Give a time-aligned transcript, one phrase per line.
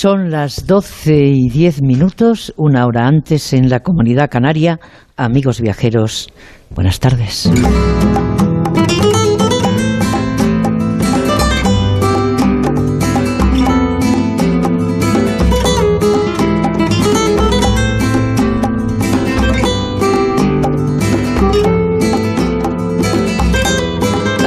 [0.00, 4.78] Son las 12 y 10 minutos, una hora antes en la comunidad canaria.
[5.16, 6.28] Amigos viajeros,
[6.70, 7.50] buenas tardes.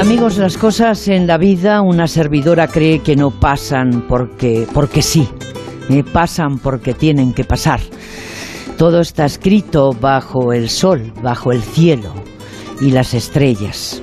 [0.00, 5.28] Amigos, las cosas en la vida, una servidora cree que no pasan porque, porque sí,
[6.12, 7.80] pasan porque tienen que pasar.
[8.76, 12.12] Todo está escrito bajo el sol, bajo el cielo
[12.80, 14.02] y las estrellas.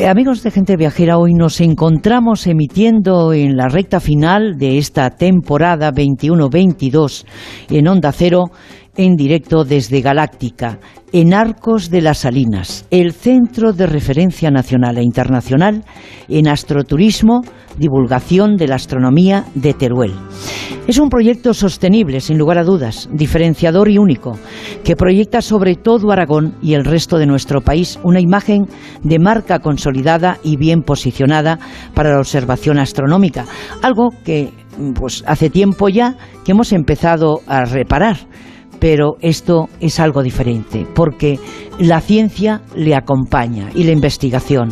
[0.00, 5.10] Eh, amigos de gente viajera, hoy nos encontramos emitiendo en la recta final de esta
[5.10, 7.26] temporada 21-22
[7.68, 8.44] en Onda Cero
[9.00, 10.78] en directo desde Galáctica,
[11.10, 15.84] en Arcos de las Salinas, el centro de referencia nacional e internacional
[16.28, 17.40] en astroturismo,
[17.78, 20.12] divulgación de la astronomía de Teruel.
[20.86, 24.38] Es un proyecto sostenible, sin lugar a dudas, diferenciador y único,
[24.84, 28.66] que proyecta sobre todo Aragón y el resto de nuestro país una imagen
[29.02, 31.58] de marca consolidada y bien posicionada
[31.94, 33.46] para la observación astronómica,
[33.80, 34.50] algo que
[34.94, 38.18] pues hace tiempo ya que hemos empezado a reparar
[38.80, 41.38] pero esto es algo diferente, porque
[41.78, 44.70] la ciencia le acompaña y la investigación.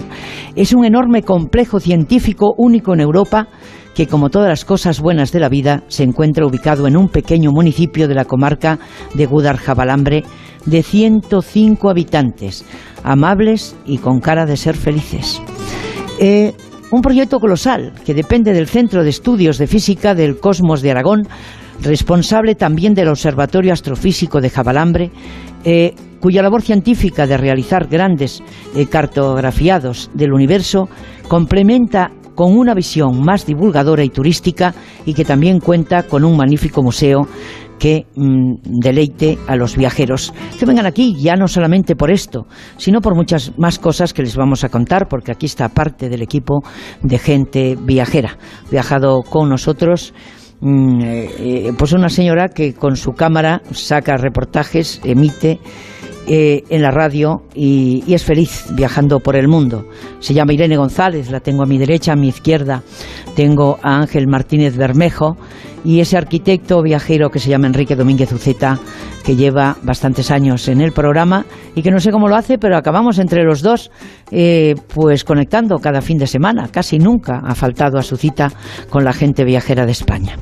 [0.57, 3.49] Es un enorme complejo científico único en Europa
[3.95, 7.53] que, como todas las cosas buenas de la vida, se encuentra ubicado en un pequeño
[7.53, 8.79] municipio de la comarca
[9.15, 10.25] de Gudar-Jabalambre
[10.65, 12.65] de 105 habitantes,
[13.03, 15.43] amables y con cara de ser felices.
[16.21, 16.55] Eh,
[16.91, 21.29] un proyecto colosal que depende del Centro de Estudios de Física del Cosmos de Aragón,
[21.83, 25.11] responsable también del Observatorio Astrofísico de Jabalambre,
[25.65, 28.43] eh, cuya labor científica de realizar grandes
[28.75, 30.89] eh, cartografiados del universo
[31.29, 34.75] complementa con una visión más divulgadora y turística
[35.05, 37.27] y que también cuenta con un magnífico museo
[37.79, 42.47] que mm, deleite a los viajeros que vengan aquí, ya no solamente por esto,
[42.77, 46.23] sino por muchas más cosas que les vamos a contar, porque aquí está parte del
[46.23, 46.63] equipo
[47.03, 48.37] de gente viajera.
[48.71, 50.13] Viajado con nosotros
[50.61, 55.61] pues una señora que con su cámara saca reportajes, emite
[56.27, 59.87] eh, en la radio y, y, es feliz viajando por el mundo.
[60.19, 62.83] Se llama Irene González, la tengo a mi derecha, a mi izquierda.
[63.35, 65.39] Tengo a Ángel Martínez Bermejo
[65.89, 68.79] y ese arquitecto viajero que se llama Enrique Domínguez Uceta,
[69.25, 72.77] que lleva bastantes años en el programa y que no sé cómo lo hace, pero
[72.77, 73.91] acabamos entre los dos
[74.31, 76.69] eh, pues conectando cada fin de semana.
[76.71, 78.53] Casi nunca ha faltado a su cita
[78.91, 80.37] con la gente viajera de España.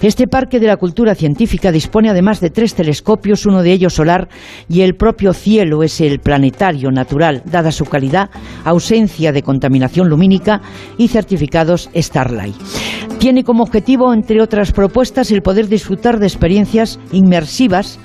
[0.00, 4.28] Este Parque de la Cultura Científica dispone además de tres telescopios, uno de ellos solar
[4.66, 8.30] y el propio cielo es el planetario natural, dada su calidad,
[8.64, 10.62] ausencia de contaminación lumínica
[10.96, 12.56] y certificados Starlight.
[13.18, 17.98] Tiene como objetivo, entre otras propuestas, el poder disfrutar de experiencias inmersivas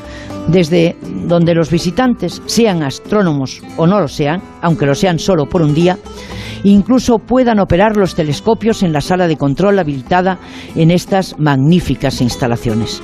[0.48, 0.96] desde
[1.28, 5.74] donde los visitantes, sean astrónomos o no lo sean, aunque lo sean solo por un
[5.74, 5.98] día,
[6.64, 10.40] incluso puedan operar los telescopios en la sala de control habilitada
[10.76, 13.02] en estas magníficas instalaciones.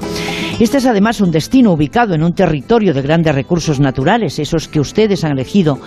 [0.60, 4.80] Este es además un destino ubicado en un territorio de grandes recursos naturales, esos que
[4.80, 5.80] ustedes han elegido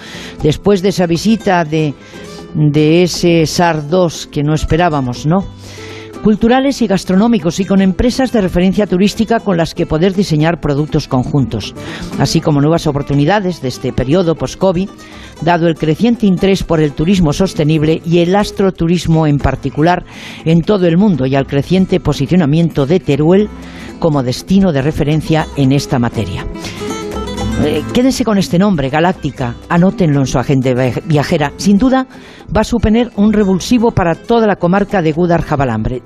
[0.42, 1.94] después de esa visita de,
[3.02, 5.44] ese SAR 2 que no esperábamos, ¿no?
[6.22, 11.08] Culturales y gastronómicos y con empresas de referencia turística con las que poder diseñar productos
[11.08, 11.74] conjuntos,
[12.18, 14.88] así como nuevas oportunidades de este periodo post-COVID,
[15.42, 20.04] dado el creciente interés por el turismo sostenible y el astroturismo en particular
[20.44, 23.48] en todo el mundo y al creciente posicionamiento de Teruel
[23.98, 26.46] como destino de referencia en esta materia.
[27.62, 30.72] Eh, quédense con este nombre, Galáctica, anótenlo en su agenda
[31.04, 31.52] viajera.
[31.58, 32.06] Sin duda
[32.54, 36.02] va a suponer un revulsivo para toda la comarca de Gudar-Jabalambre.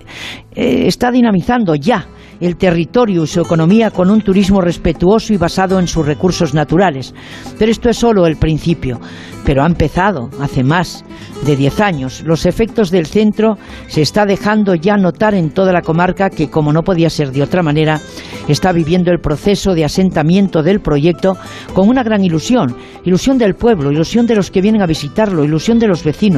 [0.54, 2.06] Eh, está dinamizando ya
[2.40, 7.14] el territorio y su economía con un turismo respetuoso y basado en sus recursos naturales.
[7.58, 9.00] Pero esto es solo el principio.
[9.44, 11.04] Pero ha empezado hace más
[11.44, 12.22] de 10 años.
[12.24, 13.58] Los efectos del centro
[13.88, 17.42] se está dejando ya notar en toda la comarca que, como no podía ser de
[17.42, 18.00] otra manera,
[18.48, 21.36] está viviendo el proceso de asentamiento del proyecto
[21.74, 22.74] con una gran ilusión.
[23.04, 26.33] Ilusión del pueblo, ilusión de los que vienen a visitarlo, ilusión de los vecinos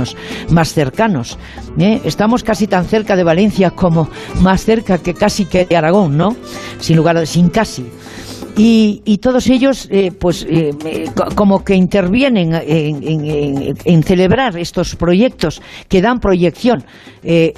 [0.51, 1.39] más cercanos.
[1.79, 2.01] ¿eh?
[2.05, 4.09] Estamos casi tan cerca de Valencia como
[4.41, 6.37] más cerca que casi que de Aragón, ¿no?
[6.79, 7.87] Sin lugar a, sin casi.
[8.59, 10.71] Y, todos ellos, eh, pues, eh,
[11.35, 16.83] como que intervienen en, celebrar estos proyectos que dan proyección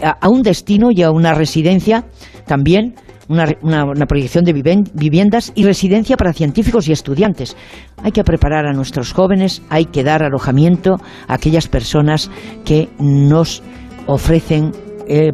[0.03, 2.05] a, un destino y a una residencia
[2.47, 2.97] también.
[3.29, 7.57] Una, una, proyección de viviendas y residencia para científicos y estudiantes.
[8.03, 10.97] Hay que preparar a nuestros jóvenes, hay que dar alojamiento
[11.27, 12.31] a aquellas personas
[12.65, 13.63] que nos
[14.07, 14.73] ofrecen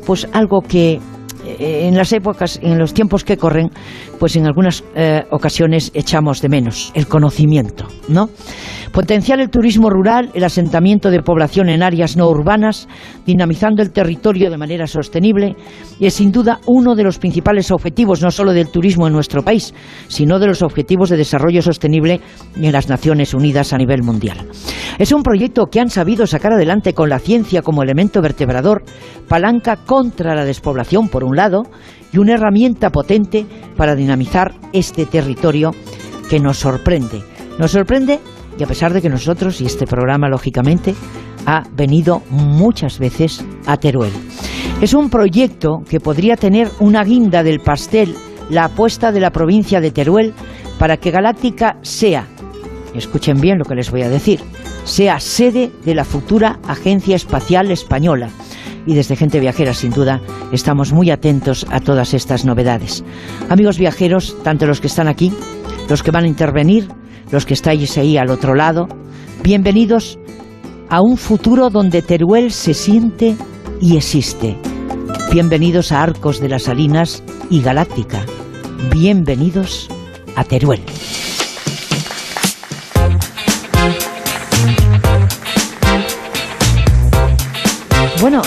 [0.05, 1.01] pues algo que
[1.47, 3.71] eh, en las épocas, en los tiempos que corren,
[4.19, 8.31] pues en algunas eh, ocasiones echamos de menos el conocimiento, ¿no?
[8.95, 12.87] Potenciar el turismo rural, el asentamiento de población en áreas no urbanas,
[13.27, 15.57] dinamizando el territorio de manera sostenible,
[15.99, 19.75] es sin duda uno de los principales objetivos, no solo del turismo en nuestro país,
[20.07, 22.21] sino de los objetivos de desarrollo sostenible
[22.55, 24.47] en las Naciones Unidas a nivel mundial.
[24.97, 28.85] Es un proyecto que han sabido sacar adelante con la ciencia como elemento vertebrador,
[29.27, 31.65] palanca contra la despoblación, por un lado,
[32.13, 33.45] y una herramienta potente
[33.77, 35.73] para dinamizar este territorio
[36.31, 37.25] que nos sorprende.
[37.59, 38.21] Nos sorprende
[38.59, 40.95] y a pesar de que nosotros, y este programa lógicamente,
[41.47, 44.13] ha venido muchas veces a Teruel.
[44.81, 48.15] Es un proyecto que podría tener una guinda del pastel,
[48.51, 50.35] la apuesta de la provincia de Teruel
[50.79, 52.27] para que Galáctica sea,
[52.95, 54.41] escuchen bien lo que les voy a decir,
[54.85, 58.29] sea sede de la futura Agencia Espacial Española.
[58.87, 60.21] Y desde Gente Viajera, sin duda,
[60.53, 63.03] estamos muy atentos a todas estas novedades.
[63.49, 65.33] Amigos viajeros, tanto los que están aquí,
[65.89, 66.89] los que van a intervenir,
[67.31, 68.89] los que estáis ahí al otro lado,
[69.43, 70.19] bienvenidos
[70.89, 73.37] a un futuro donde Teruel se siente
[73.81, 74.57] y existe.
[75.33, 78.25] Bienvenidos a Arcos de las Salinas y Galáctica.
[78.93, 79.89] Bienvenidos
[80.37, 80.83] a Teruel.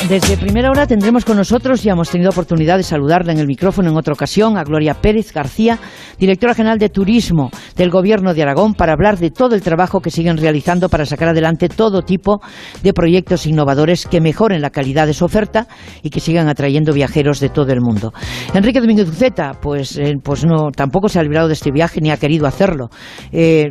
[0.10, 3.90] Desde primera hora tendremos con nosotros, y hemos tenido oportunidad de saludarla en el micrófono
[3.90, 5.80] en otra ocasión, a Gloria Pérez García,
[6.18, 10.10] directora general de Turismo del Gobierno de Aragón, para hablar de todo el trabajo que
[10.10, 12.40] siguen realizando para sacar adelante todo tipo
[12.84, 15.68] de proyectos innovadores que mejoren la calidad de su oferta
[16.02, 18.14] y que sigan atrayendo viajeros de todo el mundo.
[18.54, 22.12] Enrique Domínguez Uceta, pues, eh, pues no, tampoco se ha librado de este viaje ni
[22.12, 22.90] ha querido hacerlo.
[23.34, 23.68] Eh,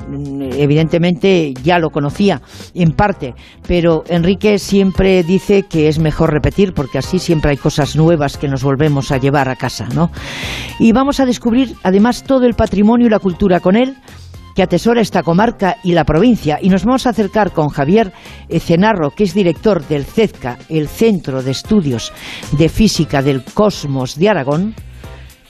[0.59, 2.43] evidentemente ya lo conocía
[2.75, 3.35] en parte,
[3.67, 8.49] pero Enrique siempre dice que es mejor repetir porque así siempre hay cosas nuevas que
[8.49, 10.11] nos volvemos a llevar a casa, ¿no?
[10.79, 13.97] Y vamos a descubrir además todo el patrimonio y la cultura con él
[14.57, 16.59] que atesora esta comarca y la provincia.
[16.61, 18.13] Y nos vamos a acercar con Javier
[18.59, 22.11] Cenarro, que es director del CEDCA, el Centro de Estudios
[22.53, 24.75] de Física del Cosmos de Aragón,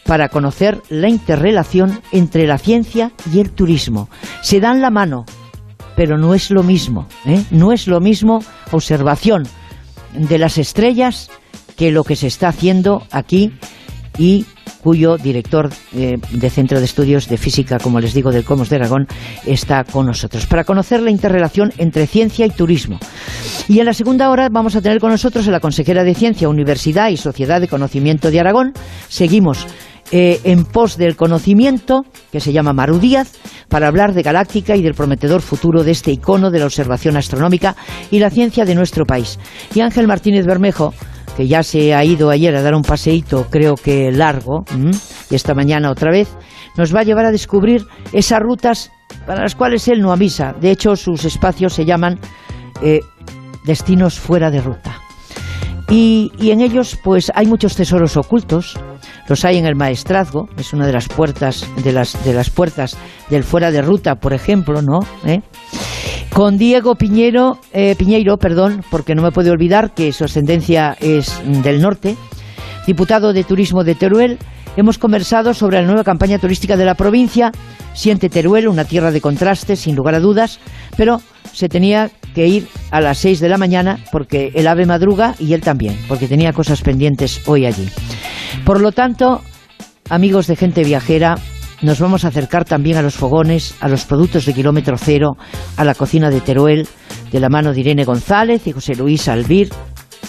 [0.06, 4.08] para conocer la interrelación entre la ciencia y el turismo.
[4.42, 5.24] Se dan la mano,
[5.94, 7.06] pero no es lo mismo.
[7.26, 7.44] ¿eh?
[7.52, 8.40] No es lo mismo
[8.72, 9.44] observación
[10.16, 11.30] de las estrellas
[11.76, 13.52] que lo que se está haciendo aquí
[14.18, 14.46] y
[14.82, 18.76] cuyo director eh, de Centro de Estudios de Física, como les digo, del Comos de
[18.76, 19.08] Aragón,
[19.44, 22.98] está con nosotros, para conocer la interrelación entre ciencia y turismo.
[23.68, 26.48] Y en la segunda hora vamos a tener con nosotros a la consejera de Ciencia,
[26.48, 28.74] Universidad y Sociedad de Conocimiento de Aragón.
[29.08, 29.66] Seguimos
[30.12, 33.32] eh, en pos del conocimiento, que se llama Maru Díaz,
[33.68, 37.74] para hablar de Galáctica y del prometedor futuro de este icono de la observación astronómica
[38.10, 39.38] y la ciencia de nuestro país.
[39.74, 40.94] Y Ángel Martínez Bermejo,
[41.36, 44.64] que ya se ha ido ayer a dar un paseíto, creo que largo,
[45.28, 46.28] y esta mañana otra vez,
[46.76, 48.90] nos va a llevar a descubrir esas rutas
[49.26, 50.54] para las cuales él no avisa.
[50.60, 52.18] De hecho, sus espacios se llaman
[52.82, 53.00] eh,
[53.64, 55.00] destinos fuera de ruta.
[55.88, 58.76] Y, y, en ellos pues hay muchos tesoros ocultos,
[59.28, 62.96] los hay en el maestrazgo, es una de las puertas de las, de las puertas
[63.30, 65.00] del fuera de ruta, por ejemplo, ¿no?
[65.24, 65.40] ¿Eh?
[66.32, 71.40] Con Diego Piñero, eh, Piñeiro, perdón, porque no me puedo olvidar que su ascendencia es
[71.62, 72.16] del norte,
[72.86, 74.38] diputado de Turismo de Teruel,
[74.76, 77.50] hemos conversado sobre la nueva campaña turística de la provincia.
[77.94, 80.60] Siente Teruel, una tierra de contrastes, sin lugar a dudas,
[80.96, 81.20] pero
[81.52, 85.54] se tenía que ir a las 6 de la mañana porque el ave madruga y
[85.54, 87.88] él también, porque tenía cosas pendientes hoy allí.
[88.66, 89.40] Por lo tanto,
[90.10, 91.36] amigos de gente viajera,
[91.80, 95.38] nos vamos a acercar también a los fogones, a los productos de kilómetro cero,
[95.78, 96.86] a la cocina de Teruel,
[97.32, 99.70] de la mano de Irene González y José Luis Albir,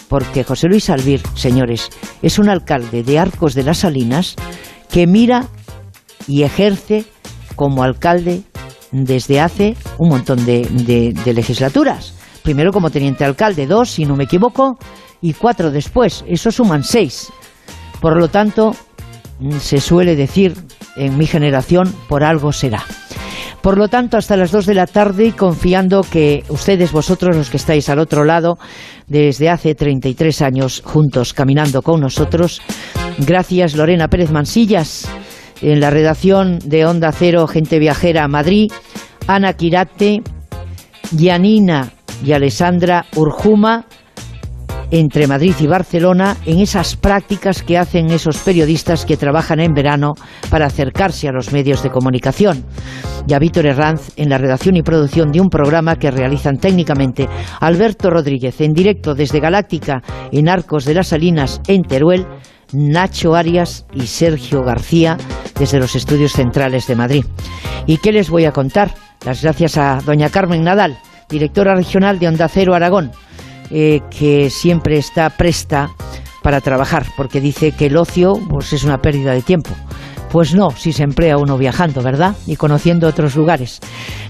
[0.08, 1.90] porque José Luis Albir, señores,
[2.22, 4.38] es un alcalde de Arcos de las Salinas
[4.90, 5.48] que mira
[6.26, 7.04] y ejerce
[7.58, 8.44] como alcalde
[8.92, 12.14] desde hace un montón de, de legislaturas.
[12.44, 14.78] Primero como teniente alcalde, dos, si no me equivoco,
[15.22, 16.24] y cuatro después.
[16.28, 17.32] Eso suman seis.
[18.00, 18.76] Por lo tanto,
[19.60, 20.56] se suele decir
[20.96, 22.84] en mi generación, por algo será.
[23.62, 27.58] Por lo tanto, hasta las 2 de la tarde, confiando que ustedes, vosotros, los que
[27.58, 28.58] estáis al otro lado,
[29.08, 32.62] desde hace 33 años juntos caminando con nosotros,
[33.18, 35.10] gracias Lorena Pérez Mansillas,
[35.62, 38.72] en la redacción de Onda Cero, Gente Viajera Madrid,
[39.28, 40.22] Ana Quirate,
[41.12, 41.92] Yanina
[42.24, 43.86] y Alessandra Urjuma,
[44.92, 50.14] entre Madrid y Barcelona en esas prácticas que hacen esos periodistas que trabajan en verano
[50.50, 52.64] para acercarse a los medios de comunicación.
[53.28, 57.28] Y a Víctor Herranz en la redacción y producción de un programa que realizan técnicamente
[57.60, 62.26] Alberto Rodríguez en directo desde Galáctica en Arcos de las Salinas en Teruel
[62.74, 65.18] Nacho Arias y Sergio García
[65.58, 67.26] desde los estudios centrales de Madrid.
[67.86, 68.94] ¿Y qué les voy a contar?
[69.26, 70.98] Las gracias a doña Carmen Nadal,
[71.30, 73.12] directora regional de Onda Cero Aragón,
[73.72, 75.90] eh, que siempre está presta
[76.44, 79.72] para trabajar, porque dice que el ocio pues, es una pérdida de tiempo.
[80.32, 82.36] Pues no, si se emplea uno viajando, ¿verdad?
[82.46, 83.80] Y conociendo otros lugares.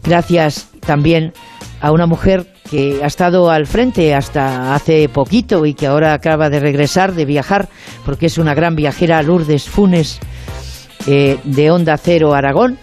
[0.04, 1.34] Gracias también
[1.82, 6.50] a una mujer que ha estado al frente hasta hace poquito y que ahora acaba
[6.50, 7.70] de regresar, de viajar,
[8.06, 10.20] porque es una gran viajera, Lourdes Funes,
[11.08, 12.78] eh, de Onda Cero Aragón,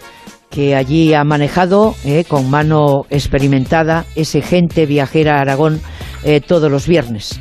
[0.49, 5.81] que allí ha manejado eh, con mano experimentada ese gente viajera Aragón
[6.23, 7.39] eh, todos los viernes.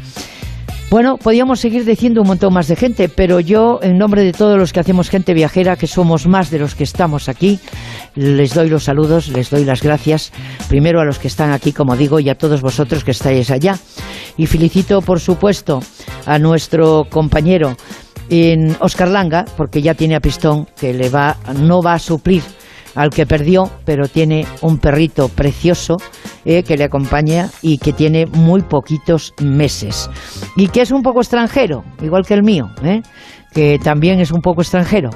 [0.91, 4.57] Bueno, podríamos seguir diciendo un montón más de gente, pero yo, en nombre de todos
[4.57, 7.59] los que hacemos gente viajera, que somos más de los que estamos aquí,
[8.15, 10.33] les doy los saludos, les doy las gracias,
[10.69, 13.77] primero a los que están aquí, como digo, y a todos vosotros que estáis allá.
[14.37, 15.83] Y felicito, por supuesto,
[16.27, 17.77] a nuestro compañero
[18.31, 22.43] en Oscar Langa, porque ya tiene a Pistón, que le va, no va a suplir
[22.95, 25.97] al que perdió, pero tiene un perrito precioso
[26.45, 30.11] eh, que le acompaña y que tiene muy poquitos meses.
[30.57, 33.03] Y que es un poco extranjero, igual que el mío, eh,
[33.53, 35.11] que también es un poco extranjero,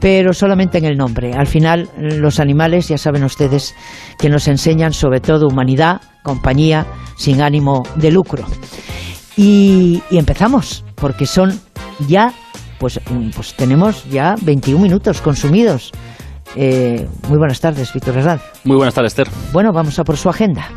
[0.00, 1.32] pero solamente en el nombre.
[1.34, 3.74] Al final, los animales, ya saben ustedes,
[4.18, 6.86] que nos enseñan sobre todo humanidad, compañía,
[7.16, 8.44] sin ánimo de lucro.
[9.36, 11.58] Y, y empezamos, porque son
[12.08, 12.32] ya,
[12.78, 13.00] pues,
[13.34, 15.92] pues tenemos ya 21 minutos consumidos.
[16.56, 18.42] Eh, muy buenas tardes, Víctor Herranz.
[18.64, 19.28] Muy buenas tardes, Esther.
[19.52, 20.68] Bueno, vamos a por su agenda.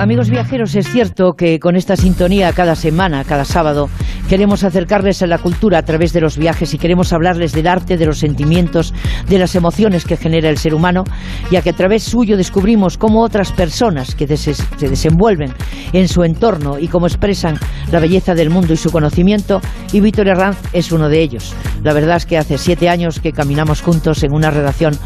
[0.00, 3.90] Amigos viajeros, es cierto que con esta sintonía cada semana, cada sábado,
[4.30, 7.96] queremos acercarles a la cultura a través de los viajes y queremos hablarles del arte,
[7.96, 8.94] de los sentimientos,
[9.28, 11.02] de las emociones que genera el ser humano,
[11.50, 15.52] ya que a través suyo descubrimos cómo otras personas que se desenvuelven
[15.92, 17.58] en su entorno y cómo expresan
[17.90, 19.60] la belleza del mundo y su conocimiento,
[19.92, 21.52] y Víctor Herranz es uno de ellos.
[21.82, 24.96] La verdad es que hace siete años que caminamos juntos en una redacción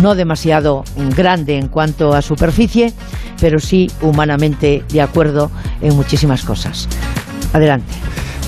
[0.00, 0.82] no demasiado
[1.14, 2.94] grande en cuanto a superficie,
[3.38, 5.50] pero sí humanamente de acuerdo
[5.82, 6.88] en muchísimas cosas.
[7.52, 7.92] Adelante.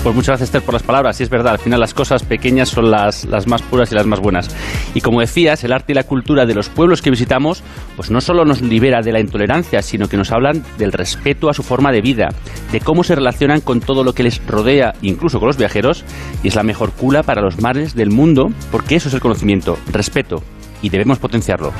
[0.05, 1.19] Pues muchas gracias, Esther, por las palabras.
[1.19, 4.05] Y es verdad, al final las cosas pequeñas son las, las, más puras y las
[4.05, 4.55] más buenas.
[4.93, 7.63] Y como decías, el arte y la cultura de los pueblos que visitamos,
[7.95, 11.55] pues no solo nos libera de la intolerancia, sino que nos hablan del respeto a
[11.55, 12.27] su forma de vida,
[12.71, 16.05] de cómo se relacionan con todo lo que les rodea, incluso con los viajeros,
[16.43, 19.79] y es la mejor cula para los mares del mundo, porque eso es el conocimiento,
[19.91, 20.43] respeto,
[20.83, 21.73] y debemos potenciarlo.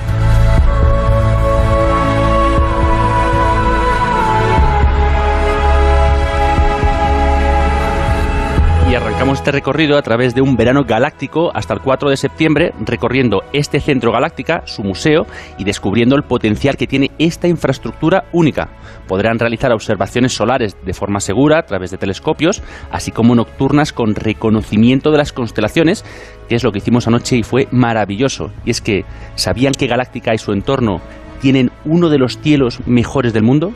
[9.16, 13.44] Arrancamos este recorrido a través de un verano galáctico hasta el 4 de septiembre, recorriendo
[13.54, 15.26] este centro galáctica, su museo
[15.58, 18.68] y descubriendo el potencial que tiene esta infraestructura única.
[19.08, 24.16] Podrán realizar observaciones solares de forma segura a través de telescopios, así como nocturnas con
[24.16, 26.04] reconocimiento de las constelaciones,
[26.50, 28.52] que es lo que hicimos anoche y fue maravilloso.
[28.66, 29.06] Y es que,
[29.36, 31.00] ¿sabían que Galáctica y su entorno
[31.40, 33.72] tienen uno de los cielos mejores del mundo?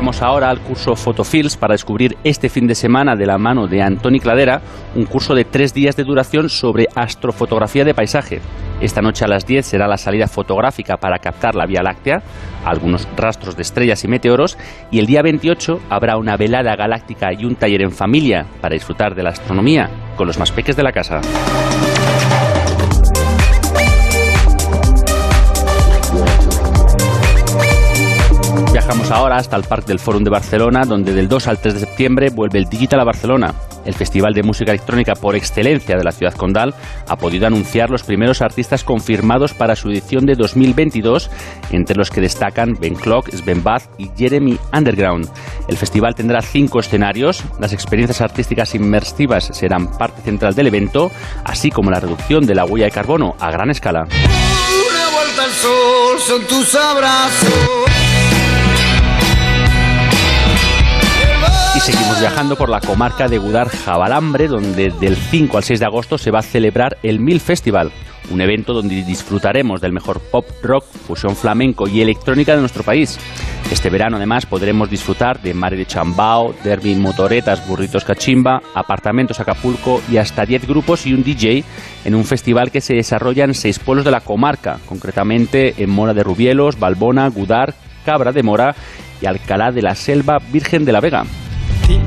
[0.00, 3.82] Acercamos ahora al curso Photofills para descubrir este fin de semana de la mano de
[3.82, 4.62] Antoni Cladera
[4.94, 8.40] un curso de tres días de duración sobre astrofotografía de paisaje.
[8.80, 12.22] Esta noche a las 10 será la salida fotográfica para captar la Vía Láctea,
[12.64, 14.56] algunos rastros de estrellas y meteoros,
[14.90, 19.14] y el día 28 habrá una velada galáctica y un taller en familia para disfrutar
[19.14, 21.20] de la astronomía con los más peques de la casa.
[28.90, 31.80] Viajamos ahora hasta el Parque del Fórum de Barcelona, donde del 2 al 3 de
[31.80, 33.54] septiembre vuelve el Digital a Barcelona.
[33.84, 36.74] El festival de música electrónica por excelencia de la ciudad condal
[37.06, 41.30] ha podido anunciar los primeros artistas confirmados para su edición de 2022,
[41.70, 45.28] entre los que destacan Ben Clock, Sven Bath y Jeremy Underground.
[45.68, 51.12] El festival tendrá cinco escenarios, las experiencias artísticas inmersivas serán parte central del evento,
[51.44, 54.08] así como la reducción de la huella de carbono a gran escala.
[54.08, 57.89] Una vuelta al sol son tus abrazos.
[61.72, 66.18] Y seguimos viajando por la comarca de Gudar-Jabalambre, donde del 5 al 6 de agosto
[66.18, 67.92] se va a celebrar el Mil Festival,
[68.30, 73.20] un evento donde disfrutaremos del mejor pop, rock, fusión flamenco y electrónica de nuestro país.
[73.70, 80.02] Este verano además podremos disfrutar de Mare de Chambao, derby motoretas, burritos cachimba, apartamentos Acapulco
[80.10, 81.62] y hasta 10 grupos y un DJ
[82.04, 86.14] en un festival que se desarrolla en seis pueblos de la comarca, concretamente en Mora
[86.14, 87.74] de Rubielos, Balbona, Gudar,
[88.04, 88.74] Cabra de Mora
[89.22, 91.24] y Alcalá de la Selva Virgen de la Vega.
[91.82, 91.99] Thì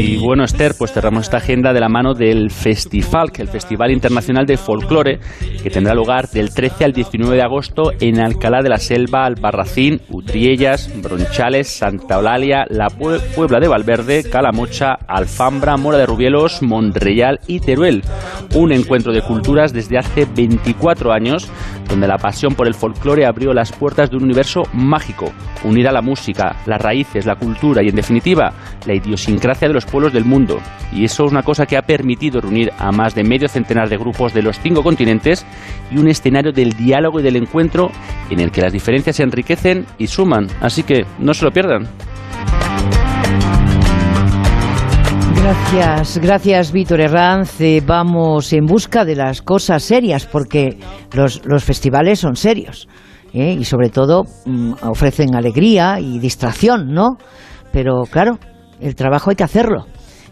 [0.00, 3.52] y bueno, Esther, pues cerramos esta agenda de la mano del Festival, que es el
[3.52, 5.20] Festival Internacional de Folclore,
[5.62, 10.00] que tendrá lugar del 13 al 19 de agosto en Alcalá de la Selva, Albarracín,
[10.10, 17.60] Utriellas, Bronchales, Santa Eulalia, La Puebla de Valverde, Calamocha, Alfambra, Mora de Rubielos, Monreal y
[17.60, 18.02] Teruel.
[18.54, 21.50] Un encuentro de culturas desde hace 24 años,
[21.88, 25.32] donde la pasión por el folclore abrió las puertas de un universo mágico,
[25.64, 28.52] unir a la música, las raíces, la cultura y en definitiva
[28.86, 30.58] la idiosincrasia de los pueblos del mundo.
[30.92, 33.96] Y eso es una cosa que ha permitido reunir a más de medio centenar de
[33.96, 35.44] grupos de los cinco continentes
[35.90, 37.90] y un escenario del diálogo y del encuentro
[38.30, 40.48] en el que las diferencias se enriquecen y suman.
[40.60, 41.88] Así que no se lo pierdan.
[45.40, 47.60] Gracias, gracias Víctor Herranz.
[47.60, 50.78] Eh, vamos en busca de las cosas serias porque
[51.12, 52.88] los, los festivales son serios.
[53.32, 53.56] ¿eh?
[53.58, 57.18] y sobre todo mm, ofrecen alegría y distracción, ¿no?
[57.72, 58.38] Pero claro,
[58.80, 59.86] el trabajo hay que hacerlo.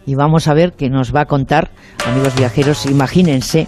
[0.05, 1.71] Y vamos a ver qué nos va a contar,
[2.05, 3.67] amigos viajeros, imagínense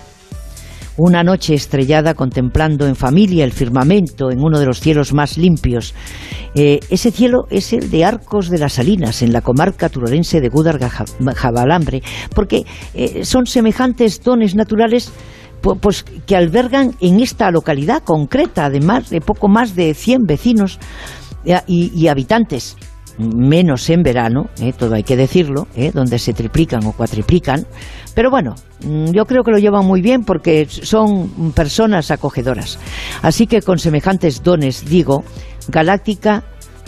[0.99, 5.93] una noche estrellada contemplando en familia el firmamento en uno de los cielos más limpios.
[6.55, 10.49] Eh, ese cielo es el de Arcos de las Salinas, en la comarca turorense de
[10.49, 12.01] Gudar-Jabalambre,
[12.35, 15.11] porque eh, son semejantes dones naturales
[15.81, 20.79] pues que albergan en esta localidad concreta, además de poco más de 100 vecinos
[21.67, 22.77] y, habitantes
[23.19, 27.65] menos en verano, eh, todo hay que decirlo, eh, donde se triplican o cuatriplican,
[28.19, 32.77] pero bueno, mm, yo creo que lo llevan muy bien porque son personas acogedoras.
[33.21, 35.23] Así que con semejantes dones, digo,
[35.69, 36.43] Galáctica,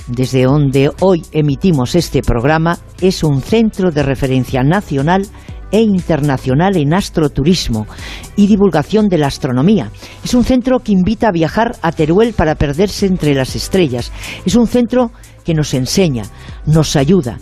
[0.08, 5.26] desde donde hoy emitimos este programa, es un centro de referencia nacional
[5.72, 7.88] e internacional en astroturismo
[8.36, 9.90] y divulgación de la astronomía.
[10.26, 14.12] Es un centro que invita a viajar a Teruel para perderse entre las estrellas.
[14.46, 15.14] Es un centro
[15.46, 16.24] que nos enseña,
[16.66, 17.40] nos ayuda.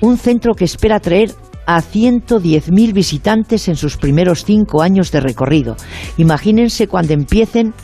[0.00, 1.34] Un centro que espera traer
[1.66, 5.76] a 110.000 visitantes en sus primeros cinco años de recorrido.
[6.16, 7.74] Imagínense cuando empiecen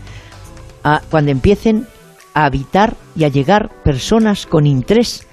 [0.85, 1.87] a, cuando empiecen
[2.35, 5.27] a habitar y a llegar personas con interés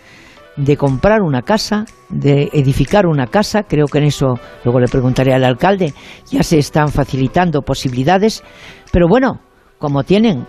[0.58, 5.34] de comprar una casa, de edificar una casa, creo que en eso luego le preguntaré
[5.34, 5.94] al alcalde,
[6.30, 8.44] ya se están facilitando posibilidades,
[8.92, 9.40] pero bueno,
[9.78, 10.46] como tienen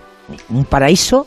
[0.48, 1.26] un paraíso,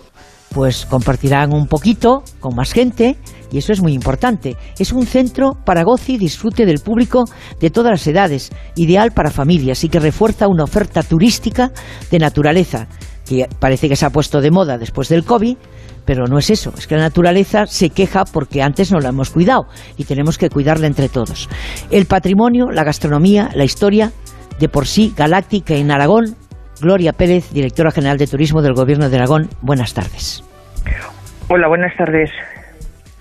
[0.53, 3.17] pues compartirán un poquito con más gente
[3.51, 4.55] y eso es muy importante.
[4.79, 7.25] Es un centro para goce y disfrute del público
[7.59, 11.71] de todas las edades, ideal para familias y que refuerza una oferta turística
[12.09, 12.87] de naturaleza
[13.25, 15.55] que parece que se ha puesto de moda después del COVID,
[16.03, 19.29] pero no es eso, es que la naturaleza se queja porque antes no la hemos
[19.29, 21.47] cuidado y tenemos que cuidarla entre todos.
[21.89, 24.11] El patrimonio, la gastronomía, la historia,
[24.59, 26.35] de por sí galáctica en Aragón.
[26.83, 30.43] Gloria Pérez, directora general de Turismo del Gobierno de Aragón, buenas tardes.
[31.47, 32.29] Hola, buenas tardes.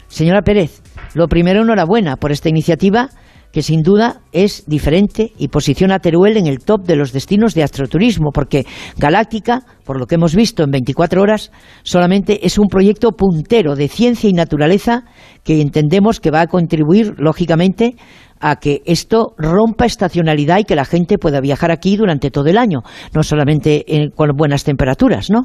[0.08, 0.82] Señora Pérez,
[1.14, 3.10] lo primero, enhorabuena por esta iniciativa
[3.52, 7.54] que sin duda es diferente y posiciona a Teruel en el top de los destinos
[7.54, 8.64] de astroturismo, porque
[8.98, 13.88] Galáctica, por lo que hemos visto en 24 horas, solamente es un proyecto puntero de
[13.88, 15.02] ciencia y naturaleza
[15.44, 17.94] que entendemos que va a contribuir, lógicamente,
[18.40, 22.58] a que esto rompa estacionalidad y que la gente pueda viajar aquí durante todo el
[22.58, 22.80] año,
[23.14, 23.84] no solamente
[24.16, 25.42] con buenas temperaturas, ¿no?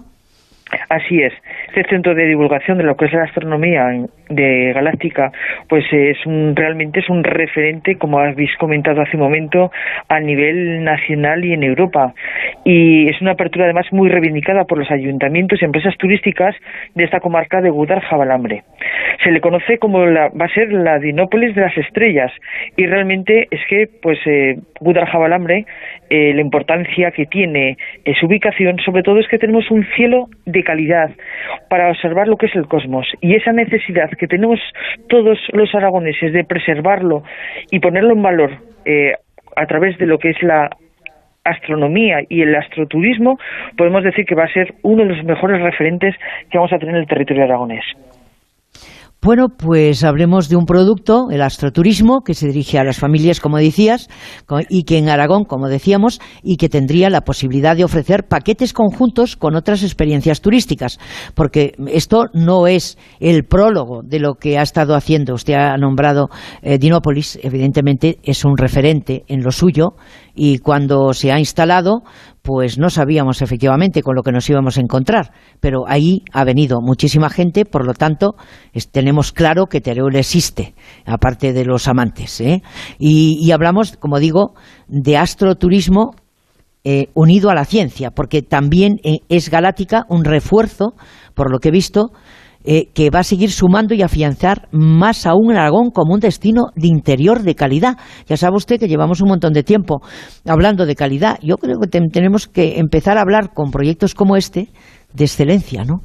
[0.89, 1.33] Así es.
[1.69, 3.83] Este centro de divulgación de lo que es la astronomía
[4.29, 5.31] de Galáctica,
[5.67, 9.71] pues es un, realmente es un referente, como habéis comentado hace un momento,
[10.07, 12.13] a nivel nacional y en Europa.
[12.63, 16.55] Y es una apertura además muy reivindicada por los ayuntamientos y empresas turísticas
[16.95, 18.63] de esta comarca de Gudar Jabalambre.
[19.23, 22.31] Se le conoce como la, va a ser la Dinópolis de las estrellas
[22.75, 25.65] y realmente es que pues eh, Gudar Jabalambre
[26.09, 27.77] eh, la importancia que tiene
[28.19, 31.11] su ubicación sobre todo es que tenemos un cielo de calidad
[31.69, 34.59] para observar lo que es el cosmos y esa necesidad que tenemos
[35.07, 37.23] todos los aragoneses de preservarlo
[37.71, 38.51] y ponerlo en valor
[38.85, 39.13] eh,
[39.55, 40.69] a través de lo que es la
[41.43, 43.39] astronomía y el astroturismo,
[43.77, 46.15] podemos decir que va a ser uno de los mejores referentes
[46.51, 47.83] que vamos a tener en el territorio aragonés.
[49.19, 53.57] Bueno, pues hablemos de un producto, el astroturismo, que se dirige a las familias, como
[53.57, 54.09] decías,
[54.69, 59.35] y que en Aragón, como decíamos, y que tendría la posibilidad de ofrecer paquetes conjuntos
[59.35, 60.99] con otras experiencias turísticas,
[61.33, 65.33] porque esto no es el prólogo de lo que ha estado haciendo.
[65.33, 66.29] Usted ha nombrado
[66.61, 69.95] eh, Dinópolis, evidentemente es un referente en lo suyo,
[70.35, 72.03] y cuando se ha instalado,
[72.47, 76.79] pues no sabíamos efectivamente con lo que nos íbamos a encontrar, pero ahí ha venido
[76.81, 78.35] muchísima gente, por lo tanto
[78.93, 80.73] tenemos claro que Teruel existe,
[81.05, 82.39] aparte de los amantes.
[82.39, 82.61] ¿eh?
[82.99, 84.53] Y, y hablamos, como digo,
[84.87, 86.11] de astroturismo
[86.85, 90.93] eh, unido a la ciencia, porque también eh, es Galáctica un refuerzo,
[91.33, 92.11] por lo que he visto,
[92.69, 96.87] eh, que va a seguir sumando y afianzar más aún Aragón como un destino de
[96.87, 97.93] interior de calidad.
[98.25, 100.01] Ya sabe usted que llevamos un montón de tiempo
[100.45, 101.37] hablando de calidad.
[101.41, 104.67] Yo creo que tenemos que empezar a hablar con proyectos como este
[105.13, 106.01] de excelencia, ¿no?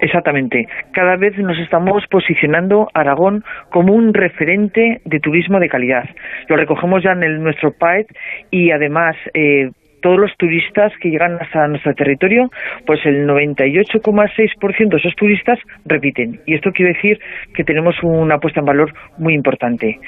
[0.00, 0.66] Exactamente.
[0.92, 6.04] Cada vez nos estamos posicionando Aragón como un referente de turismo de calidad.
[6.48, 8.06] Lo recogemos ya en nuestro PAET
[8.50, 9.70] y además eh,
[10.02, 12.50] todos los turistas que llegan hasta nuestro territorio,
[12.86, 16.40] pues el 98,6% de esos turistas repiten.
[16.46, 17.18] Y esto quiere decir
[17.54, 19.98] que tenemos una puesta en valor muy importante.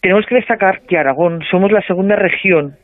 [0.00, 2.76] Tenemos que destacar que Aragón somos la segunda región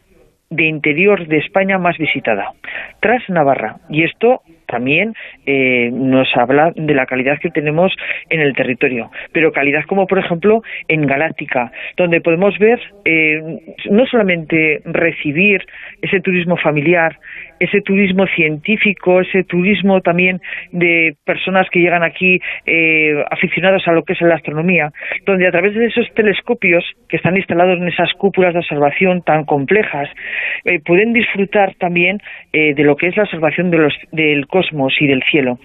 [0.51, 2.53] de interior de España más visitada,
[3.01, 3.77] tras Navarra.
[3.89, 5.15] Y esto también
[5.47, 7.93] eh, nos habla de la calidad que tenemos
[8.29, 13.59] en el territorio, pero calidad como por ejemplo en Galáctica, donde podemos ver eh,
[13.91, 15.67] no solamente recibir
[16.03, 17.19] ese turismo familiar,
[17.61, 20.41] ese turismo científico, ese turismo también
[20.73, 24.91] de personas que llegan aquí eh, aficionadas a lo que es la astronomía,
[25.27, 29.45] donde a través de esos telescopios que están instalados en esas cúpulas de observación tan
[29.45, 30.09] complejas,
[30.85, 32.19] pueden disfrutar también
[32.53, 35.59] de lo que es la observación de los, del cosmos y del cielo.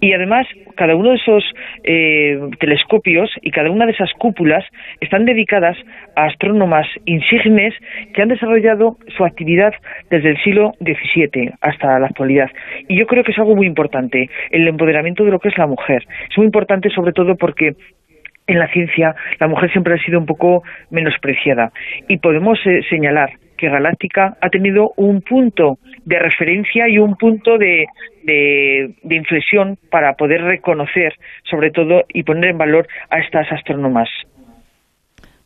[0.00, 0.46] Y además,
[0.82, 1.44] cada uno de esos
[1.84, 4.64] eh, telescopios y cada una de esas cúpulas
[5.00, 5.76] están dedicadas
[6.16, 7.72] a astrónomas insignes
[8.12, 9.72] que han desarrollado su actividad
[10.10, 12.50] desde el siglo XVII hasta la actualidad.
[12.88, 15.68] Y yo creo que es algo muy importante, el empoderamiento de lo que es la
[15.68, 16.04] mujer.
[16.28, 17.76] Es muy importante sobre todo porque
[18.48, 21.70] en la ciencia la mujer siempre ha sido un poco menospreciada
[22.08, 23.30] y podemos eh, señalar
[23.62, 27.86] que Galáctica ha tenido un punto de referencia y un punto de,
[28.24, 31.12] de, inflexión para poder reconocer,
[31.48, 34.08] sobre todo, y poner en valor a estas astrónomas.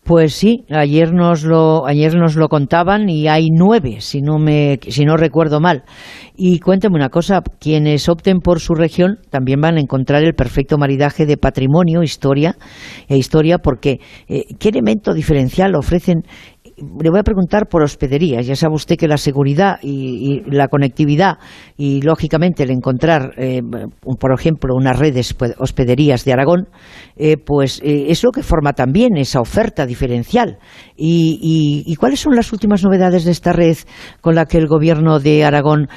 [0.02, 4.78] Pues sí, ayer nos lo ayer nos lo contaban y hay nueve, si no me
[4.80, 5.82] si no recuerdo mal.
[6.36, 10.78] Y cuénteme una cosa, quienes opten por su región también van a encontrar el perfecto
[10.78, 12.54] maridaje de patrimonio, historia
[13.08, 13.98] e historia, porque
[14.28, 16.22] eh, qué elemento diferencial ofrecen
[16.76, 18.46] le voy a preguntar por hospederías.
[18.46, 21.38] Ya sabe usted que la seguridad y, la conectividad
[21.76, 23.62] y, lógicamente, el encontrar, eh,
[24.20, 26.68] por ejemplo, unas redes hospederías de Aragón,
[27.16, 30.58] eh, pues eh, es lo que forma también esa oferta diferencial.
[30.96, 33.76] Y, cuáles son las últimas novedades de esta red
[34.20, 35.88] con la que el Gobierno de Aragón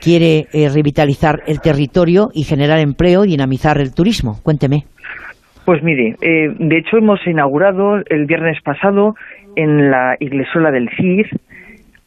[0.00, 4.40] quiere revitalizar el territorio y generar empleo y dinamizar el turismo?
[4.42, 4.84] Cuénteme.
[5.64, 9.14] Pues mire, de hecho hemos inaugurado el viernes pasado
[9.56, 11.28] en la iglesola del CIR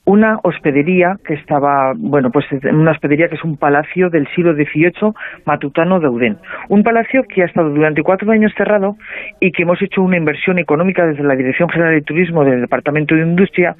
[0.10, 5.14] una hospedería que estaba, bueno, pues una hospedería que es un palacio del siglo XVIII
[5.46, 6.38] matutano de Udén.
[6.68, 8.96] Un palacio que ha estado durante cuatro años cerrado
[9.40, 13.14] y que hemos hecho una inversión económica desde la Dirección General de Turismo del Departamento
[13.14, 13.76] de Industria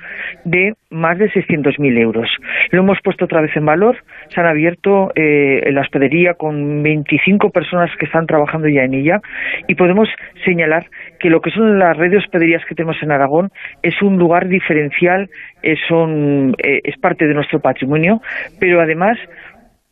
[0.46, 2.30] de más de 600.000 euros.
[2.70, 7.50] Lo hemos puesto otra vez en valor, se han abierto eh, la hospedería con 25
[7.50, 9.20] personas que están trabajando ya en ella
[9.68, 10.08] y podemos
[10.46, 10.86] señalar
[11.20, 13.52] que lo que son las redes de hospederías que tenemos en Aragón
[13.84, 15.30] es un lugar diferencial,
[15.62, 18.22] es un eh, es parte de nuestro patrimonio,
[18.60, 19.18] pero además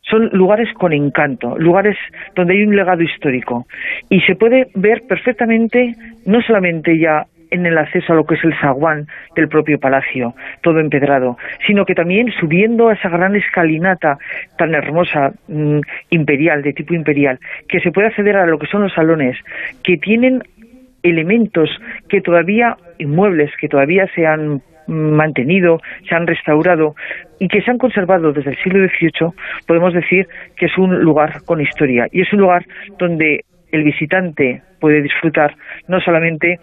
[0.02, 1.96] son lugares con encanto, lugares
[2.34, 3.66] donde hay un legado histórico.
[4.08, 8.44] Y se puede ver perfectamente, no solamente ya en el acceso a lo que es
[8.44, 14.18] el zaguán del propio palacio, todo empedrado, sino que también subiendo a esa gran escalinata
[14.56, 17.38] tan hermosa, mm, imperial, de tipo imperial,
[17.68, 19.36] que se puede acceder a lo que son los salones,
[19.82, 20.42] que tienen
[21.02, 21.70] elementos
[22.08, 26.94] que todavía, inmuebles que todavía se han mantenido, se han restaurado
[27.38, 29.32] y que se han conservado desde el siglo XVIII,
[29.66, 32.08] podemos decir que es un lugar con historia.
[32.10, 32.64] Y es un lugar
[32.98, 35.54] donde el visitante puede disfrutar
[35.88, 36.58] no solamente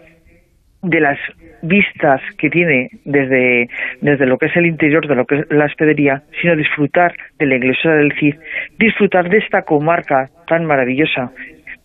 [0.81, 1.17] de las
[1.61, 3.69] vistas que tiene desde,
[4.01, 7.45] desde lo que es el interior de lo que es la hospedería, sino disfrutar de
[7.47, 8.35] la iglesia del Cid,
[8.77, 11.31] disfrutar de esta comarca tan maravillosa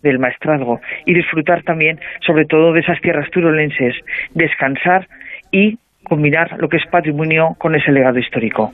[0.01, 3.95] del maestrazgo y disfrutar también sobre todo de esas tierras turolenses,
[4.33, 5.07] descansar
[5.51, 8.73] y combinar lo que es patrimonio con ese legado histórico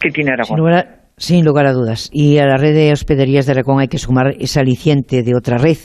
[0.00, 0.58] que tiene Aragón.
[1.16, 2.10] Sin lugar, a dudas.
[2.12, 5.58] Y a la red de hospederías de Aragón hay que sumar esa aliciente de otra
[5.58, 5.76] red,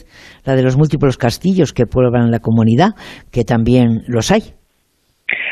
[0.43, 2.93] la de los múltiples castillos que pueblan la comunidad,
[3.31, 4.59] que también los hay.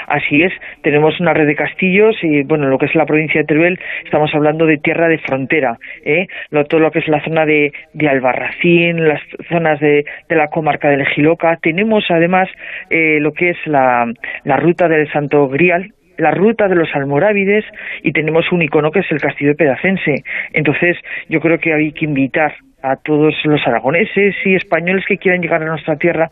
[0.08, 3.46] Así es, tenemos una red de castillos y, bueno, lo que es la provincia de
[3.46, 6.28] Teruel, estamos hablando de tierra de frontera, ¿eh?
[6.70, 7.74] todo lo que es la zona de,
[8.10, 11.58] Albarracín, las zonas de, la comarca del Giloca.
[11.62, 12.48] Tenemos además
[12.90, 14.06] eh, lo que es la,
[14.46, 17.66] ruta del Santo Grial, la ruta de los almorávides
[18.02, 20.24] y tenemos un icono que es el castillo de Pedacense.
[20.54, 20.96] Entonces,
[21.28, 25.62] yo creo que hay que invitar a todos los aragoneses y españoles que quieran llegar
[25.62, 26.30] a nuestra tierra,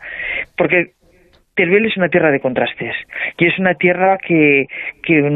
[0.56, 0.92] porque
[1.56, 2.94] Teruel es una tierra de contrastes
[3.38, 4.66] y es una tierra que,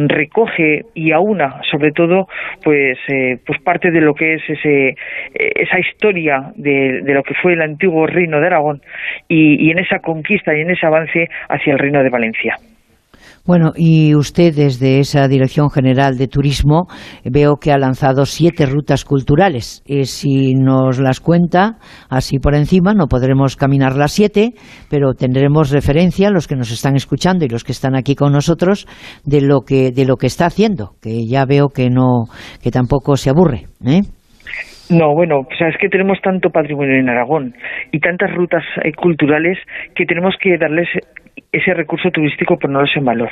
[0.08, 2.28] recoge y aúna sobre todo
[2.62, 4.96] pues eh, pues parte de lo que es ese
[5.32, 8.82] esa historia de, de, lo que fue el antiguo reino de Aragón
[9.28, 12.56] y, y en esa conquista y en ese avance hacia el reino de Valencia.
[13.46, 16.86] Bueno, y usted desde esa Dirección General de Turismo
[17.24, 19.82] veo que ha lanzado siete rutas culturales.
[19.86, 21.78] Eh, si nos las cuenta
[22.10, 24.50] así por encima, no podremos caminar las siete,
[24.90, 28.86] pero tendremos referencia, los que nos están escuchando y los que están aquí con nosotros,
[29.24, 32.24] de lo que, de lo que está haciendo, que ya veo que, no,
[32.62, 33.64] que tampoco se aburre.
[33.86, 34.02] ¿eh?
[34.90, 37.54] No, bueno, o es que tenemos tanto patrimonio en Aragón
[37.92, 39.56] y tantas rutas eh, culturales
[39.94, 40.88] que tenemos que darles
[41.52, 43.30] ese recurso turístico ponerlos en valor.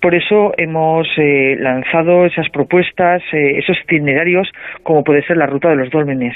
[0.00, 4.48] Por eso hemos eh, lanzado esas propuestas, eh, esos itinerarios,
[4.82, 6.34] como puede ser la ruta de los dólmenes.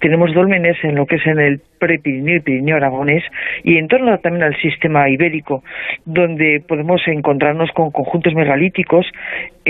[0.00, 3.24] Tenemos dólmenes en lo que es en el pre-Pirineo y Pirineo Aragonés
[3.64, 5.62] y en torno también al sistema ibérico,
[6.04, 9.06] donde podemos encontrarnos con conjuntos megalíticos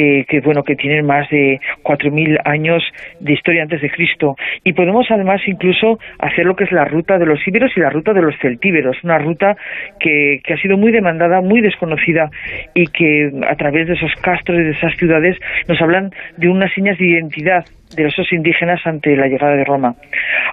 [0.00, 2.84] eh, que bueno que tienen más de 4.000 años
[3.18, 7.18] de historia antes de Cristo y podemos además incluso hacer lo que es la ruta
[7.18, 9.56] de los íberos y la ruta de los celtíberos, una ruta
[9.98, 12.30] que, que ha sido muy demandada, muy desconocida
[12.74, 16.72] y que a través de esos castros y de esas ciudades nos hablan de unas
[16.74, 17.64] señas de identidad
[17.96, 19.96] de esos indígenas ante la llegada de Roma.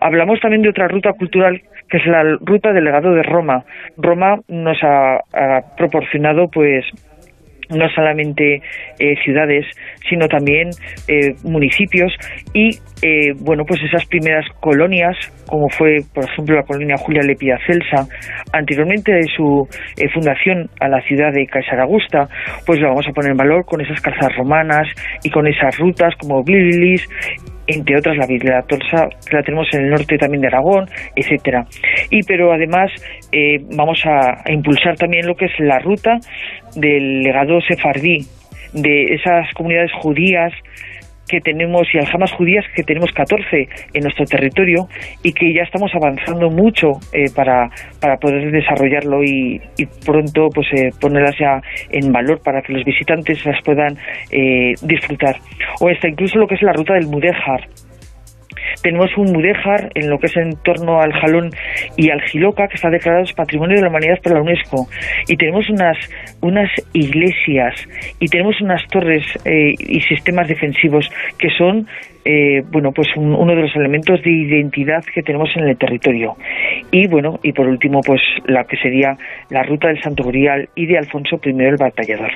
[0.02, 3.64] Hablamos también de otra ruta cultural que es la ruta del legado de Roma.
[3.96, 6.84] Roma nos ha, ha proporcionado pues
[7.69, 8.62] no solamente
[8.99, 9.65] eh, ciudades,
[10.10, 10.69] sino también
[11.08, 12.12] eh, municipios
[12.54, 12.69] y,
[13.01, 15.15] eh, bueno, pues esas primeras colonias,
[15.47, 18.08] como fue, por ejemplo, la colonia Julia Lepia Celsa,
[18.51, 19.67] anteriormente de su
[20.13, 22.28] fundación a la ciudad de Caesaragusta,
[22.65, 24.88] pues lo vamos a poner en valor con esas calzadas romanas
[25.23, 27.08] y con esas rutas como Blilis,
[27.67, 31.65] entre otras la Biblia Torsa, la tenemos en el norte también de Aragón, etcétera.
[32.10, 32.91] Y pero además
[33.75, 36.17] vamos a, a, impulsar también lo que es la ruta
[36.75, 38.19] del legado sefardí,
[38.73, 40.51] de esas comunidades judías
[41.28, 44.88] que tenemos y aljamas judías que tenemos 14 en nuestro territorio
[45.24, 50.68] y que ya estamos avanzando mucho eh, para, para poder desarrollarlo y, y pronto pues
[50.74, 53.98] eh, ponerlas ya en valor para que los visitantes las puedan
[54.32, 55.38] eh, disfrutar.
[55.82, 57.68] O hasta incluso lo que es la ruta del Mudéjar,
[58.82, 61.52] tenemos un mudéjar en lo que es en torno al Jalón
[61.98, 64.88] y al Giloca, que está declarado Patrimonio de la Humanidad por la UNESCO.
[65.28, 65.98] Y tenemos unas,
[66.42, 67.76] unas iglesias
[68.20, 71.88] y tenemos unas torres eh, y sistemas defensivos que son
[72.26, 76.36] eh, bueno, pues uno de los elementos de identidad que tenemos en el territorio.
[76.92, 79.16] Y bueno, y por último, pues la que sería
[79.52, 82.32] la ruta del Santo Grial y de Alfonso I el Batallador.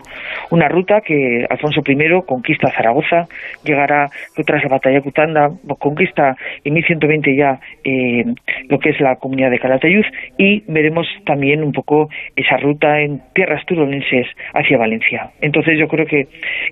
[0.52, 3.28] Una ruta que Alfonso I conquista Zaragoza,
[3.64, 4.10] llegará
[4.46, 5.50] tras la batalla Cutanda,
[5.80, 8.26] conquista en 1120 ya eh,
[8.68, 10.06] lo que es la comunidad de Calatayud
[10.38, 15.32] y veremos también un poco esa ruta en tierras turolenses hacia Valencia.
[15.42, 16.28] Entonces yo creo que,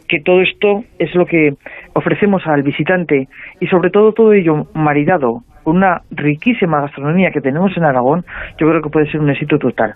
[0.08, 1.54] que todo esto es lo que
[1.94, 3.07] ofrecemos al visitante
[3.60, 8.24] y sobre todo todo ello maridado con una riquísima gastronomía que tenemos en Aragón,
[8.60, 9.96] yo creo que puede ser un éxito total.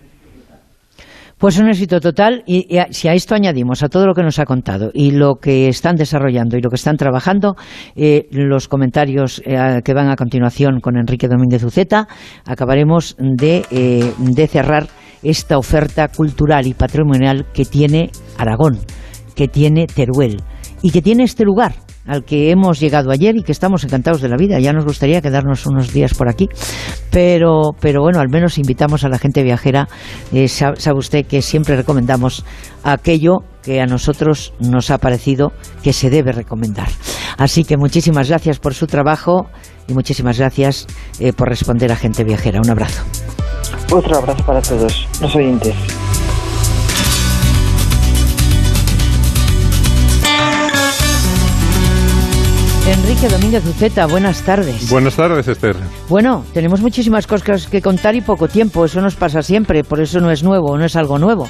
[1.42, 4.38] Pues un éxito total y, y, si a esto añadimos a todo lo que nos
[4.38, 7.56] ha contado y lo que están desarrollando y lo que están trabajando,
[7.96, 12.06] eh, los comentarios eh, que van a continuación con Enrique Domínguez Uceta,
[12.46, 14.84] acabaremos eh, de cerrar
[15.24, 18.78] esta oferta cultural y patrimonial que tiene Aragón,
[19.36, 20.38] que tiene Teruel
[20.84, 21.72] y que tiene este lugar,
[22.06, 24.60] al que hemos llegado ayer y que estamos encantados de la vida.
[24.60, 26.50] Ya nos gustaría quedarnos unos días por aquí,
[27.12, 29.88] pero, pero bueno, al menos invitamos a la gente viajera.
[30.32, 32.46] Eh, sabe, usted que siempre recomendamos
[32.84, 35.52] aquello que a nosotros nos ha parecido
[35.84, 36.88] que se debe recomendar.
[37.38, 39.48] Así que muchísimas gracias por su trabajo
[39.88, 40.88] y muchísimas gracias
[41.20, 42.60] eh, por responder a gente viajera.
[42.60, 43.04] Un abrazo.
[43.92, 45.76] Otro abrazo para todos los oyentes.
[52.92, 54.90] Enrique Domínguez Uceta, buenas tardes.
[54.90, 55.78] Buenas tardes, Esther.
[56.10, 60.20] Bueno, tenemos muchísimas cosas que contar y poco tiempo, eso nos pasa siempre, por eso
[60.20, 61.48] no es nuevo, no es algo nuevo.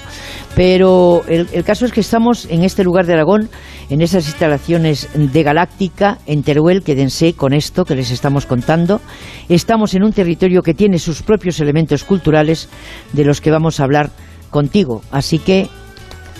[0.56, 3.50] Pero el, el caso es que estamos en este lugar de Aragón,
[3.90, 9.02] en esas instalaciones de Galáctica, en Teruel, quédense con esto que les estamos contando.
[9.50, 12.70] Estamos en un territorio que tiene sus propios elementos culturales
[13.14, 14.12] de los que vamos a hablar
[14.52, 15.70] contigo, así que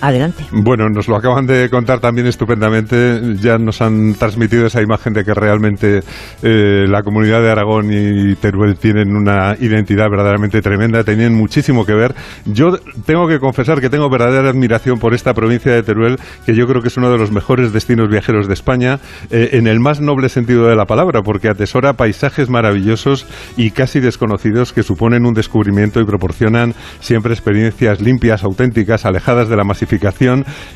[0.02, 0.44] Adelante.
[0.50, 3.36] Bueno, nos lo acaban de contar también estupendamente.
[3.40, 6.00] Ya nos han transmitido esa imagen de que realmente
[6.42, 11.94] eh, la comunidad de Aragón y Teruel tienen una identidad verdaderamente tremenda, tenían muchísimo que
[11.94, 12.16] ver.
[12.46, 12.72] Yo
[13.06, 16.82] tengo que confesar que tengo verdadera admiración por esta provincia de Teruel, que yo creo
[16.82, 18.98] que es uno de los mejores destinos viajeros de España,
[19.30, 23.24] eh, en el más noble sentido de la palabra, porque atesora paisajes maravillosos
[23.56, 29.56] y casi desconocidos que suponen un descubrimiento y proporcionan siempre experiencias limpias, auténticas, alejadas de
[29.56, 29.91] la masificación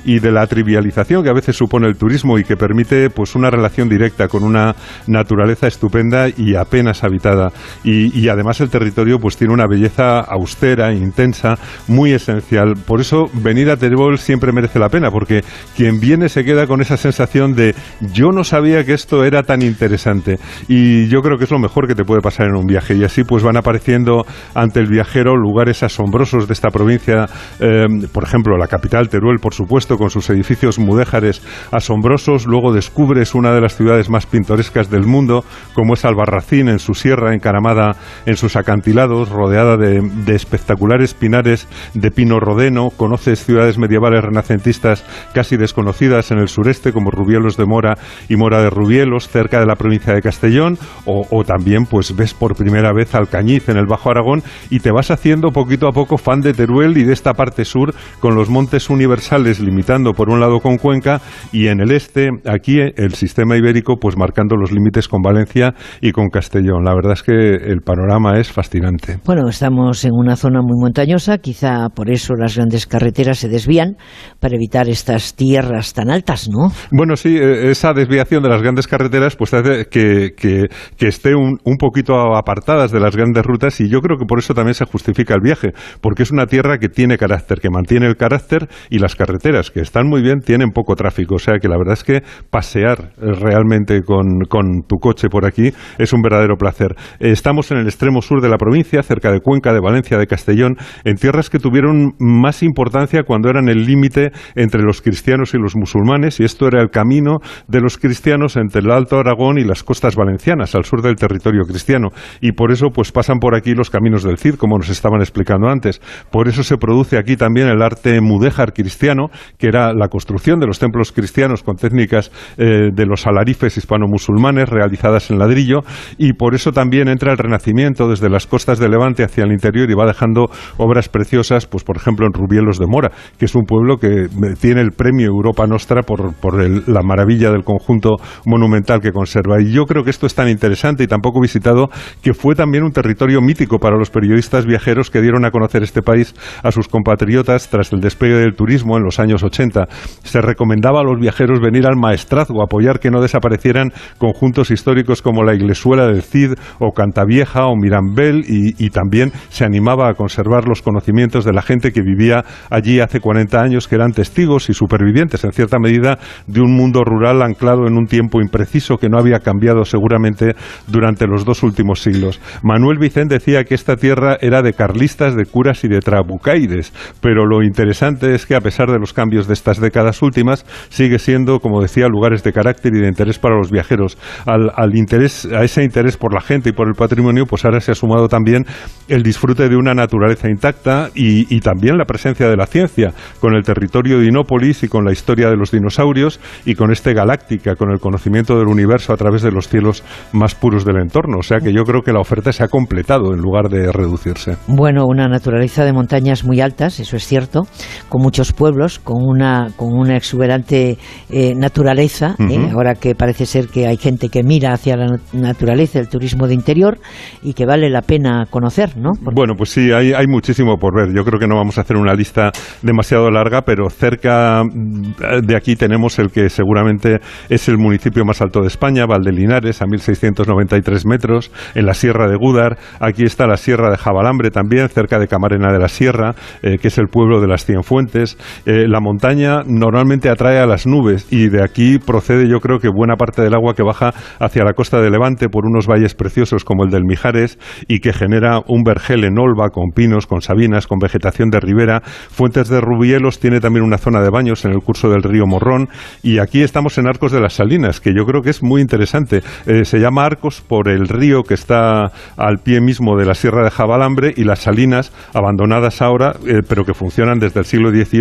[0.05, 3.51] y de la trivialización que a veces supone el turismo y que permite pues una
[3.51, 4.75] relación directa con una
[5.07, 7.53] naturaleza estupenda y apenas habitada.
[7.85, 12.75] Y, además el territorio pues tiene una belleza austera, intensa, muy esencial.
[12.87, 15.43] Por eso venir a Teruel siempre merece la pena, porque
[15.77, 17.75] quien viene se queda con esa sensación de
[18.13, 20.39] yo no sabía que esto era tan interesante.
[20.69, 22.95] Y yo creo que es lo mejor que te puede pasar en un viaje.
[22.95, 24.25] Y así pues van apareciendo
[24.55, 27.27] ante el viajero lugares asombrosos de esta provincia,
[27.61, 32.47] eh, por ejemplo la capital Teruel, por supuesto, con sus edificios mudéjares asombrosos.
[32.47, 36.95] Luego descubres una de las ciudades más pintorescas del mundo, como es Albarracín en su
[36.95, 42.91] sierra, encaramada en sus acantilados, rodeada de, espectaculares pinares de pino rodeno.
[42.91, 47.95] Conoces ciudades medievales renacentistas casi desconocidas en el sureste, como Rubielos de Mora
[48.29, 52.57] y Mora de Rubielos, cerca de la provincia de Castellón, o, también pues ves por
[52.57, 56.41] primera vez Alcañiz en el Bajo Aragón y te vas haciendo poquito a poco fan
[56.41, 60.61] de Teruel y de esta parte sur con los montes universales limitando por un lado
[60.61, 61.21] con Cuenca
[61.53, 66.13] y en el este aquí el sistema ibérico pues marcando los límites con Valencia y
[66.13, 66.85] con Castellón.
[66.85, 69.19] La verdad es que el panorama es fascinante.
[69.25, 73.97] Bueno, estamos en una zona muy montañosa, quizá por eso las grandes carreteras se desvían
[74.41, 76.73] para evitar estas tierras tan altas, ¿no?
[76.91, 80.67] Bueno, sí, e, esa desviación de las grandes carreteras pues hace que, que,
[81.07, 84.55] esté un, un, poquito apartadas de las grandes rutas y yo creo que por eso
[84.55, 88.17] también se justifica el viaje, porque es una tierra que tiene carácter, que mantiene el
[88.17, 91.37] carácter y las carreteras, que están muy bien, tienen poco tráfico.
[91.37, 95.47] O sea que la verdad es que pasear eh, realmente con, con tu coche por
[95.47, 96.95] aquí es un verdadero placer.
[97.21, 100.77] Estamos en el extremo sur de la provincia, cerca de Cuenca, de Valencia, de Castellón,
[101.05, 105.77] en tierras que tuvieron más importancia cuando eran el límite entre los cristianos y los
[105.77, 109.83] musulmanes, y esto era el camino de los cristianos entre el Alto Aragón y las
[109.83, 112.09] costas valencianas, al sur del territorio cristiano.
[112.41, 115.69] Y por eso pues pasan por aquí los caminos del Cid, como nos estaban explicando
[115.69, 116.01] antes.
[116.31, 120.67] Por eso se produce aquí también el arte mudéjar cristiano, que era la construcción de
[120.67, 125.81] los templos cristianos con técnicas eh, de los alarifes hispano-musulmanes realizadas en ladrillo.
[126.19, 129.91] Y por eso también entra el Renacimiento desde las costas de Levante hacia el interior
[129.91, 133.65] y va dejando obras preciosas, pues por ejemplo en Rubielos de Mora, que es un
[133.65, 134.29] pueblo que eh,
[134.61, 139.61] tiene el premio Europa Nostra por, por el, la maravilla del conjunto monumental que conserva.
[139.61, 141.89] Y yo creo que esto es tan interesante y tan poco visitado
[142.23, 146.03] que fue también un territorio mítico para los periodistas viajeros que dieron a conocer este
[146.03, 149.87] país a sus compatriotas tras el despegue del turismo en los años 80.
[150.25, 155.45] Se recomendaba a los viajeros venir al maestrazgo, apoyar que no desaparecieran conjuntos históricos como
[155.45, 160.81] la Iglesuela del Cid o Cantavieja o Mirambel y, también se animaba a conservar los
[160.81, 165.45] conocimientos de la gente que vivía allí hace 40 años, que eran testigos y supervivientes
[165.45, 169.41] en cierta medida de un mundo rural anclado en un tiempo impreciso que no había
[169.41, 170.55] cambiado seguramente
[170.87, 172.41] durante los dos últimos siglos.
[172.63, 177.45] Manuel Vicente decía que esta tierra era de carlistas, de curas y de trabucaides, pero
[177.45, 181.61] lo interesante es que a pesar de los cambios de estas décadas últimas, sigue siendo,
[181.61, 184.19] como decía, lugares de carácter y de interés para los viajeros.
[184.47, 187.93] Al, interés, a ese interés por la gente y por el patrimonio, pues ahora se
[187.93, 188.65] ha sumado también
[189.09, 193.63] el disfrute de una naturaleza intacta y, también la presencia de la ciencia, con el
[193.63, 197.91] territorio de Inópolis y con la historia de los dinosaurios y con este Galáctica, con
[197.91, 201.39] el conocimiento del universo a través de los cielos más puros del entorno.
[201.39, 204.57] O sea que yo creo que la oferta se ha completado en lugar de reducirse.
[204.69, 207.67] Bueno, una naturaleza de montañas muy altas, eso es cierto,
[208.09, 210.99] con muchos pueblos, con una, con una exuberante
[211.31, 212.69] eh, naturaleza, ¿eh?
[212.71, 216.53] ahora que parece ser que hay gente que mira hacia la naturaleza, el turismo de
[216.53, 216.99] interior,
[217.43, 219.13] y que vale la pena conocer, ¿no?
[219.33, 221.17] Bueno, pues sí, hay, hay muchísimo por ver.
[221.17, 222.51] Yo creo que no vamos a hacer una lista
[222.83, 228.43] demasiado larga, pero cerca mm, de aquí tenemos el que seguramente es el municipio más
[228.43, 232.77] alto de España, Valdelinares, a 1.693 metros, en la Sierra de Gúdar.
[233.01, 236.89] Aquí está la Sierra de Jabalambre también, cerca de Camarena de la Sierra, eh, que
[236.89, 238.26] es el pueblo de las Cienfuentes.
[238.67, 242.89] Eh, la montaña normalmente atrae a las nubes y de aquí procede yo creo que
[242.89, 246.65] buena parte del agua que baja hacia la costa de Levante por unos valles preciosos
[246.65, 247.59] como el del Mijares
[247.89, 252.03] y que genera un vergel en Olva con pinos, con sabinas, con vegetación de ribera.
[252.03, 255.89] Fuentes de Rubielos tiene también una zona de baños en el curso del río Morrón
[256.23, 259.43] y aquí estamos en Arcos de las Salinas, que yo creo que es muy interesante.
[259.67, 263.65] Eh, se llama Arcos por el río que está al pie mismo de la Sierra
[263.65, 268.16] de Jabalambre y las salinas abandonadas ahora, eh, pero que funcionan desde el siglo XVIII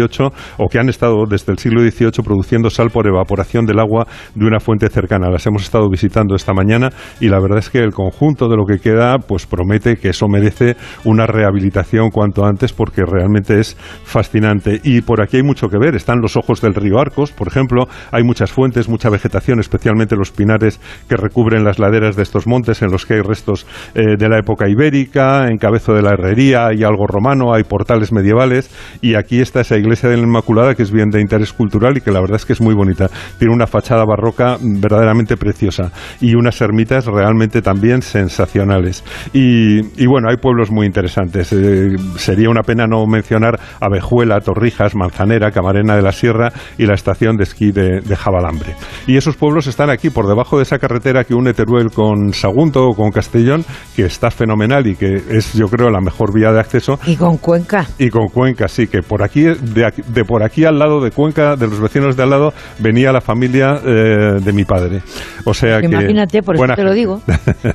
[0.58, 4.46] O que han estado desde el siglo XVIII produciendo sal por evaporación del agua de
[4.46, 5.30] una fuente cercana.
[5.30, 6.90] Las hemos estado visitando esta mañana
[7.20, 10.28] y la verdad es que el conjunto de lo que queda pues promete que eso
[10.28, 14.80] merece una rehabilitación cuanto antes porque realmente es fascinante.
[14.84, 15.96] Y por aquí hay mucho que ver.
[15.96, 17.88] Están los ojos del río Arcos, por ejemplo.
[18.12, 22.82] Hay muchas fuentes, mucha vegetación, especialmente los pinares que recubren las laderas de estos montes
[22.82, 26.68] en los que hay restos eh, de la época ibérica, en Cabezo de la Herrería
[26.68, 28.70] hay algo romano, hay portales medievales
[29.02, 32.02] y aquí está esa iglesia de la Inmaculada que es bien de interés cultural y
[32.02, 33.10] que la verdad es que es muy bonita.
[33.38, 39.04] Tiene una fachada barroca verdaderamente preciosa y unas ermitas realmente también sensacionales.
[39.34, 41.54] Y, bueno, hay pueblos muy interesantes.
[41.54, 46.96] Eh, sería una pena no mencionar Abejuela, Torrijas, Manzanera, Camarena de la Sierra y la
[46.96, 48.76] estación de esquí de, de Jabalambre.
[49.08, 52.88] Y esos pueblos están aquí por debajo de esa carretera que une Teruel con Sagunto
[52.88, 53.64] o con Castellón,
[53.96, 57.00] que está fenomenal y que es, yo creo, la mejor vía de acceso.
[57.06, 57.86] Y con Cuenca.
[57.98, 61.68] Y con Cuenca, sí, que por aquí, de, por aquí al lado de Cuenca, de
[61.68, 65.02] los vecinos de al lado, venía la familia eh, de mi padre.
[65.46, 65.88] O sea que.
[65.88, 67.22] Imagínate, por eso te lo digo.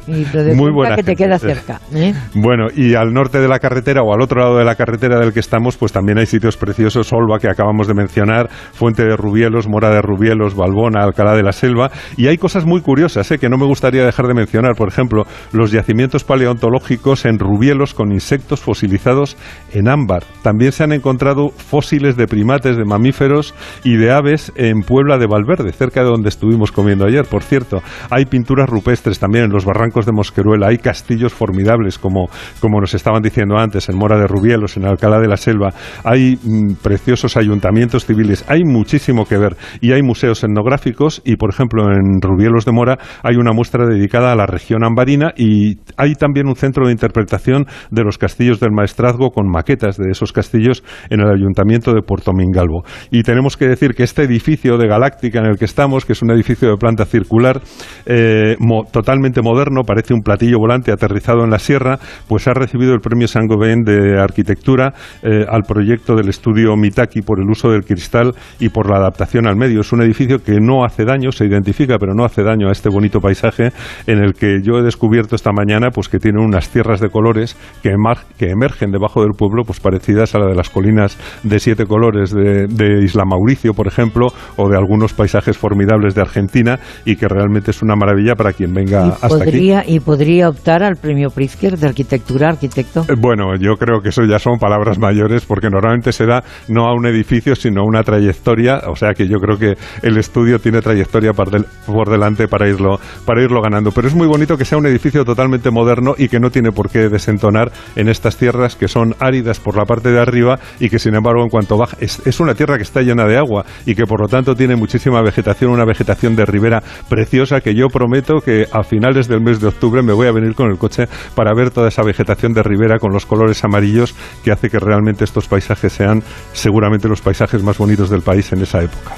[0.07, 1.81] Y de Muy buena que te queda cerca.
[1.95, 2.13] ¿eh?
[2.35, 5.33] Bueno, y al norte de la carretera o al otro lado de la carretera del
[5.33, 9.69] que estamos, pues también hay sitios preciosos, Olva, que acabamos de mencionar, Fuente de Rubielos,
[9.69, 13.39] Mora de Rubielos, Balbona, Alcalá de la Selva, y hay cosas muy curiosas ¿eh?
[13.39, 14.75] que no me gustaría dejar de mencionar.
[14.75, 19.37] Por ejemplo, los yacimientos paleontológicos en Rubielos con insectos fosilizados
[19.73, 20.25] en ámbar.
[20.43, 23.55] También se han encontrado fósiles de primates, de mamíferos
[23.85, 27.83] y de aves en Puebla de Valverde, cerca de donde estuvimos comiendo ayer, por cierto.
[28.11, 32.29] Hay pinturas rupestres también en los barrancos de Mosqueruela, hay castillos formidables, como,
[32.61, 35.71] como nos estaban diciendo antes, en Mora de Rubielos, en Alcalá de la Selva.
[36.05, 41.51] Hay mm, preciosos ayuntamientos civiles, hay muchísimo que ver y hay museos etnográficos y, por
[41.51, 46.15] ejemplo, en Rubielos de Mora hay una muestra dedicada a la región ambarina y hay
[46.15, 50.85] también un centro de interpretación de los castillos del maestrazgo con maquetas de esos castillos
[51.09, 52.83] en el ayuntamiento de Puerto Mingalvo.
[53.11, 56.23] Y tenemos que decir que este edificio de Galáctica en el que estamos, que es
[56.23, 57.61] un edificio de planta circular,
[58.07, 58.57] eh,
[58.93, 61.99] totalmente moderno, parece un platillo volante aterrizado en la sierra,
[62.29, 64.93] pues ha recibido el premio Saint-Gobain de arquitectura
[65.23, 69.47] eh, al proyecto del estudio Mitaki por el uso del cristal y por la adaptación
[69.47, 69.81] al medio.
[69.81, 72.89] Es un edificio que no hace daño, se identifica, pero no hace daño a este
[72.89, 73.71] bonito paisaje
[74.07, 77.57] en el que yo he descubierto esta mañana pues que tiene unas tierras de colores
[77.83, 77.95] que,
[78.39, 82.33] que emergen debajo del pueblo, pues parecidas a la de las colinas de siete colores
[82.33, 87.71] de, Isla Mauricio, por ejemplo, o de algunos paisajes formidables de Argentina y que realmente
[87.71, 89.73] es una maravilla para quien venga hasta aquí.
[89.87, 93.05] ¿Y podría optar al premio Pritzker de arquitectura, arquitecto?
[93.09, 96.87] Eh, bueno, yo creo que eso ya son palabras mayores porque normalmente se da no
[96.87, 100.59] a un edificio sino a una trayectoria, o sea que yo creo que el estudio
[100.59, 103.91] tiene trayectoria por delante para irlo, para irlo ganando.
[103.93, 106.91] Pero es muy bonito que sea un edificio totalmente moderno y que no tiene por
[106.91, 110.99] qué desentonar en estas tierras que son áridas por la parte de arriba y que
[110.99, 114.21] sin embargo cuanto baja es, una tierra que está llena de agua y que por
[114.21, 118.83] lo tanto tiene muchísima vegetación, una vegetación de ribera preciosa que yo prometo que a
[118.83, 121.89] finales del mes de octubre me voy a venir con el coche para ver toda
[121.89, 126.23] esa vegetación de ribera con los colores amarillos que hace que realmente estos paisajes sean
[126.53, 129.13] seguramente los paisajes más bonitos del país en esa época.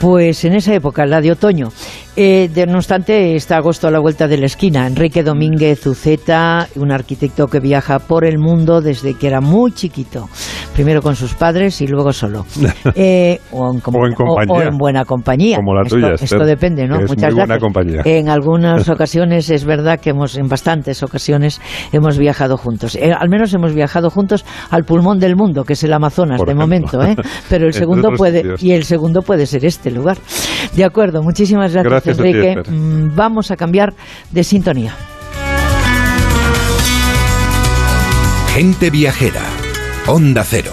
[0.00, 1.68] Pues en esa época, la de otoño.
[2.16, 4.86] Eh, no obstante, está agosto a la vuelta de la esquina.
[4.86, 10.28] Enrique Domínguez Uceta, un arquitecto que viaja por el mundo desde que era muy chiquito.
[10.74, 12.44] Primero con sus padres y luego solo.
[12.96, 14.46] Eh, o, en compañía.
[14.48, 15.56] O, en buena compañía.
[15.56, 17.00] Como la tuya, esto, depende, ¿no?
[17.00, 18.02] Muchas buena compañía.
[18.04, 21.60] En algunas ocasiones es verdad que hemos, en bastantes ocasiones,
[21.92, 22.94] hemos viajado juntos.
[22.94, 26.54] Eh, al menos hemos viajado juntos al pulmón del mundo, que es el Amazonas de
[26.54, 27.16] momento, ¿eh?
[27.48, 30.18] Pero el segundo puede, y el segundo puede ser este lugar.
[30.76, 32.62] De acuerdo, muchísimas gracias, Enrique.
[32.68, 33.94] Mm, vamos a cambiar
[34.30, 34.94] de sintonía.
[38.54, 39.42] Gente viajera.
[40.06, 40.72] Onda Cero.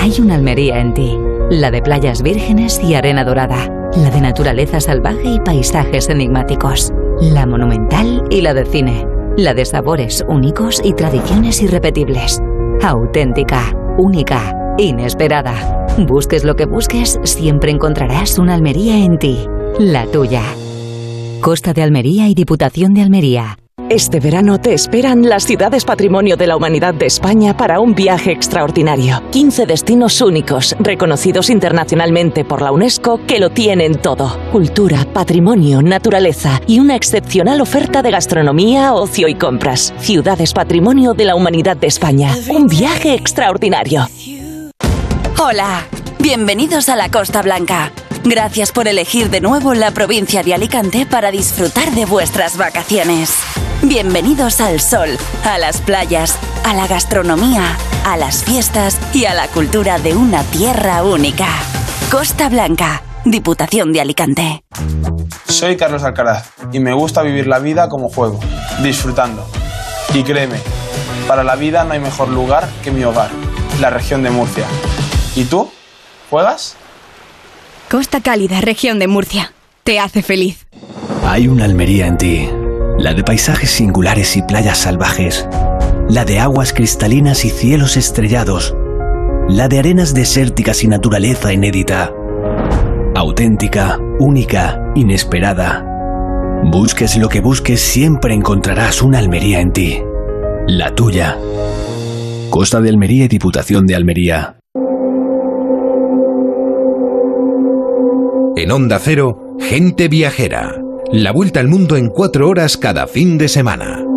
[0.00, 1.18] Hay una Almería en ti,
[1.50, 7.46] la de playas vírgenes y arena dorada, la de naturaleza salvaje y paisajes enigmáticos, la
[7.46, 12.40] monumental y la de cine, la de sabores únicos y tradiciones irrepetibles,
[12.82, 15.86] auténtica, única, inesperada.
[15.98, 19.46] Busques lo que busques, siempre encontrarás una Almería en ti,
[19.78, 20.42] la tuya.
[21.40, 23.58] Costa de Almería y Diputación de Almería.
[23.90, 28.32] Este verano te esperan las ciudades patrimonio de la humanidad de España para un viaje
[28.32, 29.22] extraordinario.
[29.30, 34.38] 15 destinos únicos, reconocidos internacionalmente por la UNESCO, que lo tienen todo.
[34.52, 39.94] Cultura, patrimonio, naturaleza y una excepcional oferta de gastronomía, ocio y compras.
[39.98, 42.34] Ciudades patrimonio de la humanidad de España.
[42.50, 44.06] Un viaje extraordinario.
[45.40, 45.86] Hola,
[46.18, 47.90] bienvenidos a la Costa Blanca.
[48.24, 53.34] Gracias por elegir de nuevo la provincia de Alicante para disfrutar de vuestras vacaciones.
[53.82, 55.10] Bienvenidos al sol,
[55.44, 60.42] a las playas, a la gastronomía, a las fiestas y a la cultura de una
[60.44, 61.46] tierra única.
[62.10, 64.64] Costa Blanca, Diputación de Alicante.
[65.46, 68.40] Soy Carlos Alcaraz y me gusta vivir la vida como juego,
[68.82, 69.46] disfrutando.
[70.12, 70.58] Y créeme,
[71.28, 73.30] para la vida no hay mejor lugar que mi hogar,
[73.80, 74.66] la región de Murcia.
[75.36, 75.70] ¿Y tú?
[76.30, 76.77] ¿Juegas?
[77.90, 79.52] Costa Cálida, región de Murcia.
[79.82, 80.66] Te hace feliz.
[81.24, 82.46] Hay una Almería en ti,
[82.98, 85.48] la de paisajes singulares y playas salvajes,
[86.10, 88.74] la de aguas cristalinas y cielos estrellados,
[89.48, 92.12] la de arenas desérticas y naturaleza inédita.
[93.14, 95.82] Auténtica, única, inesperada.
[96.64, 100.02] Busques lo que busques, siempre encontrarás una Almería en ti.
[100.66, 101.38] La tuya.
[102.50, 104.57] Costa de Almería y Diputación de Almería.
[108.58, 110.82] En Onda Cero, gente viajera.
[111.12, 114.07] La vuelta al mundo en cuatro horas cada fin de semana.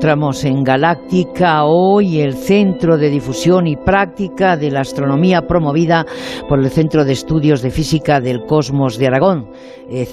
[0.00, 6.06] Encontramos en Galáctica, hoy el Centro de Difusión y Práctica de la Astronomía promovida
[6.48, 9.50] por el Centro de Estudios de Física del Cosmos de Aragón,
[9.90, 10.08] eh.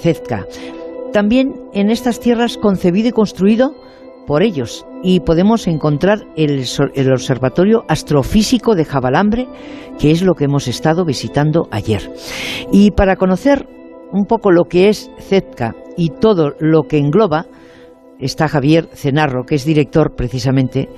[1.14, 3.76] También en estas tierras concebido y construido
[4.26, 9.48] por ellos y podemos encontrar el, el, Observatorio Astrofísico de Jabalambre,
[10.00, 12.12] que es lo que hemos estado visitando ayer.
[12.74, 13.66] Y para conocer
[14.12, 17.46] un poco lo que es CEZCA y todo lo que engloba,
[18.20, 20.90] está Javier Cenarro, que es director precisamente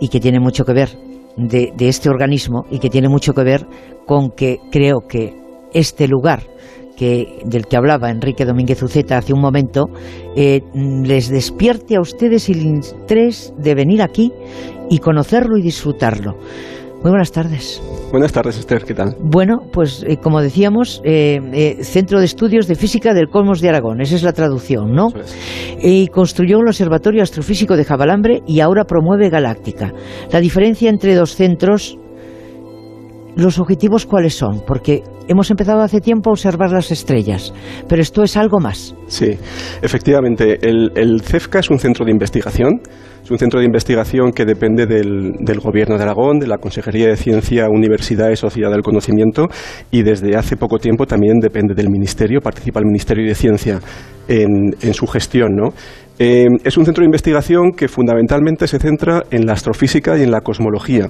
[0.00, 0.88] y que tiene mucho que ver
[1.36, 3.66] de, este organismo y que tiene mucho que ver
[4.06, 5.34] con que creo que
[5.72, 6.42] este lugar
[6.96, 9.86] que, del que hablaba Enrique Domínguez Uceta hace un momento,
[10.36, 14.32] eh, les despierte a ustedes el interés de venir aquí
[14.90, 16.36] y conocerlo y disfrutarlo.
[17.02, 17.82] Muy buenas tardes.
[18.10, 19.16] Buenas tardes, Esther, ¿qué tal?
[19.20, 23.70] Bueno, pues eh, como decíamos, eh, eh, Centro de Estudios de Física del Cosmos de
[23.70, 25.08] Aragón, esa es la traducción, ¿no?
[25.80, 29.94] Y construyó un observatorio astrofísico de Jabalambre y ahora promueve Galáctica.
[30.30, 31.98] La diferencia entre dos centros
[33.40, 34.60] ¿Los objetivos cuáles son?
[34.66, 37.54] Porque hemos empezado hace tiempo a observar las estrellas,
[37.88, 38.94] pero esto es algo más.
[39.06, 39.30] Sí,
[39.80, 40.58] efectivamente.
[40.60, 42.82] El, CEFCA es un centro de investigación.
[43.24, 47.16] Es un centro de investigación que depende del, Gobierno de Aragón, de la Consejería de
[47.16, 49.46] Ciencia, Universidad y Sociedad del Conocimiento,
[49.90, 53.80] y desde hace poco tiempo también depende del Ministerio, participa el Ministerio de Ciencia
[54.28, 55.52] en, en su gestión.
[55.54, 55.72] ¿no?
[56.18, 60.30] Eh, es un centro de investigación que fundamentalmente se centra en la astrofísica y en
[60.30, 61.08] la cosmología.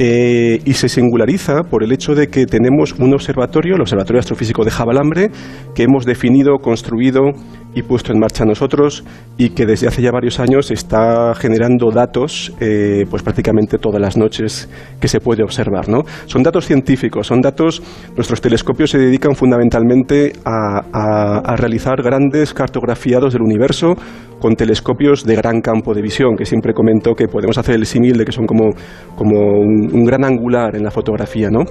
[0.00, 4.64] Eh, y se singulariza por el hecho de que tenemos un observatorio, el Observatorio Astrofísico
[4.64, 5.30] de Jabalambre,
[5.74, 7.32] que hemos definido, construido
[7.74, 9.04] y puesto en marcha nosotros
[9.36, 14.16] y que desde hace ya varios años está generando datos eh, pues prácticamente todas las
[14.16, 14.68] noches
[15.00, 15.88] que se puede observar.
[15.88, 16.02] ¿no?
[16.26, 17.82] Son datos científicos, son datos,
[18.16, 23.94] nuestros telescopios se dedican fundamentalmente a, a, realizar grandes cartografiados del universo
[24.38, 28.16] con telescopios de gran campo de visión, que siempre comento que podemos hacer el símil
[28.16, 28.70] de que son como,
[29.16, 31.50] como un, gran angular en la fotografía.
[31.50, 31.64] ¿no?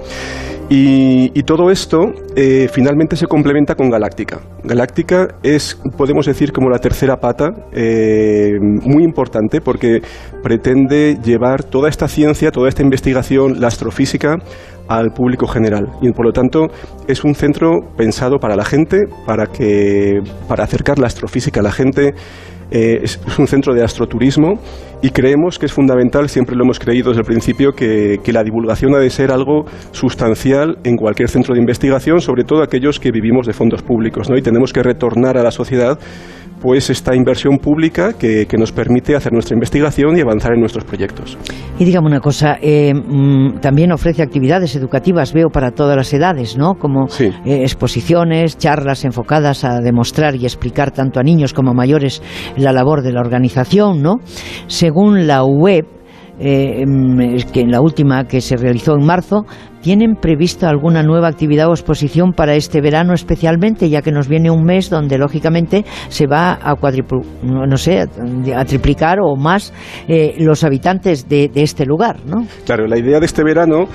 [0.68, 4.40] Y, y todo esto eh, finalmente se complementa con Galáctica.
[4.62, 10.00] Galáctica es podemos decir, como la tercera pata, eh, muy importante porque
[10.42, 14.36] pretende llevar toda esta ciencia, toda esta investigación, la astrofísica,
[14.88, 16.66] al público general y por lo tanto
[17.06, 21.72] es un centro pensado para la gente, para que para acercar la astrofísica a la
[21.72, 22.14] gente.
[22.70, 24.60] Eh, es, un centro de astroturismo
[25.00, 28.44] y creemos que es fundamental, siempre lo hemos creído desde el principio, que, que, la
[28.44, 33.10] divulgación ha de ser algo sustancial en cualquier centro de investigación, sobre todo aquellos que
[33.10, 34.36] vivimos de fondos públicos, ¿no?
[34.36, 35.98] y tenemos que retornar a la sociedad
[36.60, 40.84] pues esta inversión pública que, que, nos permite hacer nuestra investigación y avanzar en nuestros
[40.84, 41.38] proyectos.
[41.78, 46.56] Y dígame una cosa, eh, mm, también ofrece actividades educativas, veo, para todas las edades,
[46.56, 46.74] ¿no?
[46.74, 47.26] Como sí.
[47.44, 52.22] eh, exposiciones, charlas enfocadas a demostrar y explicar tanto a niños como a mayores
[52.56, 54.16] la labor de la organización, ¿no?
[54.66, 55.86] Según la web,
[56.40, 56.84] eh,
[57.52, 59.44] que en la última que se realizó en marzo,
[59.80, 64.50] ¿tienen previsto alguna nueva actividad o exposición para este verano especialmente, ya que nos viene
[64.50, 66.76] un mes donde lógicamente se va a
[67.42, 68.00] no sé,
[68.54, 69.72] a triplicar o más
[70.06, 72.46] eh, los habitantes de, este lugar, ¿no?
[72.64, 73.86] Claro, la idea de este verano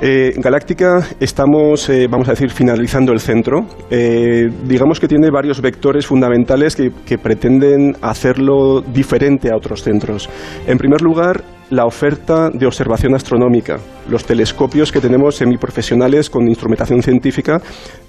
[0.00, 3.66] eh, Galáctica estamos, vamos a decir, finalizando el centro.
[3.88, 10.28] Digamos que tiene varios vectores fundamentales que, pretenden hacerlo diferente a otros centros.
[10.66, 17.02] En primer lugar, la oferta de observación astronómica, los telescopios que tenemos semiprofesionales con instrumentación
[17.02, 17.60] científica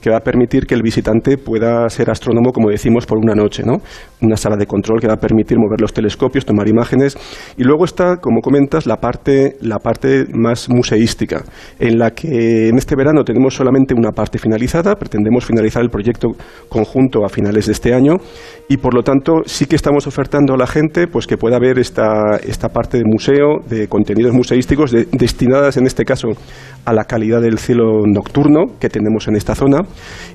[0.01, 3.63] que va a permitir que el visitante pueda ser astrónomo, como decimos, por una noche,
[3.65, 3.77] ¿no?
[4.21, 7.17] Una sala de control que va a permitir mover los telescopios, tomar imágenes.
[7.57, 11.43] Y luego está, como comentas, la parte, la parte más museística,
[11.79, 16.29] en la que en este verano tenemos solamente una parte finalizada, pretendemos finalizar el proyecto
[16.69, 18.17] conjunto a finales de este año
[18.69, 21.79] y por lo tanto sí que estamos ofertando a la gente pues que pueda ver
[21.79, 26.29] esta, esta parte de museo, de contenidos museísticos destinadas en este caso
[26.85, 29.79] a la calidad del cielo nocturno que tenemos en esta zona.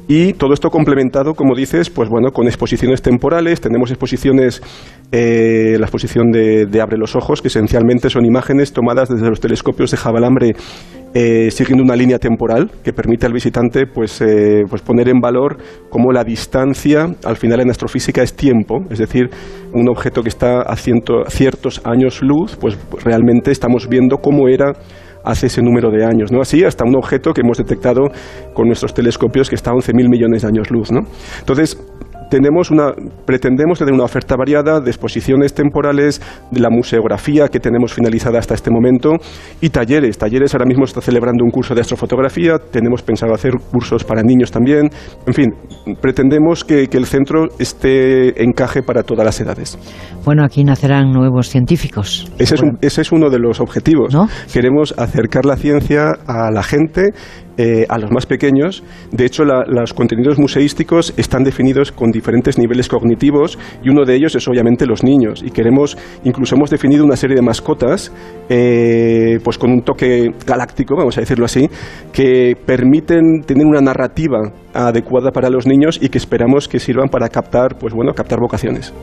[0.09, 4.63] Y todo esto complementado, como dices, pues bueno, con exposiciones temporales, tenemos exposiciones,
[5.13, 9.41] eh, la exposición de, de Abre los Ojos, que esencialmente son imágenes tomadas desde los
[9.41, 10.53] telescopios de Jabalambre
[11.15, 15.59] eh, siguiendo una línea temporal que permite al visitante pues, eh, pues poner en valor
[15.91, 19.29] cómo la distancia al final en astrofísica es tiempo, es decir,
[19.73, 24.73] un objeto que está a ciertos años luz, pues realmente estamos viendo cómo era
[25.25, 26.41] hace ese número de años, ¿no?
[26.41, 28.09] Así hasta un objeto que hemos detectado
[28.55, 31.01] con nuestros telescopios que está a 11.000 millones de años luz, ¿no?
[31.41, 31.79] Entonces,
[32.33, 32.95] tenemos una,
[33.27, 38.55] pretendemos tener una oferta variada de exposiciones temporales, de la museografía que tenemos finalizada hasta
[38.55, 39.17] este momento
[39.61, 40.17] y talleres.
[40.17, 44.51] Talleres ahora mismo está celebrando un curso de astrofotografía, tenemos pensado hacer cursos para niños
[44.51, 44.89] también.
[45.27, 45.51] En fin,
[46.01, 49.79] pretendemos que, el centro esté encaje para todas las edades.
[50.25, 52.31] Bueno, aquí nacerán nuevos científicos.
[52.39, 54.17] Ese, es, ese es uno de los objetivos.
[54.53, 57.13] Queremos acercar la ciencia a la gente
[57.59, 58.83] eh, a los más pequeños.
[59.11, 64.37] De hecho, los contenidos museísticos están definidos con diferentes niveles cognitivos y uno de ellos
[64.37, 65.43] es obviamente los niños.
[65.45, 68.13] Y queremos, incluso hemos definido una serie de mascotas,
[68.49, 71.69] eh, pues con un toque galáctico, vamos a decirlo así,
[72.13, 74.39] que permiten tener una narrativa
[74.73, 78.95] adecuada para los niños y que esperamos que sirvan para captar, pues bueno, captar vocaciones.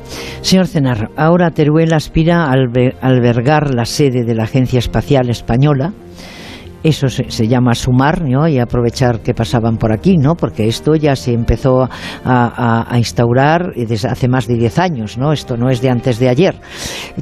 [0.41, 2.53] Señor Cenar, ahora Teruel aspira a
[3.01, 5.91] albergar la sede de la Agencia Espacial Española
[6.83, 8.47] eso se, llama sumar ¿no?
[8.47, 10.35] y aprovechar que pasaban por aquí, ¿no?
[10.35, 11.89] porque esto ya se empezó
[12.25, 15.31] a, instaurar desde hace más de 10 años, ¿no?
[15.31, 16.55] esto no es de antes de ayer.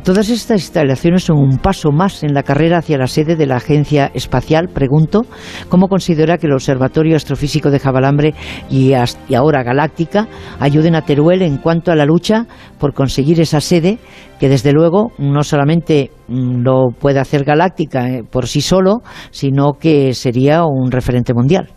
[0.04, 3.58] Todas estas instalaciones son un paso más en la carrera hacia la sede de la
[3.58, 4.70] Agencia Espacial.
[4.70, 5.26] Pregunto,
[5.70, 8.34] ¿cómo considera que el Observatorio Astrofísico de Jabalambre
[8.70, 10.28] y, ahora Galáctica
[10.60, 12.46] ayuden a Teruel en cuanto a la lucha
[12.80, 13.98] por conseguir esa sede
[14.40, 19.02] que desde luego no solamente mm, lo puede hacer Galáctica eh, por sí solo,
[19.32, 19.47] sino
[19.80, 21.70] que sería un referente mundial.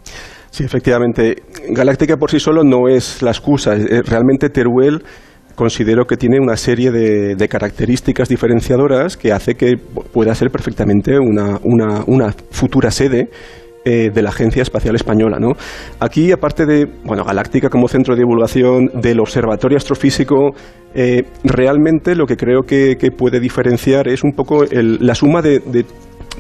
[0.51, 1.37] Sí, efectivamente.
[1.71, 3.75] Galáctica por sí solo no es la excusa.
[3.75, 5.03] Eh, realmente Teruel
[5.55, 11.61] considero que tiene una serie de, características diferenciadoras que hace que pueda ser perfectamente una,
[12.07, 13.29] una futura sede
[13.83, 15.39] eh, de la Agencia Espacial Española.
[15.41, 15.53] ¿no?
[16.01, 20.51] Aquí, aparte de bueno, Galáctica como centro de divulgación del Observatorio Astrofísico,
[20.95, 25.62] eh, realmente lo que creo que, puede diferenciar es un poco la suma de,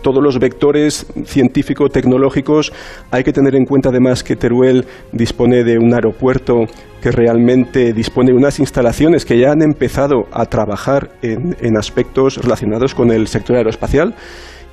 [0.02, 2.72] todos los vectores científico-tecnológicos.
[3.10, 6.64] Hay que tener en cuenta además que Teruel dispone de un aeropuerto
[7.02, 12.94] que realmente dispone de unas instalaciones que ya han empezado a trabajar en aspectos relacionados
[12.94, 14.14] con el sector aeroespacial.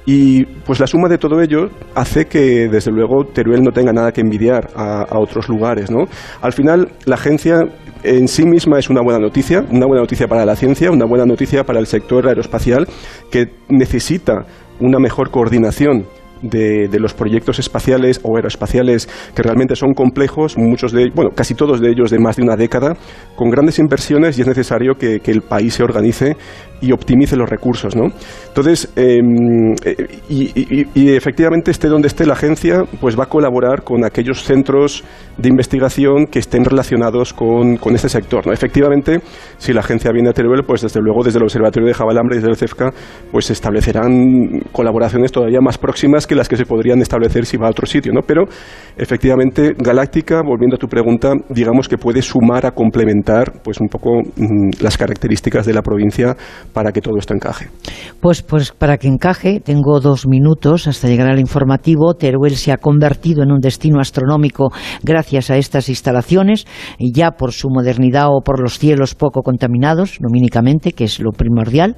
[0.10, 4.14] Y pues la suma de todo ello hace que, desde luego, Teruel no tenga nada
[4.14, 5.92] que envidiar a, otros lugares.
[5.92, 6.06] ¿no?
[6.42, 7.66] Al final, la agencia
[8.04, 11.26] en sí misma es una buena noticia, una buena noticia para la ciencia, una buena
[11.26, 12.88] noticia para el sector aeroespacial,
[13.30, 14.46] que necesita
[14.80, 16.06] una mejor coordinación
[16.42, 21.80] de, los proyectos espaciales o aeroespaciales que realmente son complejos, muchos de, bueno, casi todos
[21.80, 22.96] de ellos de más de una década,
[23.36, 26.38] con grandes inversiones y es necesario que, el país se organice
[26.80, 28.06] y optimice los recursos, ¿no?
[28.48, 34.06] Entonces, em, eh, y, efectivamente esté donde esté la agencia, pues va a colaborar con
[34.06, 35.04] aquellos centros
[35.38, 38.54] de investigación que estén relacionados con, este sector, ¿no?
[38.54, 39.20] Efectivamente,
[39.58, 42.40] si la agencia viene a Teruel, pues desde luego desde el Observatorio de Jabalambre y
[42.40, 42.92] desde el CEFCA,
[43.32, 47.68] pues se establecerán colaboraciones todavía más próximas que las que se podrían establecer si va
[47.68, 48.22] a otro sitio, ¿no?
[48.22, 48.44] Pero
[48.98, 54.22] efectivamente Galáctica, volviendo a tu pregunta, digamos que puede sumar a complementar, pues un poco
[54.22, 56.36] mm, las características de la provincia
[56.74, 57.68] para que todo esto encaje.
[58.20, 62.14] Pues, pues para que encaje, tengo dos minutos hasta llegar al informativo.
[62.14, 64.72] Teruel se ha convertido en un destino astronómico
[65.04, 66.66] gracias a estas instalaciones,
[67.00, 71.96] ya por su modernidad o por los cielos poco contaminados, lumínicamente, que es lo primordial,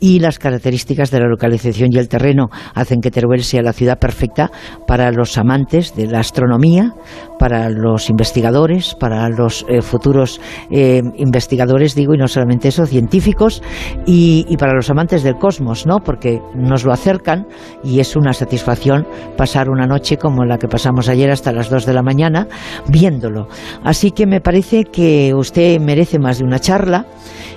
[0.00, 3.98] y las características de la localización y el terreno hacen que Teruel sea la ciudad
[3.98, 4.50] perfecta
[4.86, 6.94] para los amantes de la astronomía,
[7.38, 10.40] para los investigadores, para los eh, futuros
[10.70, 13.62] eh, investigadores, digo, y no solamente eso, científicos,
[14.06, 15.98] y para los amantes del cosmos, ¿no?
[15.98, 17.46] Porque nos lo acercan
[17.84, 19.06] y es una satisfacción
[19.36, 22.46] pasar una noche como la que pasamos ayer hasta las 2 de la mañana
[22.88, 23.48] viéndolo.
[23.84, 27.06] Así que me parece que usted merece más de una charla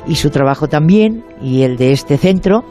[0.07, 2.63] y su trabajo también y el de este centro,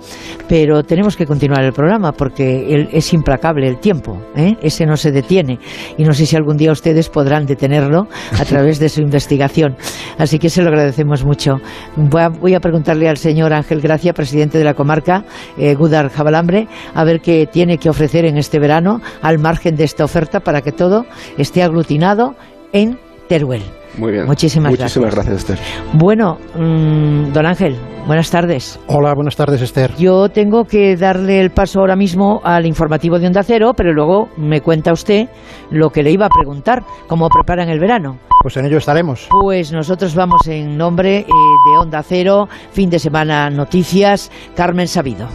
[0.48, 4.56] pero tenemos que continuar el programa porque es implacable el tiempo, ¿eh?
[4.62, 5.58] ese no se detiene
[5.96, 8.08] y no sé si algún día ustedes podrán detenerlo
[8.38, 9.76] a través de su investigación.
[10.18, 11.56] Así que se lo agradecemos mucho.
[11.96, 15.24] Voy a, voy a preguntarle al señor Ángel Gracia, presidente de la comarca
[15.56, 19.84] eh, Gudar Jabalambre, a ver qué tiene que ofrecer en este verano al margen de
[19.84, 21.06] esta oferta para que todo
[21.36, 22.34] esté aglutinado
[22.72, 22.98] en
[23.28, 23.77] Teruel.
[23.98, 24.26] Muy bien.
[24.26, 25.38] Muchísimas, Muchísimas gracias.
[25.38, 25.58] Esther.
[25.94, 27.76] Bueno, mm, don Ángel,
[28.06, 28.78] buenas tardes.
[28.86, 29.92] Hola, buenas tardes, Esther.
[29.98, 34.28] Yo tengo que darle el paso ahora mismo al informativo de Onda Cero, pero luego
[34.36, 35.28] me cuenta usted
[35.70, 38.18] lo que le iba a preguntar, cómo preparan el verano.
[38.42, 39.26] Pues en ello estaremos.
[39.42, 45.26] Pues nosotros vamos en nombre eh, de Onda Cero, fin de semana noticias, Carmen Sabido.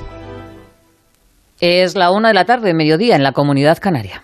[1.59, 4.23] Es la una de la tarde, mediodía, en la comunidad canaria.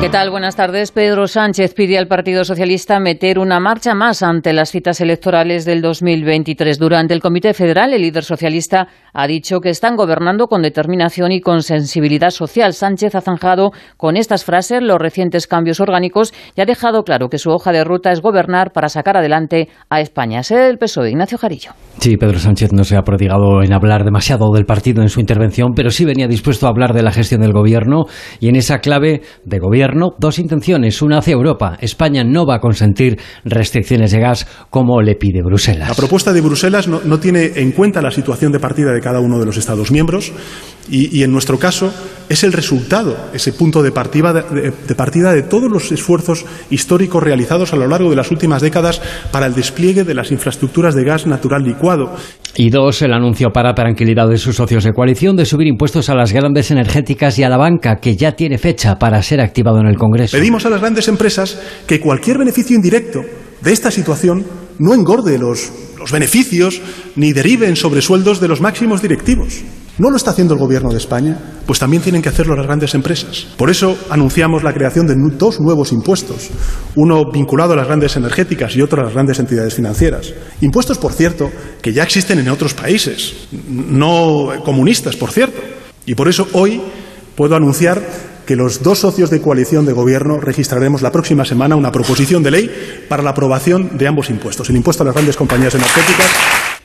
[0.00, 0.30] ¿Qué tal?
[0.30, 0.92] Buenas tardes.
[0.92, 5.82] Pedro Sánchez pide al Partido Socialista meter una marcha más ante las citas electorales del
[5.82, 6.78] 2023.
[6.78, 11.40] Durante el Comité Federal, el líder socialista ha dicho que están gobernando con determinación y
[11.40, 12.74] con sensibilidad social.
[12.74, 17.38] Sánchez ha zanjado con estas frases los recientes cambios orgánicos y ha dejado claro que
[17.38, 20.44] su hoja de ruta es gobernar para sacar adelante a España.
[20.44, 21.72] Sede del PSOE, Ignacio Jarillo.
[21.98, 25.72] Sí, Pedro Sánchez no se ha prodigado en hablar demasiado del partido en su intervención,
[25.74, 28.04] pero sí venía dispuesto a hablar de la gestión del gobierno
[28.38, 29.87] y en esa clave de gobierno
[30.18, 31.76] dos intenciones, una hacia Europa.
[31.80, 35.88] España no va a consentir restricciones de gas como le pide Bruselas.
[35.88, 39.38] La propuesta de Bruselas no, tiene en cuenta la situación de partida de cada uno
[39.38, 40.32] de los Estados miembros
[40.90, 41.92] y, y en nuestro caso
[42.28, 47.22] es el resultado, ese punto de partida de, de partida de todos los esfuerzos históricos
[47.22, 49.00] realizados a lo largo de las últimas décadas
[49.32, 52.14] para el despliegue de las infraestructuras de gas natural licuado.
[52.54, 56.14] Y dos, el anuncio para tranquilidad de sus socios de coalición de subir impuestos a
[56.14, 59.86] las grandes energéticas y a la banca, que ya tiene fecha para ser activado en
[59.86, 60.36] el Congreso.
[60.36, 63.22] Pedimos a las grandes empresas que cualquier beneficio indirecto
[63.60, 64.44] de esta situación
[64.78, 66.80] no engorde los, los beneficios
[67.16, 69.62] ni derive en sobresueldos de los máximos directivos.
[69.98, 71.36] ¿No lo está haciendo el Gobierno de España?
[71.66, 73.48] Pues también tienen que hacerlo las grandes empresas.
[73.56, 76.50] Por eso anunciamos la creación de dos nuevos impuestos,
[76.94, 80.32] uno vinculado a las grandes energéticas y otro a las grandes entidades financieras.
[80.60, 81.50] Impuestos, por cierto,
[81.82, 85.60] que ya existen en otros países, no comunistas, por cierto.
[86.06, 86.80] Y por eso hoy
[87.34, 88.00] puedo anunciar
[88.46, 92.52] que los dos socios de coalición de gobierno registraremos la próxima semana una proposición de
[92.52, 92.70] ley
[93.08, 96.77] para la aprobación de ambos impuestos, el impuesto a las grandes compañías energéticas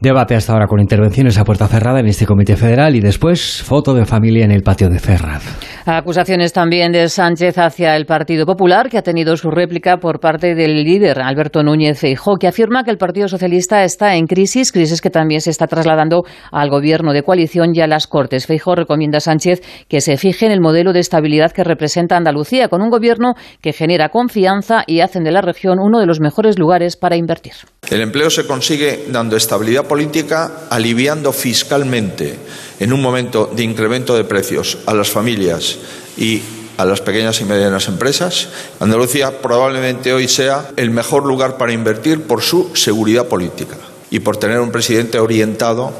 [0.00, 3.94] Debate hasta ahora con intervenciones a puerta cerrada en este Comité Federal y después foto
[3.94, 5.42] de familia en el patio de Ferraz.
[5.86, 10.54] Acusaciones también de Sánchez hacia el Partido Popular, que ha tenido su réplica por parte
[10.54, 15.00] del líder Alberto Núñez Feijóo, que afirma que el Partido Socialista está en crisis, crisis
[15.00, 16.22] que también se está trasladando
[16.52, 18.46] al gobierno de coalición y a las Cortes.
[18.46, 22.68] Feijóo recomienda a Sánchez que se fije en el modelo de estabilidad que representa Andalucía,
[22.68, 26.56] con un gobierno que genera confianza y hacen de la región uno de los mejores
[26.56, 27.54] lugares para invertir.
[27.90, 32.38] El empleo se consigue dando estabilidad política, aliviando fiscalmente
[32.78, 35.78] en un momento de incremento de precios a las familias
[36.16, 36.42] y
[36.76, 38.48] a las pequeñas y medianas empresas.
[38.78, 43.76] Andalucía probablemente hoy sea el mejor lugar para invertir por su seguridad política
[44.10, 45.92] y por tener un presidente orientado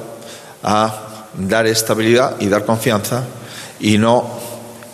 [0.62, 3.24] a dar estabilidad y dar confianza
[3.80, 4.39] y no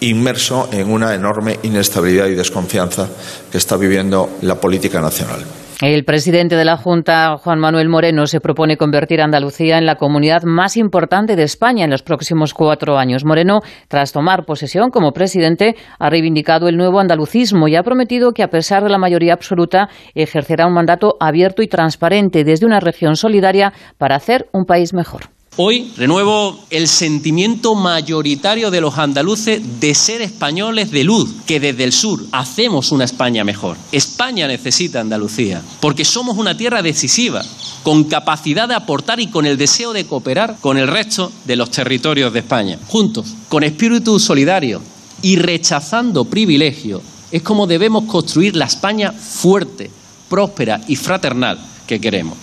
[0.00, 3.08] inmerso en una enorme inestabilidad y desconfianza
[3.50, 5.44] que está viviendo la política nacional.
[5.80, 9.96] El presidente de la Junta, Juan Manuel Moreno, se propone convertir a Andalucía en la
[9.96, 13.24] comunidad más importante de España en los próximos cuatro años.
[13.24, 18.44] Moreno, tras tomar posesión como presidente, ha reivindicado el nuevo andalucismo y ha prometido que,
[18.44, 23.16] a pesar de la mayoría absoluta, ejercerá un mandato abierto y transparente desde una región
[23.16, 25.33] solidaria para hacer un país mejor.
[25.56, 31.84] Hoy renuevo el sentimiento mayoritario de los andaluces de ser españoles de luz, que desde
[31.84, 33.76] el sur hacemos una España mejor.
[33.92, 37.44] España necesita Andalucía, porque somos una tierra decisiva,
[37.84, 41.70] con capacidad de aportar y con el deseo de cooperar con el resto de los
[41.70, 42.76] territorios de España.
[42.88, 44.82] Juntos, con espíritu solidario
[45.22, 47.00] y rechazando privilegios,
[47.30, 49.88] es como debemos construir la España fuerte,
[50.28, 52.38] próspera y fraternal que queremos.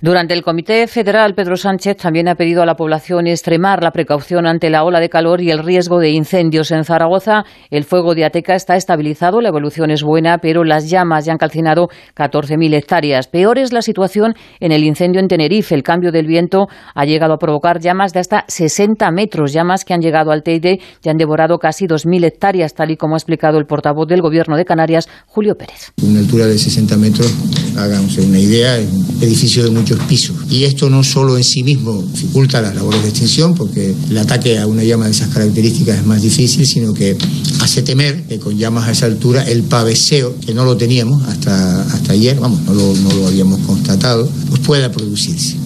[0.00, 4.46] Durante el Comité Federal, Pedro Sánchez también ha pedido a la población extremar la precaución
[4.46, 6.70] ante la ola de calor y el riesgo de incendios.
[6.70, 11.24] En Zaragoza, el fuego de Ateca está estabilizado, la evolución es buena, pero las llamas
[11.24, 13.28] ya han calcinado 14.000 hectáreas.
[13.28, 15.74] Peor es la situación en el incendio en Tenerife.
[15.74, 19.94] El cambio del viento ha llegado a provocar llamas de hasta 60 metros, llamas que
[19.94, 23.58] han llegado al Teide y han devorado casi 2.000 hectáreas, tal y como ha explicado
[23.58, 25.92] el portavoz del Gobierno de Canarias, Julio Pérez.
[26.02, 27.34] Una altura de 60 metros,
[27.76, 30.36] háganse una idea, un edificio de muchos pisos.
[30.50, 34.58] Y esto no solo en sí mismo dificulta las labores de extinción, porque el ataque
[34.58, 37.16] a una llama de esas características es más difícil, sino que
[37.60, 41.82] hace temer que con llamas a esa altura el paveseo, que no lo teníamos hasta,
[41.82, 45.56] hasta ayer, vamos, no lo, no lo habíamos constatado, pues pueda producirse.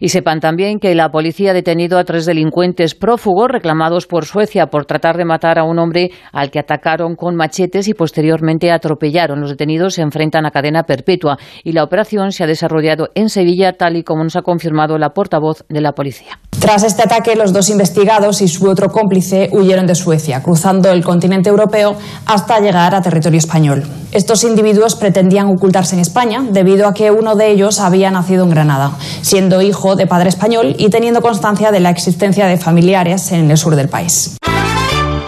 [0.00, 4.66] Y sepan también que la policía ha detenido a tres delincuentes prófugos reclamados por Suecia
[4.66, 9.40] por tratar de matar a un hombre al que atacaron con machetes y posteriormente atropellaron.
[9.40, 13.74] Los detenidos se enfrentan a cadena perpetua y la operación se ha desarrollado en Sevilla,
[13.74, 16.40] tal y como nos ha confirmado la portavoz de la policía.
[16.58, 21.04] Tras este ataque, los dos investigados y su otro cómplice huyeron de Suecia, cruzando el
[21.04, 21.96] continente europeo
[22.26, 23.82] hasta llegar a territorio español.
[24.12, 28.50] Estos individuos pretendían ocultarse en España debido a que uno de ellos había nacido en
[28.50, 28.92] Granada,
[29.22, 33.56] siendo hijo de padre español y teniendo constancia de la existencia de familiares en el
[33.56, 34.36] sur del país.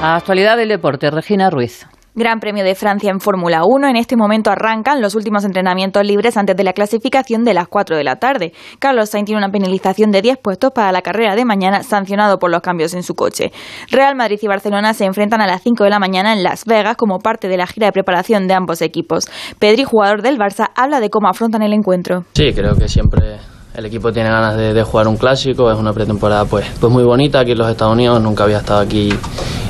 [0.01, 1.87] Actualidad del deporte, Regina Ruiz.
[2.15, 3.89] Gran Premio de Francia en Fórmula 1.
[3.89, 7.97] En este momento arrancan los últimos entrenamientos libres antes de la clasificación de las 4
[7.97, 8.53] de la tarde.
[8.79, 12.51] Carlos Sainz tiene una penalización de 10 puestos para la carrera de mañana, sancionado por
[12.51, 13.51] los cambios en su coche.
[13.91, 16.97] Real Madrid y Barcelona se enfrentan a las 5 de la mañana en Las Vegas
[16.97, 19.31] como parte de la gira de preparación de ambos equipos.
[19.59, 22.25] Pedri, jugador del Barça, habla de cómo afrontan el encuentro.
[22.35, 23.39] Sí, creo que siempre
[23.75, 27.41] el equipo tiene ganas de, jugar un clásico, es una pretemporada pues, pues muy bonita
[27.41, 29.13] aquí en los Estados Unidos, nunca había estado aquí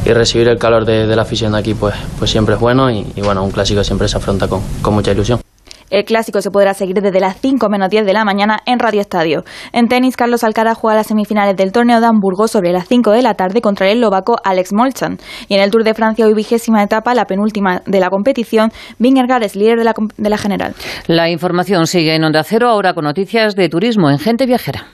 [0.04, 2.90] y recibir el calor de, de la afición de aquí pues, pues siempre es bueno
[2.90, 5.41] y, y, bueno, un clásico siempre se afronta con, con mucha ilusión.
[5.92, 9.02] El clásico se podrá seguir desde las 5 menos 10 de la mañana en Radio
[9.02, 9.44] Estadio.
[9.74, 13.20] En tenis, Carlos Alcaraz juega las semifinales del torneo de Hamburgo sobre las 5 de
[13.20, 15.18] la tarde contra el eslovaco Alex Molchan.
[15.48, 19.42] Y en el Tour de Francia, hoy vigésima etapa, la penúltima de la competición, Vingegaard
[19.42, 20.74] es líder de la, de la general.
[21.08, 24.86] La información sigue en Onda Cero, ahora con noticias de turismo en Gente Viajera.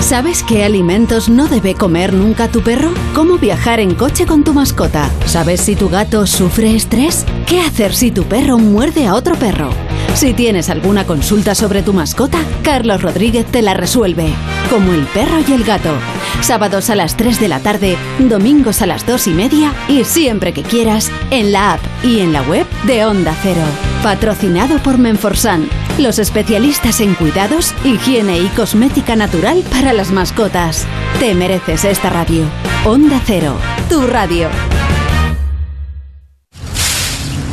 [0.00, 2.92] ¿Sabes qué alimentos no debe comer nunca tu perro?
[3.14, 5.10] ¿Cómo viajar en coche con tu mascota?
[5.26, 7.26] ¿Sabes si tu gato sufre estrés?
[7.46, 9.70] ¿Qué hacer si tu perro muerde a otro perro?
[10.14, 14.32] Si tienes alguna consulta sobre tu mascota, Carlos Rodríguez te la resuelve.
[14.70, 15.92] Como el perro y el gato.
[16.40, 20.52] Sábados a las 3 de la tarde, domingos a las 2 y media y siempre
[20.52, 23.62] que quieras en la app y en la web de Onda Cero.
[24.02, 25.68] Patrocinado por Menforsan,
[25.98, 30.86] los especialistas en cuidados, higiene y cosmética natural para las mascotas.
[31.18, 32.44] Te mereces esta radio.
[32.84, 33.54] Onda Cero,
[33.88, 34.48] tu radio.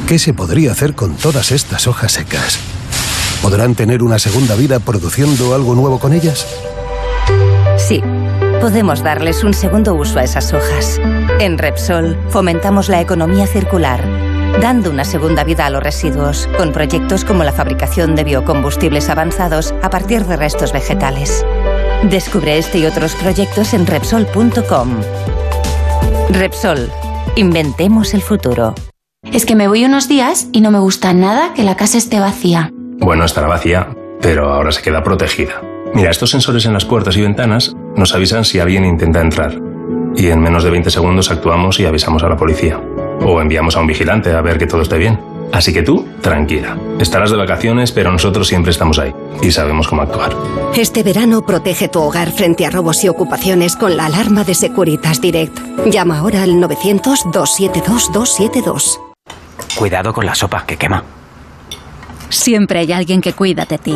[0.08, 2.60] ¿Qué se podría hacer con todas estas hojas secas?
[3.42, 6.46] ¿Podrán tener una segunda vida produciendo algo nuevo con ellas?
[7.78, 8.04] Sí,
[8.62, 11.00] podemos darles un segundo uso a esas hojas.
[11.40, 14.04] En Repsol fomentamos la economía circular,
[14.62, 19.74] dando una segunda vida a los residuos, con proyectos como la fabricación de biocombustibles avanzados
[19.82, 21.44] a partir de restos vegetales.
[22.10, 24.90] Descubre este y otros proyectos en Repsol.com.
[26.30, 26.92] Repsol,
[27.36, 28.76] inventemos el futuro.
[29.24, 32.20] Es que me voy unos días y no me gusta nada que la casa esté
[32.20, 32.72] vacía.
[33.00, 33.90] Bueno, estará vacía,
[34.22, 35.62] pero ahora se queda protegida.
[35.96, 39.60] Mira, estos sensores en las puertas y ventanas nos avisan si alguien intenta entrar.
[40.16, 42.80] Y en menos de 20 segundos actuamos y avisamos a la policía.
[43.22, 45.35] O enviamos a un vigilante a ver que todo esté bien.
[45.52, 46.78] Así que tú, tranquila.
[47.00, 50.36] Estarás de vacaciones, pero nosotros siempre estamos ahí y sabemos cómo actuar.
[50.76, 55.22] Este verano protege tu hogar frente a robos y ocupaciones con la alarma de Securitas
[55.22, 55.58] Direct.
[55.86, 59.00] Llama ahora al 900-272-272.
[59.78, 61.04] Cuidado con la sopa, que quema.
[62.30, 63.96] Siempre hay alguien que cuida de ti.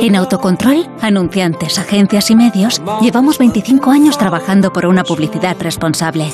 [0.00, 6.30] En Autocontrol, anunciantes, agencias y medios, llevamos 25 años trabajando por una publicidad responsable.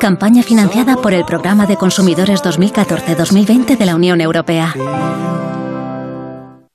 [0.00, 4.72] Campaña financiada por el Programa de Consumidores 2014-2020 de la Unión Europea.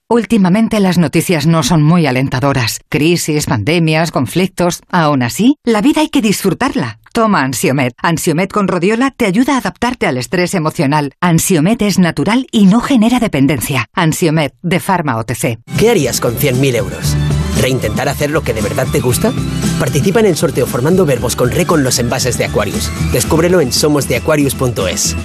[0.10, 2.82] Últimamente las noticias no son muy alentadoras.
[2.90, 4.82] Crisis, pandemias, conflictos.
[4.92, 7.00] Aún así, la vida hay que disfrutarla.
[7.14, 7.94] Toma Ansiomet.
[7.98, 11.14] Ansiomet con rodiola te ayuda a adaptarte al estrés emocional.
[11.22, 13.86] Ansiomet es natural y no genera dependencia.
[13.94, 15.60] Ansiomet de Pharma OTC.
[15.80, 17.16] ¿Qué harías con 100.000 euros?
[17.64, 19.32] ¿Reintentar hacer lo que de verdad te gusta?
[19.80, 22.92] Participa en el sorteo formando verbos con re con los envases de Aquarius.
[23.14, 25.16] Descúbrelo en somosdeaquarius.es.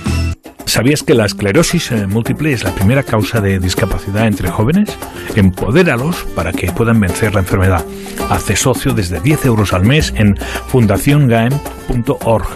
[0.64, 4.88] ¿Sabías que la esclerosis múltiple es la primera causa de discapacidad entre jóvenes?
[5.34, 7.84] Empodéralos para que puedan vencer la enfermedad.
[8.30, 12.46] Hace socio desde 10 euros al mes en fundaciongaem.org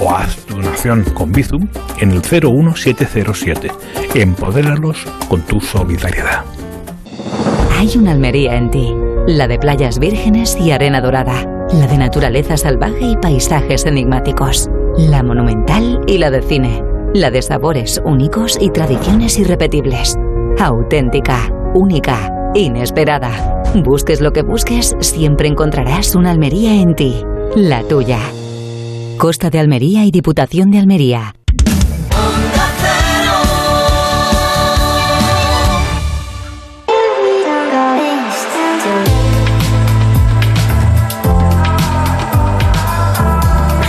[0.00, 1.68] o haz tu donación con Bizum
[2.00, 3.70] en el 01707.
[4.14, 6.44] Empodéralos con tu solidaridad.
[7.80, 8.92] Hay una Almería en ti,
[9.36, 15.22] la de playas vírgenes y arena dorada, la de naturaleza salvaje y paisajes enigmáticos, la
[15.22, 16.82] monumental y la de cine,
[17.14, 20.16] la de sabores únicos y tradiciones irrepetibles,
[20.58, 23.62] auténtica, única, inesperada.
[23.84, 27.22] Busques lo que busques, siempre encontrarás una Almería en ti,
[27.54, 28.18] la tuya.
[29.16, 31.34] Costa de Almería y Diputación de Almería.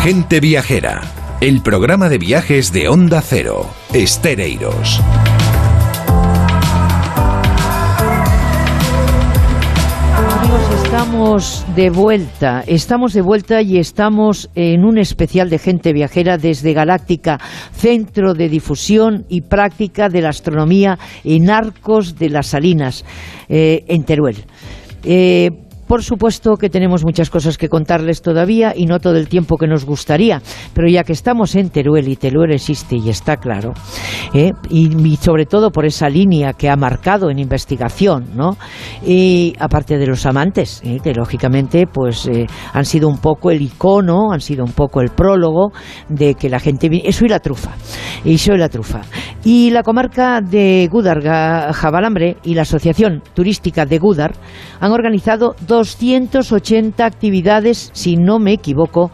[0.04, 1.02] Gente Viajera,
[1.42, 5.00] el programa de viajes de Onda Cero, Estereiros.
[10.84, 16.74] Estamos de vuelta, estamos de vuelta y estamos en un especial de gente viajera desde
[16.74, 17.38] Galáctica,
[17.72, 23.06] Centro de Difusión y Práctica de la Astronomía en Arcos de las Salinas,
[23.50, 24.46] eh, en Teruel.
[25.04, 25.52] Eh,
[25.92, 29.68] por supuesto que tenemos muchas cosas que contarles todavía y no todo el tiempo que
[29.68, 30.42] nos gustaría,
[30.74, 33.74] pero ya que estamos en Teruel y Teruel existe y está claro,
[34.34, 34.54] ¿eh?
[34.70, 38.56] y, sobre todo por esa línea que ha marcado en investigación, ¿no?
[39.06, 41.00] Y aparte de los amantes, ¿eh?
[41.04, 45.10] que lógicamente pues eh, han sido un poco el icono, han sido un poco el
[45.10, 45.74] prólogo
[46.08, 47.72] de que la gente eso y la trufa,
[48.24, 49.02] eso y la trufa.
[49.44, 51.22] Y la comarca de Gudar,
[51.74, 54.36] Jabalambre y la Asociación Turística de Gudar
[54.80, 59.10] han organizado dos 280 actividades, si no me equivoco,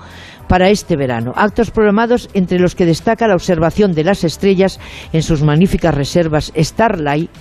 [0.49, 1.32] para este verano.
[1.36, 4.80] Actos programados entre los que destaca la observación de las estrellas
[5.13, 7.32] en sus magníficas reservas Starlight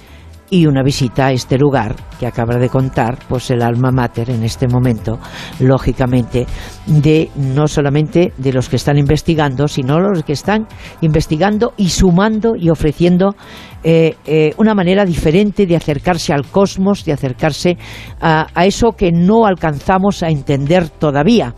[0.51, 4.45] y una visita a este lugar que acaba de contar pues el alma mater en
[4.45, 5.19] este momento
[5.61, 6.47] lógicamente
[6.87, 10.67] de no solamente de los que están investigando sino los que están
[11.01, 13.35] investigando y sumando y ofreciendo
[13.83, 17.77] eh, eh, una manera diferente de acercarse al cosmos de acercarse
[18.21, 21.55] a, a eso que no alcanzamos a entender todavía.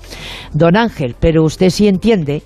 [0.52, 2.42] Don Ángel pero usted sí entiende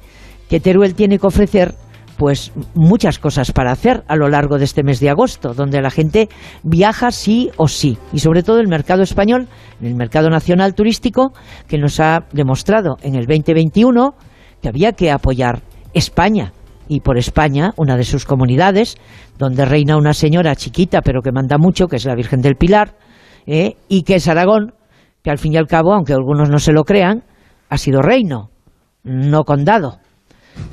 [0.48, 1.74] que Teruel tiene que ofrecer
[2.16, 5.90] pues muchas cosas para hacer a lo largo de este mes de agosto, donde la
[5.90, 6.28] gente
[6.62, 9.48] viaja sí o sí, y sobre todo el mercado español,
[9.80, 11.32] el mercado nacional turístico,
[11.68, 14.14] que nos ha demostrado en el 2021
[14.60, 15.60] que había que apoyar
[15.92, 16.52] España,
[16.88, 18.96] y por España, una de sus comunidades,
[19.38, 22.96] donde reina una señora chiquita pero que manda mucho, que es la Virgen del Pilar,
[23.46, 23.76] ¿eh?
[23.88, 24.74] y que es Aragón,
[25.22, 27.22] que al fin y al cabo, aunque algunos no se lo crean,
[27.68, 28.50] ha sido reino,
[29.04, 29.98] no condado.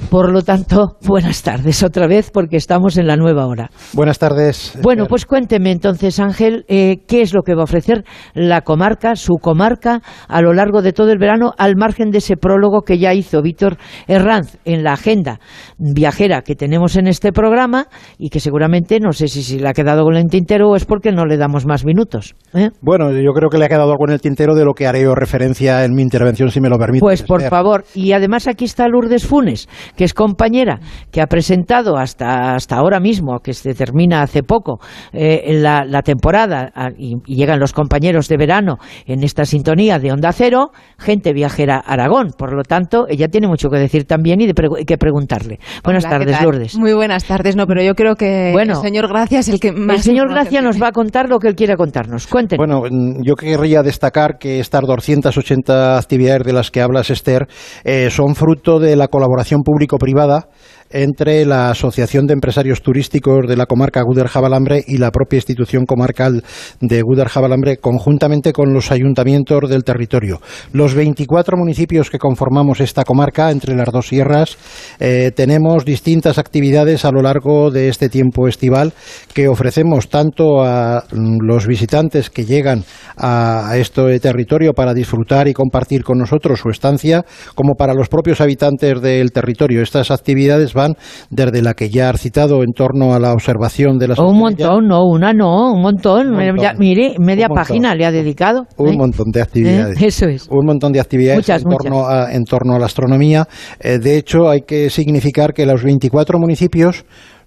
[0.09, 3.69] Por lo tanto, buenas tardes otra vez porque estamos en la nueva hora.
[3.93, 4.77] Buenas tardes.
[4.81, 8.03] Bueno, pues cuénteme entonces, Ángel, eh, qué es lo que va a ofrecer
[8.33, 12.37] la comarca, su comarca, a lo largo de todo el verano, al margen de ese
[12.37, 13.77] prólogo que ya hizo Víctor
[14.07, 15.39] Herranz en la agenda
[15.77, 19.73] viajera que tenemos en este programa y que seguramente, no sé si, si le ha
[19.73, 22.35] quedado con el tintero o es porque no le damos más minutos.
[22.53, 22.69] ¿eh?
[22.81, 25.03] Bueno, yo creo que le ha quedado algo en el tintero de lo que haré
[25.03, 27.01] yo referencia en mi intervención, si me lo permite.
[27.01, 30.79] Pues por favor, y además aquí está Lourdes Funes que es compañera,
[31.11, 34.79] que ha presentado hasta, hasta ahora mismo, que se termina hace poco,
[35.13, 40.11] eh, la, la, temporada, y, y, llegan los compañeros de verano en esta sintonía de
[40.11, 42.31] Onda Cero, gente viajera Aragón.
[42.37, 44.53] Por lo tanto, ella tiene mucho que decir también y de
[44.85, 45.59] que preguntarle.
[45.83, 46.77] Buenas Hola, tardes, Lourdes.
[46.77, 49.71] Muy buenas tardes, no, pero yo creo que bueno, el señor Gracia es el que
[49.71, 49.97] más...
[49.97, 52.27] El señor Gracia nos va a contar lo que él quiera contarnos.
[52.27, 52.65] Cuéntenos.
[52.65, 52.83] Bueno,
[53.23, 57.47] yo querría destacar que estas 280 actividades de las que hablas, Esther,
[57.83, 60.47] eh, son fruto de la colaboración público-privada
[60.89, 66.43] entre la Asociación de Empresarios Turísticos de la comarca Guder-Jabalambre y la propia institución comarcal
[66.81, 70.41] de Guder-Jabalambre, conjuntamente con los ayuntamientos del territorio.
[70.73, 74.57] Los 24 municipios que conformamos esta comarca, entre las dos sierras,
[74.99, 78.93] eh, tenemos distintas actividades a lo largo de este tiempo estival
[79.33, 82.83] que ofrecemos tanto a los visitantes que llegan
[83.15, 87.25] a, a este territorio para disfrutar y compartir con nosotros su estancia,
[87.55, 89.81] como para los propios habitantes del territorio.
[89.81, 90.95] Estas actividades van
[91.29, 94.87] desde la que ya has citado en torno a la observación de las Un montón,
[94.87, 96.29] no, una no, un montón.
[96.29, 96.57] Un montón.
[96.57, 98.65] Ya, mire, media página le ha dedicado.
[98.77, 98.97] Un ¿eh?
[98.97, 100.01] montón de actividades.
[100.01, 100.07] ¿Eh?
[100.07, 100.47] Eso es.
[100.49, 102.07] Un montón de actividades muchas, en, torno.
[102.07, 103.47] A, en torno a la astronomía.
[103.79, 107.05] Eh, de hecho, hay que significar que los 24 municipios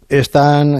[0.09, 0.74] están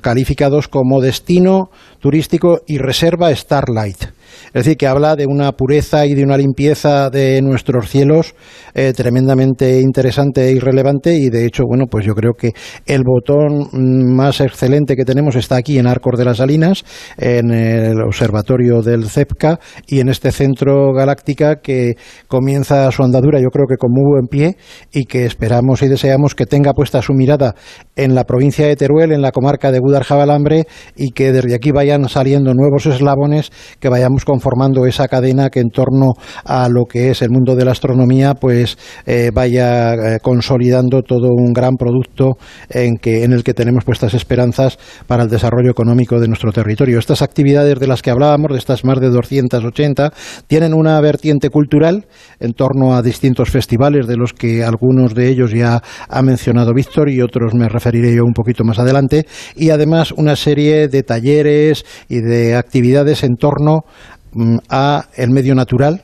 [0.00, 4.04] calificados como destino turístico y reserva Starlight.
[4.46, 8.34] Es decir, que habla de una pureza y de una limpieza de nuestros cielos
[8.74, 12.52] eh, tremendamente interesante e irrelevante y de hecho, bueno, pues yo creo que
[12.86, 13.68] el botón
[14.14, 16.84] más excelente que tenemos está aquí en Arcos de las Salinas,
[17.16, 21.94] en el observatorio del CEPCA y en este centro galáctica que
[22.28, 24.56] comienza su andadura, yo creo que con muy buen pie
[24.92, 27.54] y que esperamos y deseamos que tenga puesta su mirada
[27.96, 30.66] en la provincia de Teruel, en la comarca de Gudar-Jabalambre
[30.96, 35.70] y que desde aquí vayan saliendo nuevos eslabones, que vayamos conformando esa cadena que en
[35.70, 36.12] torno
[36.44, 41.28] a lo que es el mundo de la astronomía, pues eh, vaya eh, consolidando todo
[41.30, 42.36] un gran producto
[42.68, 46.98] en, que, en el que tenemos puestas esperanzas para el desarrollo económico de nuestro territorio.
[46.98, 50.12] Estas actividades de las que hablábamos, de estas más de 280,
[50.46, 52.06] tienen una vertiente cultural
[52.40, 57.08] en torno a distintos festivales, de los que algunos de ellos ya ha mencionado Víctor
[57.08, 61.84] y otros me referiré yo un poquito más adelante, y además una serie de talleres
[62.08, 63.84] y de actividades en torno
[64.68, 66.02] a el medio natural,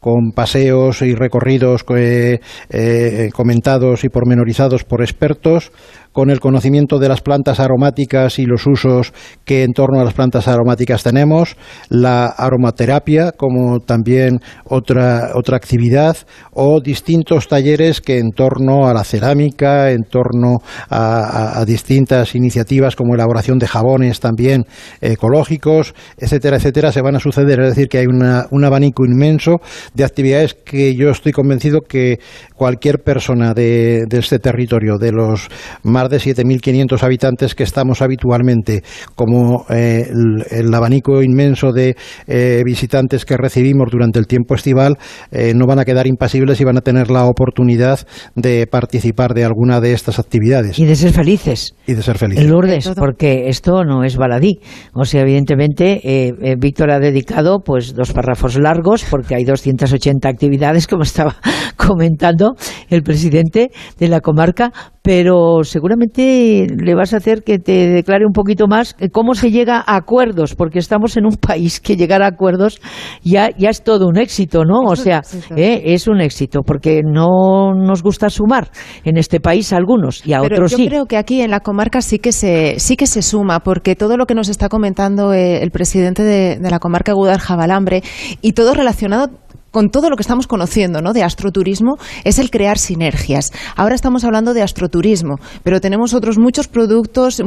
[0.00, 2.38] con paseos y recorridos eh,
[2.70, 5.72] eh, comentados y pormenorizados por expertos,
[6.16, 9.12] con el conocimiento de las plantas aromáticas y los usos
[9.44, 11.58] que en torno a las plantas aromáticas tenemos,
[11.90, 16.16] la aromaterapia como también otra, otra actividad
[16.52, 20.56] o distintos talleres que en torno a la cerámica, en torno
[20.88, 24.64] a, distintas iniciativas como elaboración de jabones también
[25.02, 27.60] ecológicos, etcétera, etcétera, se van a suceder.
[27.60, 29.60] Es decir, que hay un abanico inmenso
[29.92, 32.20] de actividades que yo estoy convencido que
[32.54, 35.48] cualquier persona de, de este territorio, de los
[35.82, 38.82] más de 7.500 habitantes que estamos habitualmente,
[39.14, 40.08] como eh,
[40.50, 41.96] el, abanico inmenso de
[42.26, 44.98] eh, visitantes que recibimos durante el tiempo estival,
[45.30, 48.00] eh, no van a quedar impasibles y van a tener la oportunidad
[48.34, 50.78] de participar de alguna de estas actividades.
[50.78, 51.74] Y de ser felices.
[51.86, 52.44] Y de ser felices.
[52.44, 54.60] En Lourdes, porque esto no es baladí.
[54.92, 61.02] O sea, evidentemente, Víctor ha dedicado pues dos párrafos largos, porque hay 280 actividades, como
[61.02, 61.36] estaba
[61.76, 62.54] comentando
[62.88, 64.72] el presidente de la comarca,
[65.06, 69.76] pero seguramente le vas a hacer que te declare un poquito más cómo se llega
[69.78, 72.80] a acuerdos, porque estamos en un país que llegar a acuerdos
[73.22, 74.80] ya, ya es todo un éxito, ¿no?
[74.80, 75.22] O sea,
[75.54, 78.68] eh, es un éxito, porque no nos gusta sumar
[79.04, 80.82] en este país a algunos y a otros yo sí.
[80.82, 83.94] Yo creo que aquí en la comarca sí que se, sí que se suma, porque
[83.94, 88.02] todo lo que nos está comentando eh, el presidente de, de la comarca Gudar Jabalambre
[88.42, 89.30] y todo relacionado
[89.76, 91.12] con todo lo que estamos conociendo ¿no?
[91.12, 93.52] de astroturismo es el crear sinergias.
[93.76, 97.42] Ahora estamos hablando de astroturismo, pero tenemos otros muchos productos,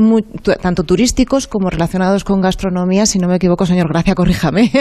[0.61, 4.71] tanto turísticos como relacionados con gastronomía, si no me equivoco, señor Gracia, corríjame,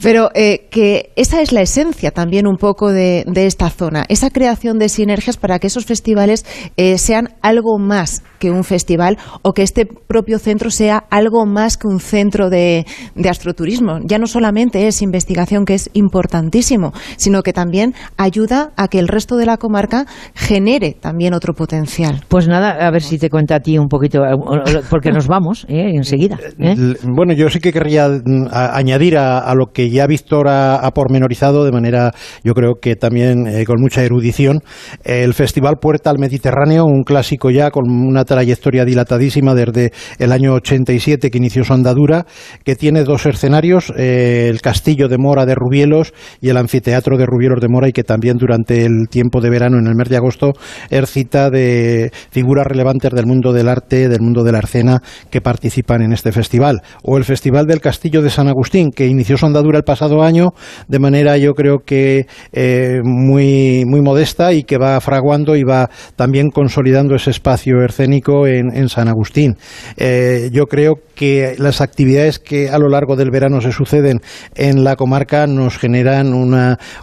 [0.00, 4.78] pero eh, que esa es la esencia también un poco de, esta zona, esa creación
[4.78, 6.46] de sinergias para que esos festivales
[6.78, 11.76] eh, sean algo más que un festival o que este propio centro sea algo más
[11.76, 13.98] que un centro de, de astroturismo.
[14.04, 16.77] Ya no solamente es investigación, que es importantísimo,
[17.16, 22.22] sino que también ayuda a que el resto de la comarca genere también otro potencial.
[22.28, 25.66] Pues nada, a ver si te cuenta a ti un poquito, eh, porque nos vamos
[25.68, 25.92] ¿eh?
[25.94, 26.38] enseguida.
[26.58, 26.76] ¿eh?
[27.02, 31.72] Bueno, yo sí que querría mm, añadir a, lo que ya Víctor ha, pormenorizado de
[31.72, 32.12] manera,
[32.44, 34.60] yo creo que también con mucha erudición,
[35.04, 40.54] el Festival Puerta al Mediterráneo, un clásico ya con una trayectoria dilatadísima desde el año
[40.54, 42.26] 87 que inició su andadura,
[42.64, 47.60] que tiene dos escenarios, el Castillo de Mora de Rubielos y el anfiteatro de Rubieros
[47.60, 50.52] de Mora y que también durante el tiempo de verano, en el mes de agosto,
[50.90, 55.40] es cita de figuras relevantes del mundo del arte, del mundo de la arcena, que
[55.40, 56.82] participan en este festival.
[57.02, 60.50] O el Festival del Castillo de San Agustín, que inició su andadura el pasado año
[60.88, 65.90] de manera, yo creo que eh, muy, muy modesta y que va fraguando y va
[66.16, 69.56] también consolidando ese espacio escénico en, San Agustín.
[69.96, 74.20] Eh, yo creo que las actividades que a lo largo del verano se suceden
[74.54, 76.32] en la comarca nos generan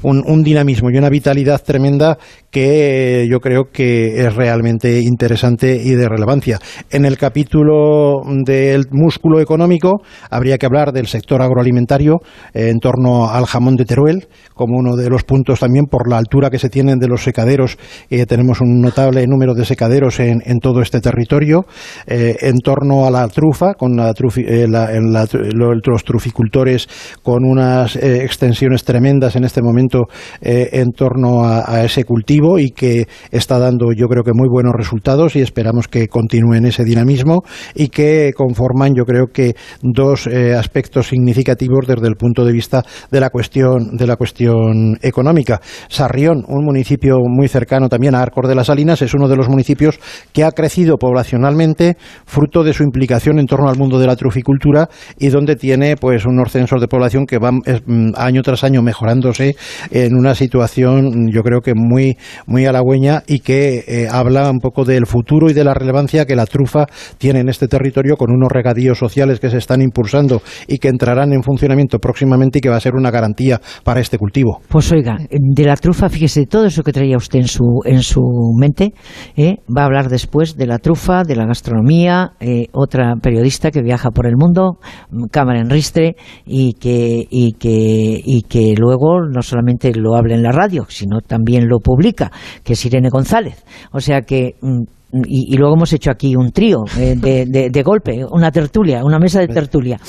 [0.03, 2.17] un, dinamismo y una vitalidad tremenda
[2.51, 6.59] que yo creo que es realmente interesante y de relevancia.
[6.89, 12.21] En el capítulo del músculo económico habría que hablar del sector agroalimentario
[12.53, 16.17] eh, en torno al jamón de Teruel como uno de los puntos también por la
[16.17, 17.77] altura que se tienen de los secaderos.
[18.09, 21.65] Eh, tenemos un notable número de secaderos en, todo este territorio.
[22.07, 24.13] Eh, en torno a la trufa, con la
[25.53, 26.87] los truficultores
[27.21, 30.03] con unas extensiones tremendas en este momento
[30.41, 34.73] eh, en torno a, ese cultivo y que está dando yo creo que muy buenos
[34.75, 40.55] resultados y esperamos que continúen ese dinamismo y que conforman yo creo que dos eh,
[40.55, 45.61] aspectos significativos desde el punto de vista de la cuestión de la cuestión económica.
[45.89, 49.49] Sarrión, un municipio muy cercano también a Arcos de las Salinas, es uno de los
[49.49, 49.99] municipios
[50.33, 54.89] que ha crecido poblacionalmente fruto de su implicación en torno al mundo de la truficultura
[55.17, 58.81] y donde tiene pues unos censos de población que van mm, año tras año
[59.91, 64.85] en una situación yo creo que muy muy halagüeña y que eh, habla un poco
[64.85, 66.85] del futuro y de la relevancia que la trufa
[67.17, 71.33] tiene en este territorio con unos regadíos sociales que se están impulsando y que entrarán
[71.33, 74.61] en funcionamiento próximamente y que va a ser una garantía para este cultivo.
[74.67, 78.21] Pues oiga, de la trufa, fíjese, todo eso que traía usted en su, en su
[78.57, 78.93] mente,
[79.35, 83.81] eh, va a hablar después de la trufa, de la gastronomía, eh, otra periodista que
[83.81, 84.79] viaja por el mundo,
[85.31, 90.43] Cámara en Ristre, y que, y, que, y que luego no solamente lo habla en
[90.43, 92.31] la radio, sino también lo publica,
[92.63, 93.63] que es Irene González.
[93.91, 94.55] O sea que
[95.23, 97.15] y, luego hemos hecho aquí un trío eh,
[97.71, 99.99] de, golpe, una tertulia, una mesa de tertulia.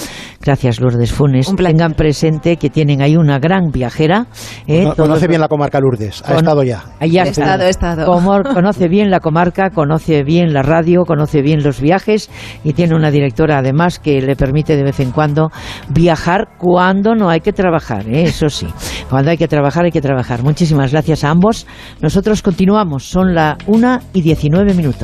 [0.41, 1.53] Gracias, Lourdes Funes.
[1.57, 4.27] Tengan presente que tienen ahí una gran viajera.
[4.67, 6.85] Eh, conoce bien la comarca Lourdes, ha estado ya.
[7.01, 8.07] ha estado, estado.
[8.55, 12.31] conoce bien la comarca, conoce bien la radio, conoce bien los viajes
[12.65, 15.51] y tiene una directora además que le permite de vez en cuando
[15.89, 18.67] viajar cuando no hay que trabajar, eh, eso sí.
[19.09, 20.43] Cuando hay que trabajar, hay que trabajar.
[20.43, 21.67] Muchísimas gracias a ambos.
[22.01, 24.96] Nosotros continuamos, son la una y 19 minutos.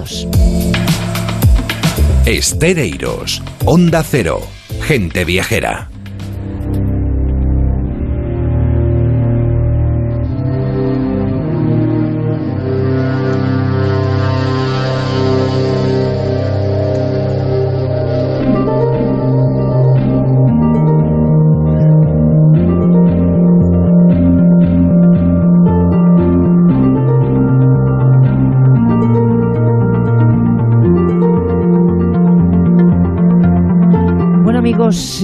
[2.26, 4.40] Estereiros, Onda Cero,
[4.88, 5.88] gente viajera.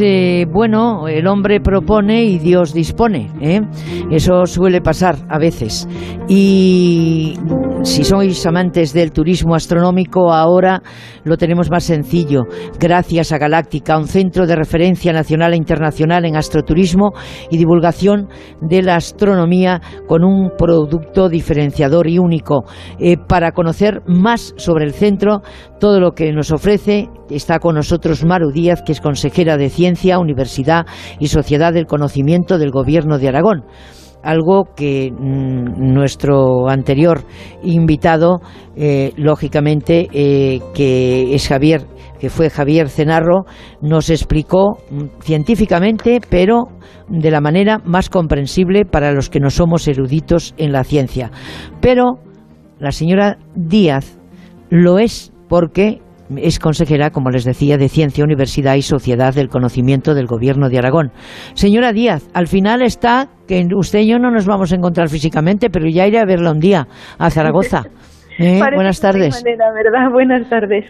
[0.00, 3.30] Eh, bueno, el hombre propone y Dios dispone.
[3.40, 3.60] ¿eh?
[4.10, 5.86] Eso suele pasar a veces.
[6.26, 7.34] Y
[7.84, 10.82] si sois amantes del turismo astronómico, ahora
[11.24, 12.44] lo tenemos más sencillo.
[12.78, 17.12] Gracias a Galáctica, un centro de referencia nacional e internacional en astroturismo
[17.50, 18.28] y divulgación
[18.60, 22.64] de la astronomía con un producto diferenciador y único.
[22.98, 25.42] Eh, para conocer más sobre el centro,
[25.78, 30.18] todo lo que nos ofrece, está con nosotros Maru Díaz, que es consejera de Ciencia,
[30.18, 30.86] Universidad
[31.18, 33.64] y Sociedad del Conocimiento del Gobierno de Aragón
[34.28, 37.22] algo que mm, nuestro anterior
[37.62, 38.40] invitado,
[38.76, 41.86] eh, lógicamente, eh, que es Javier,
[42.20, 43.46] que fue Javier Cenarro,
[43.80, 46.68] nos explicó mm, científicamente, pero
[47.08, 51.30] de la manera más comprensible para los que no somos eruditos en la ciencia.
[51.80, 52.18] Pero
[52.78, 54.18] la señora Díaz
[54.68, 56.02] lo es porque
[56.36, 60.78] es consejera, como les decía, de Ciencia, Universidad y Sociedad del Conocimiento del Gobierno de
[60.78, 61.12] Aragón.
[61.54, 65.70] Señora Díaz, al final está que usted y yo no nos vamos a encontrar físicamente,
[65.70, 66.86] pero ya iré a verla un día
[67.18, 67.84] a Zaragoza.
[68.38, 68.60] ¿Eh?
[68.74, 69.42] Buenas tardes.
[69.42, 70.10] ¿verdad?
[70.12, 70.84] Buenas tardes.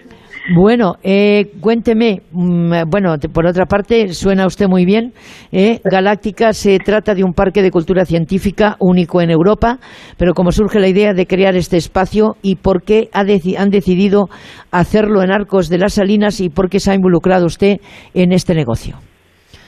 [0.54, 5.12] Bueno, eh, cuénteme, mm, bueno, por otra parte, suena usted muy bien.
[5.52, 5.80] ¿eh?
[5.84, 9.78] Galáctica se trata de un parque de cultura científica único en Europa,
[10.16, 14.28] pero como surge la idea de crear este espacio y por qué han decidido
[14.70, 17.76] hacerlo en Arcos de las Salinas y por qué se ha involucrado usted
[18.14, 18.96] en este negocio.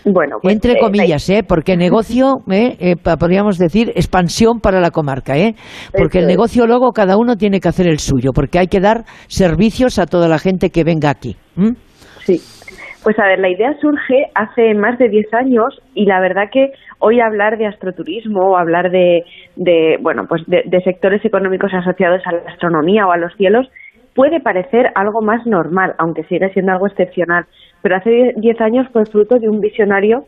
[0.04, 1.42] Bueno, pues, entre eh, comillas, ¿eh?
[1.46, 2.76] porque negocio, ¿eh?
[2.80, 2.96] ¿eh?
[2.96, 5.54] podríamos decir, expansión para la comarca, ¿eh?
[5.96, 9.04] porque el negocio luego cada uno tiene que hacer el suyo, porque hay que dar
[9.28, 11.36] servicios a toda la gente que venga aquí.
[12.24, 12.40] Sí,
[13.02, 16.72] pues a ver, la idea surge hace más de 10 años y la verdad que
[16.98, 19.24] hoy hablar de astroturismo o hablar de,
[19.56, 23.66] de bueno, pues de, de sectores económicos asociados a la astronomía o a los cielos
[24.14, 27.46] puede parecer algo más normal, aunque sigue siendo algo excepcional.
[27.82, 30.24] Pero hace 10 años fue fruto de un visionario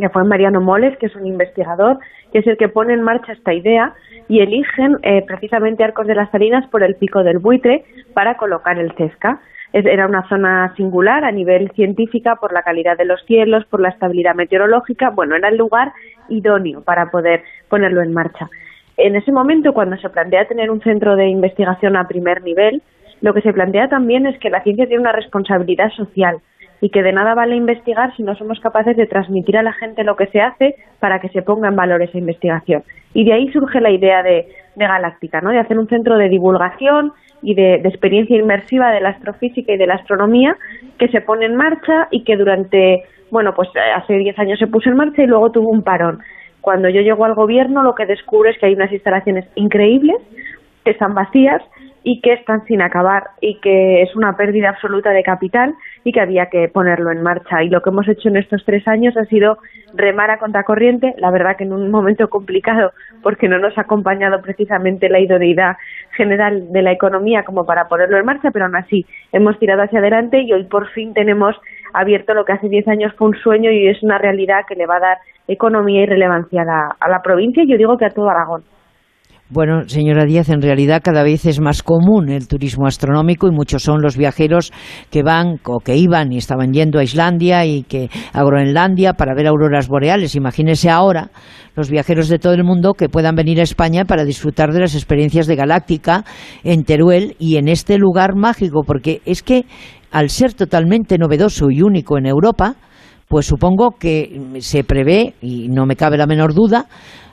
[0.00, 1.98] que fue Mariano Moles, que es un investigador,
[2.32, 3.94] que es el que pone en marcha esta idea
[4.28, 7.84] y eligen eh, precisamente Arcos de las Salinas por el pico del buitre
[8.14, 9.40] para colocar el CESCA.
[9.72, 13.90] era una zona singular a nivel científica por la calidad de los cielos, por la
[13.90, 15.10] estabilidad meteorológica.
[15.10, 15.92] Bueno, era el lugar
[16.28, 18.48] idóneo para poder ponerlo en marcha.
[18.96, 22.82] En ese momento, cuando se plantea tener un centro de investigación a primer nivel,
[23.22, 26.40] lo que se plantea también es que la ciencia tiene una responsabilidad social
[26.80, 30.04] y que de nada vale investigar si no somos capaces de transmitir a la gente
[30.04, 32.82] lo que se hace para que se ponga en valor esa investigación.
[33.12, 35.50] Y de ahí surge la idea de, Galáctica, ¿no?
[35.50, 37.12] de hacer un centro de divulgación
[37.42, 40.56] y de, experiencia inmersiva de la astrofísica y de la astronomía
[40.98, 44.88] que se pone en marcha y que durante, bueno, pues hace 10 años se puso
[44.88, 46.20] en marcha y luego tuvo un parón.
[46.62, 50.16] Cuando yo llego al gobierno lo que descubro es que hay unas instalaciones increíbles
[50.84, 51.62] que están vacías
[52.02, 55.74] y que están sin acabar y que es una pérdida absoluta de capital
[56.04, 57.62] y que había que ponerlo en marcha.
[57.62, 59.58] Y lo que hemos hecho en estos tres años ha sido
[59.94, 64.40] remar a contracorriente, la verdad que en un momento complicado porque no nos ha acompañado
[64.40, 65.76] precisamente la idoneidad
[66.12, 69.98] general de la economía como para ponerlo en marcha, pero aún así hemos tirado hacia
[69.98, 71.56] adelante y hoy por fin tenemos
[71.92, 74.86] abierto lo que hace diez años fue un sueño y es una realidad que le
[74.86, 75.18] va a dar
[75.48, 78.62] economía y relevancia a la, a la provincia y yo digo que a todo Aragón.
[79.52, 83.82] Bueno, señora Díaz, en realidad cada vez es más común el turismo astronómico y muchos
[83.82, 84.72] son los viajeros
[85.10, 89.34] que van o que iban y estaban yendo a Islandia y que a Groenlandia para
[89.34, 90.36] ver auroras boreales.
[90.36, 91.32] Imagínese ahora
[91.74, 94.94] los viajeros de todo el mundo que puedan venir a España para disfrutar de las
[94.94, 96.24] experiencias de Galáctica
[96.62, 99.64] en Teruel y en este lugar mágico, porque es que
[100.12, 102.76] al ser totalmente novedoso y único en Europa,
[103.30, 106.86] pues supongo que se prevé, y no me cabe la menor duda,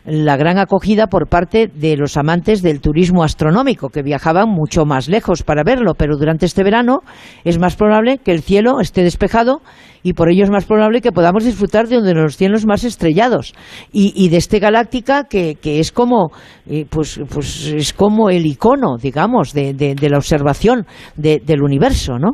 [0.05, 5.09] la gran acogida por parte de los amantes del turismo astronómico, que viajaban mucho más
[5.09, 6.99] lejos para verlo, pero durante este verano
[7.43, 9.63] es más probable que el cielo esté despejado
[10.03, 12.83] y por ello es más probable que podamos disfrutar de uno de los cielos más
[12.83, 13.55] estrellados
[13.91, 16.29] y, de este galáctica que, es como
[16.69, 22.33] eh, pues, pues es como el icono digamos de, de, la observación del universo ¿no?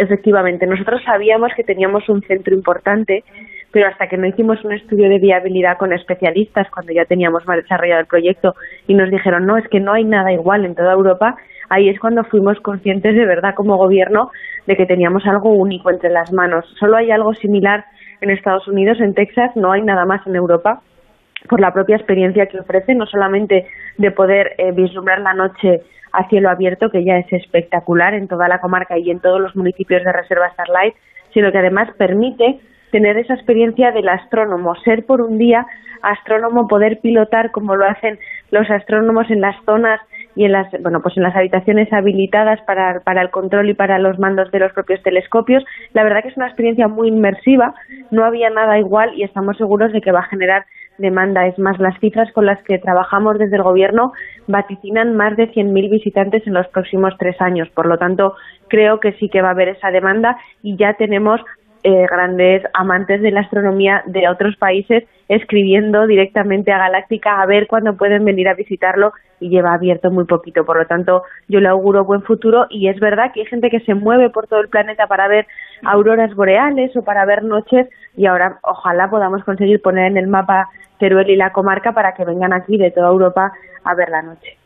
[0.00, 3.22] Efectivamente, nosotros sabíamos que teníamos un centro importante
[3.72, 7.58] pero hasta que no hicimos un estudio de viabilidad con especialistas, cuando ya teníamos más
[7.58, 8.54] desarrollado el proyecto
[8.86, 11.36] y nos dijeron, no, es que no hay nada igual en toda Europa,
[11.68, 14.30] ahí es cuando fuimos conscientes de verdad como gobierno
[14.66, 16.64] de que teníamos algo único entre las manos.
[16.80, 17.84] Solo hay algo similar
[18.20, 20.82] en Estados Unidos, en Texas, no hay nada más en Europa
[21.48, 23.66] por la propia experiencia que ofrece, no solamente
[23.96, 28.48] de poder eh, vislumbrar la noche a cielo abierto, que ya es espectacular en toda
[28.48, 30.94] la comarca y en todos los municipios de Reserva Starlight,
[31.32, 32.60] sino que además permite
[32.90, 35.66] tener esa experiencia del astrónomo, ser por un día
[36.02, 38.18] astrónomo, poder pilotar como lo hacen
[38.50, 40.00] los astrónomos en las zonas
[40.34, 43.98] y en las bueno pues en las habitaciones habilitadas para, para el control y para
[43.98, 45.64] los mandos de los propios telescopios.
[45.92, 47.74] La verdad que es una experiencia muy inmersiva,
[48.10, 50.64] no había nada igual y estamos seguros de que va a generar
[51.00, 51.46] demanda.
[51.46, 54.12] Es más, las cifras con las que trabajamos desde el Gobierno
[54.46, 57.68] vaticinan más de 100.000 visitantes en los próximos tres años.
[57.70, 58.34] Por lo tanto,
[58.68, 61.40] creo que sí que va a haber esa demanda y ya tenemos
[61.82, 67.66] eh, grandes amantes de la astronomía de otros países escribiendo directamente a Galáctica a ver
[67.66, 70.64] cuándo pueden venir a visitarlo y lleva abierto muy poquito.
[70.64, 73.80] Por lo tanto, yo le auguro buen futuro y es verdad que hay gente que
[73.80, 75.46] se mueve por todo el planeta para ver
[75.84, 80.68] auroras boreales o para ver noches y ahora ojalá podamos conseguir poner en el mapa
[80.98, 83.52] Teruel y la comarca para que vengan aquí de toda Europa
[83.84, 84.59] a ver la noche.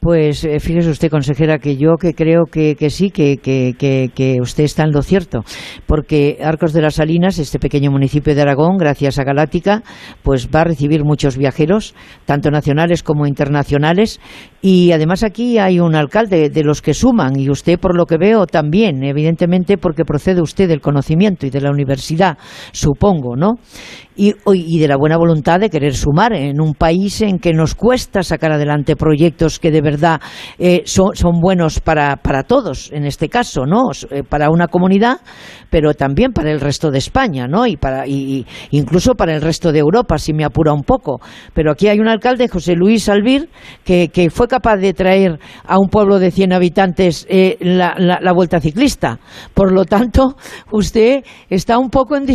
[0.00, 4.84] Pues eh, fíjese usted, consejera, que yo que creo que, sí, que, que, usted está
[4.84, 5.40] en lo cierto,
[5.86, 9.82] porque Arcos de las Salinas, este pequeño municipio de Aragón, gracias a Galáctica,
[10.22, 11.96] pues va a recibir muchos viajeros,
[12.26, 14.20] tanto nacionales como internacionales,
[14.60, 18.16] y además aquí hay un alcalde de los que suman, y usted por lo que
[18.18, 22.36] veo también, evidentemente porque procede usted del conocimiento y de la universidad,
[22.72, 23.54] supongo, ¿no?
[24.20, 24.32] Y,
[24.80, 28.50] de la buena voluntad de querer sumar en un país en que nos cuesta sacar
[28.50, 30.20] adelante proyectos que de verdad
[30.58, 33.90] eh, son, buenos para, para, todos, en este caso, ¿no?
[34.10, 35.20] Eh, para una comunidad,
[35.70, 37.64] pero también para el resto de España, ¿no?
[37.68, 41.20] Y para y, incluso para el resto de Europa, si me apura un poco.
[41.54, 43.48] Pero aquí hay un alcalde, José Luis Albir,
[43.84, 48.32] que, que fue capaz de traer a un pueblo de 100 habitantes eh, la, la,
[48.32, 49.18] vuelta ciclista.
[49.54, 50.36] Por lo tanto,
[50.72, 52.28] usted está un poco en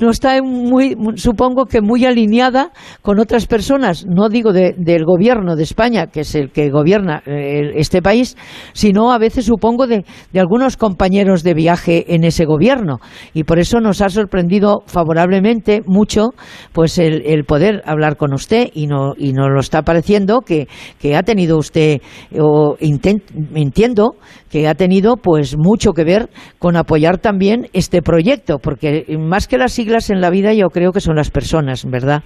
[0.00, 2.70] no está muy, supongo que muy alineada
[3.02, 7.72] con otras personas, no digo del gobierno de España, que es el que gobierna eh,
[7.76, 8.36] este país,
[8.72, 10.04] sino a veces supongo de,
[10.34, 13.00] algunos compañeros de viaje en ese gobierno.
[13.32, 16.30] Y por eso nos ha sorprendido favorablemente mucho
[16.72, 20.66] pues el, poder hablar con usted y, no, y nos lo está pareciendo que,
[21.14, 22.00] ha tenido usted,
[22.38, 24.14] o entiendo
[24.50, 26.28] que ha tenido pues mucho que ver
[26.58, 30.92] con apoyar también este proyecto, porque más que las siglas en la vida yo creo
[30.92, 32.22] que son las personas, ¿verdad?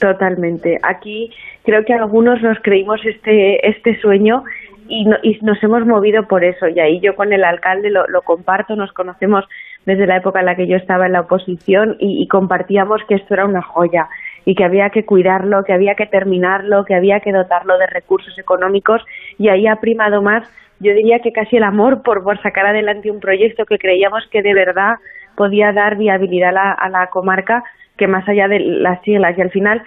[0.00, 0.78] Totalmente.
[0.82, 1.30] Aquí
[1.64, 4.42] creo que algunos nos creímos este, este sueño
[4.88, 5.04] y,
[5.42, 6.68] nos hemos movido por eso.
[6.68, 9.44] Y ahí yo con el alcalde lo, comparto, nos conocemos
[9.86, 13.34] desde la época en la que yo estaba en la oposición y, compartíamos que esto
[13.34, 14.08] era una joya
[14.44, 18.38] y que había que cuidarlo, que había que terminarlo, que había que dotarlo de recursos
[18.38, 19.04] económicos.
[19.38, 20.48] Y ahí ha primado más,
[20.80, 24.42] yo diría que casi el amor por, por sacar adelante un proyecto que creíamos que
[24.42, 24.96] de verdad
[25.36, 27.64] podía dar viabilidad a la comarca
[28.00, 29.82] que más allá de las siglas y al final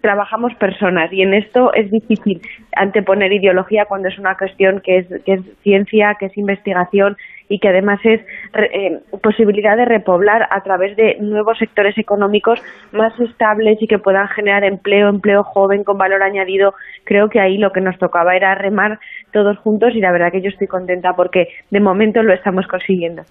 [0.00, 1.12] trabajamos personas.
[1.12, 2.40] Y en esto es difícil
[2.76, 7.16] anteponer ideología cuando es una cuestión que es, que es ciencia, que es investigación
[7.48, 8.20] y que además es
[8.54, 12.60] eh, posibilidad de repoblar a través de nuevos sectores económicos
[12.92, 16.74] más estables y que puedan generar empleo, empleo joven con valor añadido.
[17.04, 18.98] Creo que ahí lo que nos tocaba era remar
[19.32, 23.22] todos juntos y la verdad que yo estoy contenta porque de momento lo estamos consiguiendo.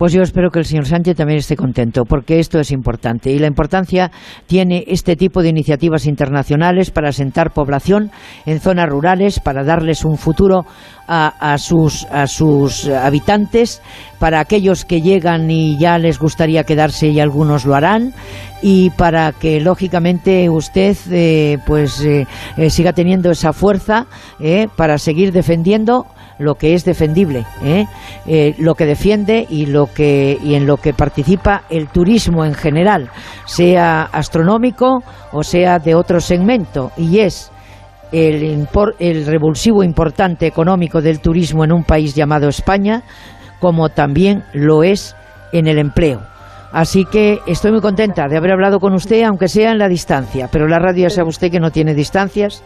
[0.00, 3.32] Pues yo espero que el señor Sánchez también esté contento, porque esto es importante.
[3.32, 4.10] Y la importancia
[4.46, 8.10] tiene este tipo de iniciativas internacionales para asentar población
[8.46, 10.62] en zonas rurales, para darles un futuro
[11.12, 13.82] a, sus, a sus habitantes,
[14.20, 18.14] para aquellos que llegan y ya les gustaría quedarse y algunos lo harán,
[18.62, 22.26] y para que lógicamente usted eh, pues eh,
[22.56, 24.06] eh, siga teniendo esa fuerza
[24.76, 26.06] para seguir defendiendo
[26.40, 27.86] lo que es defendible, ¿eh?
[28.26, 32.54] Eh, lo que defiende y, lo que, y en lo que participa el turismo en
[32.54, 33.10] general,
[33.44, 37.52] sea astronómico o sea de otro segmento, y es
[38.12, 38.68] el,
[38.98, 43.02] el revulsivo importante económico del turismo en un país llamado España,
[43.60, 45.14] como también lo es
[45.52, 46.20] en el empleo.
[46.72, 50.48] Así que estoy muy contenta de haber hablado con usted, aunque sea en la distancia,
[50.52, 52.62] pero la radio sabe usted que no tiene distancias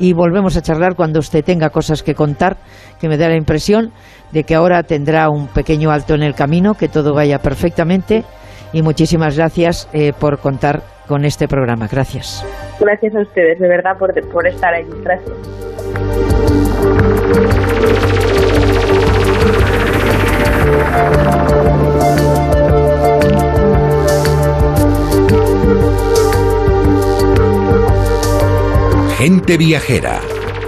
[0.00, 2.56] y volvemos a charlar cuando usted tenga cosas que contar,
[3.00, 3.92] que me da la impresión
[4.32, 8.24] de que ahora tendrá un pequeño alto en el camino, que todo vaya perfectamente
[8.72, 11.88] y muchísimas gracias eh, por contar con este programa.
[11.90, 12.44] Gracias.
[12.80, 14.86] Gracias a ustedes, de verdad, por, por estar ahí.
[15.02, 15.32] Gracias.
[29.18, 30.20] Gente Viajera,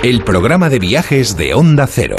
[0.03, 2.17] el programa de viajes de Onda Cero.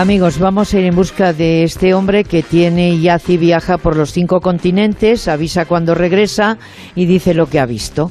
[0.00, 3.76] Amigos, vamos a ir en busca de este hombre que tiene y hace y viaja
[3.76, 6.56] por los cinco continentes, avisa cuando regresa
[6.94, 8.10] y dice lo que ha visto.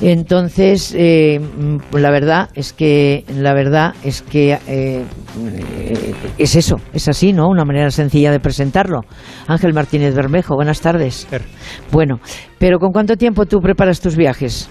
[0.00, 1.38] Entonces, eh,
[1.92, 5.04] la verdad es que la verdad es que eh,
[6.38, 7.48] es eso, es así, ¿no?
[7.50, 9.02] Una manera sencilla de presentarlo.
[9.46, 11.28] Ángel Martínez Bermejo, buenas tardes.
[11.92, 12.18] Bueno,
[12.58, 14.70] pero ¿con cuánto tiempo tú preparas tus viajes?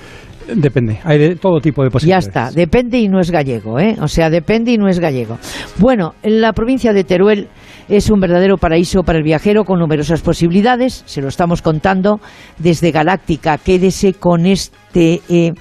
[0.53, 2.25] Depende, hay de todo tipo de posibilidades.
[2.25, 3.95] Ya está, depende y no es gallego, ¿eh?
[3.99, 5.37] O sea, depende y no es gallego.
[5.77, 7.47] Bueno, la provincia de Teruel
[7.89, 12.19] es un verdadero paraíso para el viajero con numerosas posibilidades, se lo estamos contando
[12.57, 13.57] desde Galáctica.
[13.57, 15.53] Quédese con este, eh,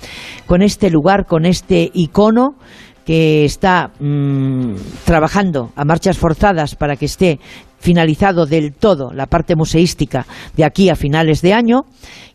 [0.47, 2.57] con este lugar, con este icono
[3.05, 4.75] que está mm,
[5.05, 7.39] trabajando a marchas forzadas para que esté
[7.85, 10.25] finalizado del todo la parte museística
[10.57, 11.83] de aquí a finales de año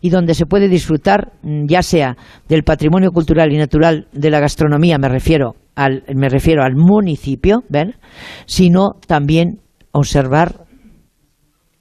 [0.00, 2.16] y donde se puede disfrutar mm, ya sea
[2.48, 7.64] del patrimonio cultural y natural de la gastronomía, me refiero al, me refiero al municipio,
[7.68, 7.96] ¿ven?
[8.46, 9.58] sino también
[9.90, 10.66] observar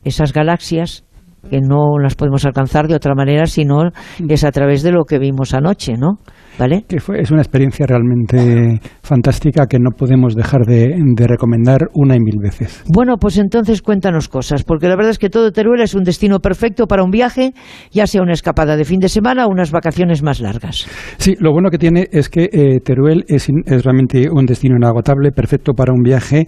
[0.03, 1.03] esas galaxias
[1.49, 3.89] que no las podemos alcanzar de otra manera sino
[4.27, 6.17] es a través de lo que vimos anoche, ¿no?
[6.57, 6.83] ¿Vale?
[6.89, 10.93] Que fue, es una experiencia realmente fantástica que no podemos dejar de,
[11.25, 12.83] recomendar una y mil veces.
[12.85, 16.39] Bueno, pues entonces cuéntanos cosas, porque la verdad es que todo Teruel es un destino
[16.39, 17.53] perfecto para un viaje,
[17.91, 20.85] ya sea una escapada de fin de semana o unas vacaciones más largas.
[21.17, 25.31] Sí, lo bueno que tiene es que eh, Teruel es, es realmente un destino inagotable,
[25.31, 26.47] perfecto para un viaje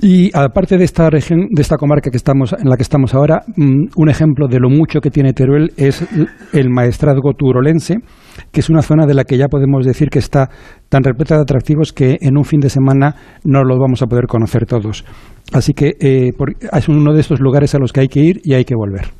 [0.00, 3.42] y aparte de esta región, de esta comarca que estamos, en la que estamos ahora,
[3.56, 6.04] mm, un ejemplo de lo mucho que tiene Teruel es
[6.52, 7.96] el maestrazgo turolense,
[8.50, 10.48] que es una zona de la que ya podemos decir que está
[10.88, 13.14] tan repleta de atractivos que en un fin de semana
[13.44, 15.04] no los vamos a poder conocer todos.
[15.52, 16.30] Así que eh,
[16.72, 19.10] es uno de estos lugares a los que hay que ir y hay que volver.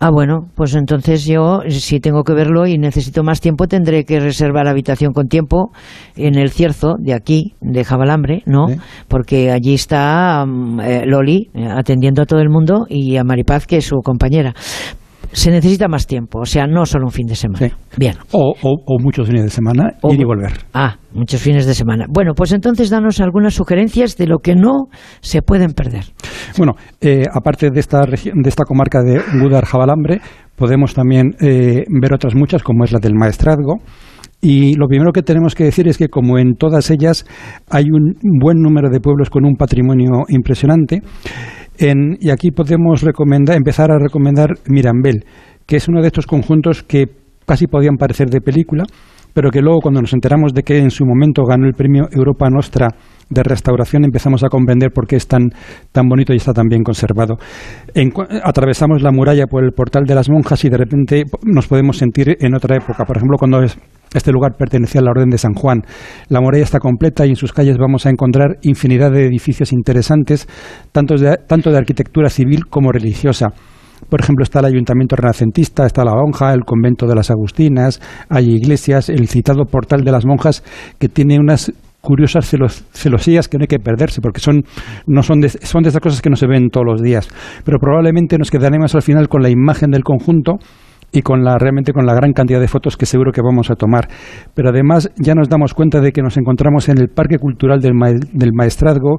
[0.00, 4.20] Ah, bueno, pues entonces yo, si tengo que verlo y necesito más tiempo, tendré que
[4.20, 5.70] reservar habitación con tiempo
[6.16, 8.66] en el Cierzo de aquí, de Jabalambre, ¿no?
[9.08, 13.66] Porque allí está mm, eh, Loli eh, atendiendo a todo el mundo y a Maripaz,
[13.66, 14.52] que es su compañera
[15.34, 17.76] se necesita más tiempo, o sea, no solo un fin de semana.
[17.96, 18.14] Bien.
[18.30, 18.54] O,
[19.00, 20.52] muchos fines de semana, ir y volver.
[20.72, 22.06] Ah, muchos fines de semana.
[22.08, 24.86] Bueno, pues entonces danos algunas sugerencias de lo que no
[25.20, 26.04] se pueden perder.
[26.56, 30.20] Bueno, eh, aparte de esta, región, de esta comarca de Gudar Jabalambre,
[30.54, 33.78] podemos también eh, ver otras muchas, como es la del Maestrazgo.
[34.40, 37.26] Y lo primero que tenemos que decir es que, como en todas ellas,
[37.70, 41.00] hay un buen número de pueblos con un patrimonio impresionante
[41.78, 45.24] y aquí podemos recomendar, empezar a recomendar Mirambel,
[45.66, 47.06] que es uno de estos conjuntos que
[47.46, 48.84] casi podían parecer de película,
[49.34, 52.48] pero que luego cuando nos enteramos de que en su momento ganó el premio Europa
[52.48, 52.88] Nostra
[53.28, 55.50] de restauración empezamos a comprender por qué es tan,
[55.92, 57.36] tan bonito y está tan bien conservado.
[58.42, 62.36] atravesamos la muralla por el portal de las monjas y de repente nos podemos sentir
[62.40, 63.04] en otra época.
[63.04, 63.62] Por ejemplo, cuando
[64.14, 65.82] este lugar pertenecía a la Orden de San Juan.
[66.28, 70.46] La muralla está completa y en sus calles vamos a encontrar infinidad de edificios interesantes,
[70.92, 73.48] tanto de arquitectura civil como religiosa.
[74.08, 78.50] Por ejemplo, está el Ayuntamiento Renacentista, está la Monja, el Convento de las Agustinas, hay
[78.50, 80.62] iglesias, el citado Portal de las Monjas,
[80.98, 81.72] que tiene unas
[82.04, 82.48] curiosas
[82.92, 84.62] celosías que no hay que perderse, porque son,
[85.06, 87.28] no son, de, son de esas cosas que no se ven todos los días.
[87.64, 90.58] Pero probablemente nos quedaremos al final con la imagen del conjunto
[91.14, 93.76] y con la realmente con la gran cantidad de fotos que seguro que vamos a
[93.76, 94.08] tomar.
[94.52, 97.94] Pero además ya nos damos cuenta de que nos encontramos en el Parque Cultural del,
[98.32, 99.18] del Maestrazgo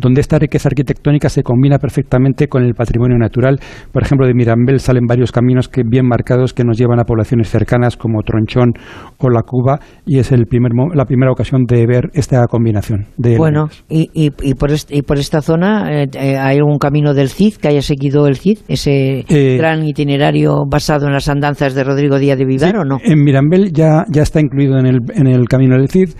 [0.00, 3.58] donde esta riqueza arquitectónica se combina perfectamente con el patrimonio natural.
[3.92, 7.50] Por ejemplo, de Mirambel salen varios caminos que, bien marcados que nos llevan a poblaciones
[7.50, 8.72] cercanas como Tronchón
[9.18, 13.06] o La Cuba y es el primer, la primera ocasión de ver esta combinación.
[13.16, 17.28] De bueno, y, y, por y, por esta zona eh, eh, hay algún camino del
[17.28, 21.84] CID que haya seguido el CID, ese eh, gran itinerario basado en las andanzas de
[21.84, 22.98] Rodrigo Díaz de Vivar o no?
[23.02, 26.10] En Mirambel ya, ya está incluido en el, en el camino del CID.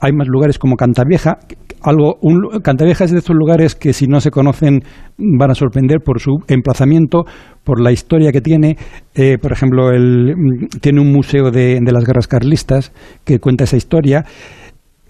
[0.00, 1.38] hay más lugares como Cantavieja,
[1.82, 4.80] algo, un, Cantavieja es de estos lugares que si no se conocen
[5.16, 7.24] van a sorprender por su emplazamiento,
[7.64, 8.76] por la historia que tiene.
[9.14, 12.92] Eh, por ejemplo, el, mm, tiene un museo de, las guerras carlistas
[13.24, 14.24] que cuenta esa historia.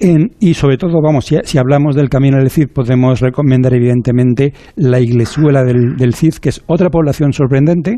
[0.01, 5.65] y sobre todo, vamos, si, hablamos del Camino del Cid, podemos recomendar evidentemente la Iglesuela
[5.65, 7.97] del, del Cid, que es otra población sorprendente.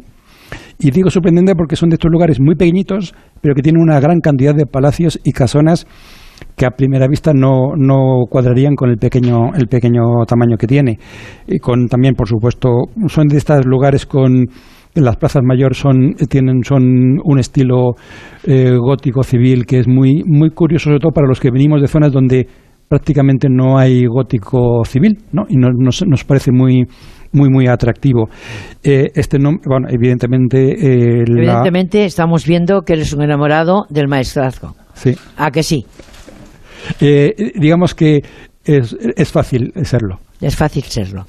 [0.80, 4.20] Y digo sorprendente porque son de estos lugares muy pequeñitos, pero que tienen una gran
[4.20, 5.86] cantidad de palacios y casonas
[6.56, 10.98] que a primera vista no, no cuadrarían con el pequeño, el pequeño tamaño que tiene.
[11.46, 12.70] Y con también, por supuesto,
[13.08, 14.46] son de estos lugares con
[14.94, 17.92] las plazas mayores son tienen son un estilo
[18.44, 21.86] eh, gótico civil que es muy muy curioso sobre todo para los que venimos de
[21.86, 22.48] zonas donde
[22.88, 25.44] prácticamente no hay gótico civil ¿no?
[25.48, 26.88] y nos, nos parece muy
[27.32, 28.28] muy muy atractivo
[28.82, 34.74] eh, este nombre bueno evidentemente eh, evidentemente estamos viendo que eres un enamorado del maestrazgo
[34.94, 35.86] sí a que sí
[37.00, 38.22] eh, digamos que
[38.64, 40.18] es, es fácil serlo.
[40.40, 41.24] Es fácil serlo.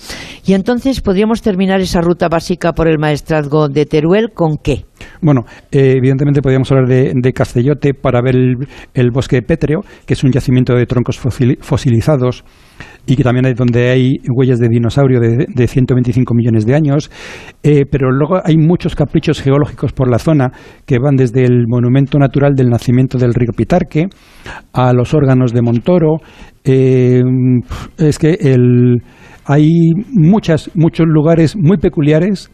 [0.46, 4.86] Y entonces podríamos terminar esa ruta básica por el maestrazgo de Teruel con qué?
[5.22, 5.42] Bueno,
[5.72, 8.36] eh, evidentemente podríamos hablar de, Castellote para ver
[8.94, 12.46] el, bosque pétreo, que es un yacimiento de troncos fosilizados
[13.06, 17.10] y que también hay donde hay huellas de dinosaurio de, de 125 millones de años,
[17.64, 20.52] eh, pero luego hay muchos caprichos geológicos por la zona
[20.86, 24.08] que van desde el monumento natural del nacimiento del río Pitarque
[24.74, 26.18] a los órganos de Montoro.
[26.64, 27.22] Eh,
[27.98, 28.38] es que
[29.46, 29.70] hay
[30.12, 32.52] muchas, muchos lugares muy peculiares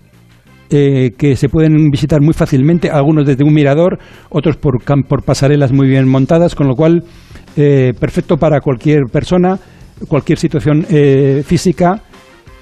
[0.69, 3.99] eh, que se pueden visitar muy fácilmente, algunos desde un mirador,
[4.29, 7.03] otros por, por pasarelas muy bien montadas, con lo cual
[7.99, 9.57] perfecto para cualquier persona
[10.07, 12.01] cualquier situación eh, física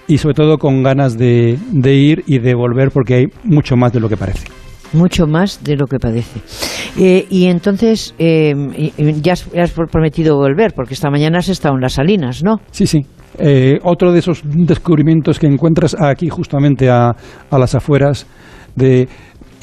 [0.07, 3.99] y sobre todo con ganas de, ir y de volver porque hay mucho más de
[3.99, 4.47] lo que parece.
[4.93, 6.39] Mucho más de lo que parece.
[6.97, 8.53] Eh, y entonces, eh,
[9.21, 12.61] ya, has, prometido volver, porque esta mañana has estado en las Salinas, ¿no?
[12.71, 13.05] Sí, sí.
[13.83, 17.15] otro de esos descubrimientos que encuentras aquí, justamente a,
[17.49, 18.27] a las afueras
[18.75, 19.09] de,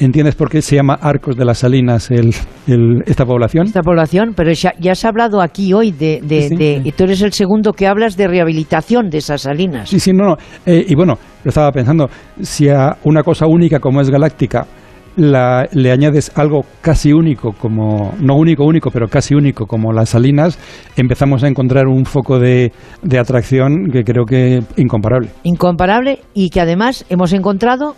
[0.03, 3.67] ¿Entiendes por qué se llama Arcos de las Salinas esta población?
[3.67, 7.71] Esta población, pero ya, has hablado aquí hoy de, de, y tú eres el segundo
[7.71, 9.89] que hablas de rehabilitación de esas salinas.
[9.89, 10.37] Sí, sí, no, no.
[10.65, 12.09] Eh, y bueno, yo estaba pensando,
[12.41, 14.67] si a una cosa única como es galáctica
[15.15, 20.57] le añades algo casi único, como no único, único, pero casi único, como las salinas,
[20.97, 22.71] empezamos a encontrar un foco de,
[23.03, 25.29] de atracción que creo que incomparable.
[25.43, 27.95] Incomparable y que además hemos encontrado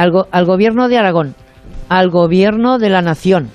[0.00, 1.34] al, gobierno de Aragón,
[1.88, 3.50] al gobierno de la nación,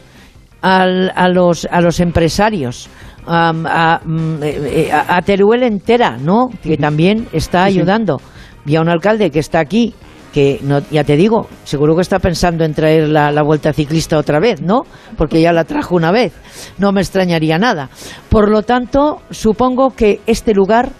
[0.62, 0.86] a,
[1.30, 2.88] los, a los empresarios,
[3.26, 6.50] mm, eh, a, Teruel entera, ¿no?
[6.62, 8.20] Que también está ayudando.
[8.66, 9.94] Y a un alcalde que está aquí,
[10.34, 14.18] que no, ya te digo, seguro que está pensando en traer la, la, vuelta ciclista
[14.18, 14.82] otra vez, ¿no?
[15.18, 16.34] Porque ya la trajo una vez.
[16.78, 17.90] No me extrañaría nada.
[18.30, 20.92] Por lo tanto, supongo que este lugar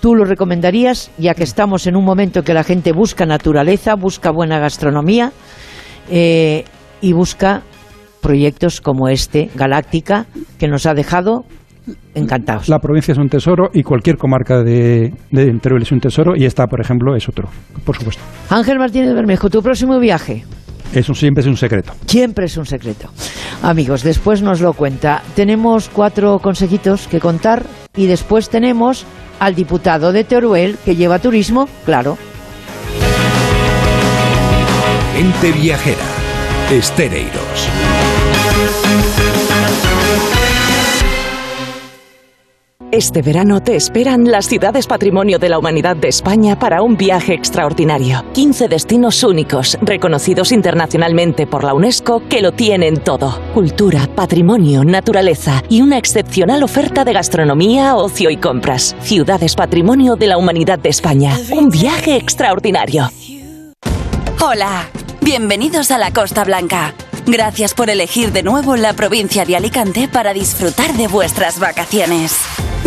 [0.00, 4.30] ¿Tú lo recomendarías, ya que estamos en un momento que la gente busca naturaleza, busca
[4.30, 5.32] buena gastronomía
[6.10, 6.64] eh,
[7.02, 7.62] y busca
[8.22, 10.26] proyectos como este, Galáctica,
[10.58, 11.44] que nos ha dejado
[12.14, 12.68] encantados.
[12.68, 16.44] La provincia es un tesoro y cualquier comarca de, de Teruel es un tesoro y
[16.44, 17.48] esta, por ejemplo, es otro,
[17.84, 18.22] por supuesto.
[18.48, 20.44] Ángel Martínez Bermejo, tu próximo viaje.
[20.94, 21.92] Eso siempre es un secreto.
[22.06, 23.10] Siempre es un secreto.
[23.62, 25.22] Amigos, después nos lo cuenta.
[25.36, 27.64] Tenemos cuatro consejitos que contar
[27.94, 29.06] y después tenemos
[29.40, 32.16] al diputado de Teruel que lleva turismo, claro.
[35.16, 36.04] Ente viajera.
[36.70, 37.89] Estereiros.
[42.92, 47.34] Este verano te esperan las ciudades patrimonio de la humanidad de España para un viaje
[47.34, 48.24] extraordinario.
[48.32, 53.40] 15 destinos únicos, reconocidos internacionalmente por la UNESCO, que lo tienen todo.
[53.54, 58.96] Cultura, patrimonio, naturaleza y una excepcional oferta de gastronomía, ocio y compras.
[59.02, 61.38] Ciudades patrimonio de la humanidad de España.
[61.52, 63.08] Un viaje extraordinario.
[64.42, 64.88] Hola,
[65.20, 66.92] bienvenidos a la Costa Blanca.
[67.24, 72.36] Gracias por elegir de nuevo la provincia de Alicante para disfrutar de vuestras vacaciones.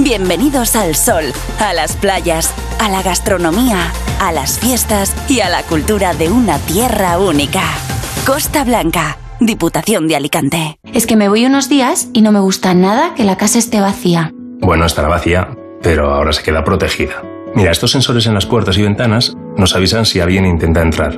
[0.04, 1.24] Bienvenidos al sol,
[1.62, 6.60] a las playas, a la gastronomía, a las fiestas y a la cultura de una
[6.60, 7.62] tierra única.
[8.26, 10.78] Costa Blanca, Diputación de Alicante.
[10.92, 13.80] Es que me voy unos días y no me gusta nada que la casa esté
[13.80, 14.34] vacía.
[14.60, 17.24] Bueno, estará vacía, pero ahora se queda protegida.
[17.56, 21.18] Mira, estos sensores en las puertas y ventanas nos avisan si alguien intenta entrar.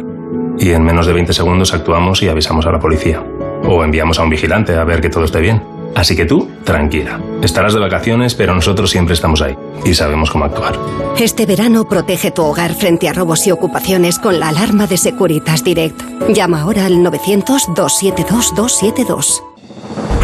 [0.59, 3.23] Y en menos de 20 segundos actuamos y avisamos a la policía.
[3.63, 5.74] O enviamos a un vigilante a ver que todo esté bien.
[5.95, 7.19] Así que tú, tranquila.
[7.41, 9.55] Estarás de vacaciones, pero nosotros siempre estamos ahí
[9.85, 10.77] y sabemos cómo actuar.
[11.17, 15.63] Este verano protege tu hogar frente a robos y ocupaciones con la alarma de Securitas
[15.63, 16.01] Direct.
[16.29, 19.41] Llama ahora al 900-272-272.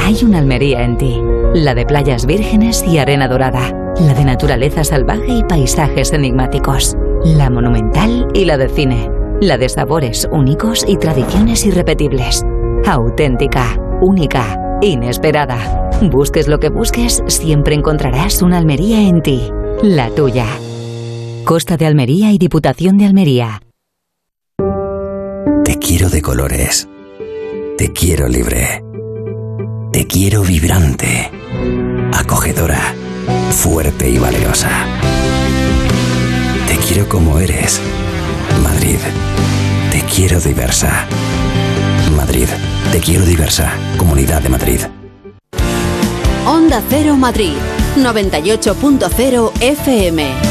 [0.03, 1.21] Hay una Almería en ti,
[1.53, 7.49] la de playas vírgenes y arena dorada, la de naturaleza salvaje y paisajes enigmáticos, la
[7.49, 9.09] monumental y la de cine,
[9.39, 12.43] la de sabores únicos y tradiciones irrepetibles,
[12.85, 15.89] auténtica, única inesperada.
[16.01, 19.49] Busques lo que busques, siempre encontrarás una Almería en ti,
[19.83, 20.47] la tuya.
[21.45, 23.61] Costa de Almería y Diputación de Almería.
[25.63, 26.87] Te quiero de colores.
[27.77, 28.83] Te quiero libre.
[29.91, 31.31] Te quiero vibrante.
[32.13, 32.93] Acogedora.
[33.51, 34.69] Fuerte y valerosa.
[36.67, 37.81] Te quiero como eres.
[38.63, 38.99] Madrid.
[39.91, 41.07] Te quiero diversa.
[42.91, 43.73] Te quiero diversa.
[43.97, 44.80] Comunidad de Madrid.
[46.45, 47.53] Onda Cero Madrid.
[47.97, 50.51] 98.0 FM.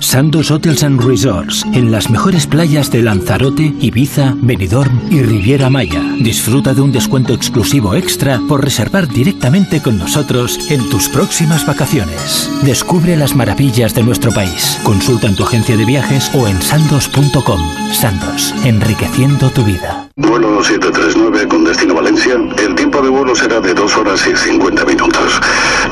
[0.00, 6.02] Sandos Hotels and Resorts, en las mejores playas de Lanzarote, Ibiza, Benidorm y Riviera Maya.
[6.18, 12.50] Disfruta de un descuento exclusivo extra por reservar directamente con nosotros en tus próximas vacaciones.
[12.62, 14.80] Descubre las maravillas de nuestro país.
[14.82, 17.60] Consulta en tu agencia de viajes o en sandos.com.
[17.92, 20.08] Sandos, enriqueciendo tu vida.
[20.16, 22.34] Vuelo 739 con destino Valencia.
[22.58, 25.40] El tiempo de vuelo será de 2 horas y 50 minutos.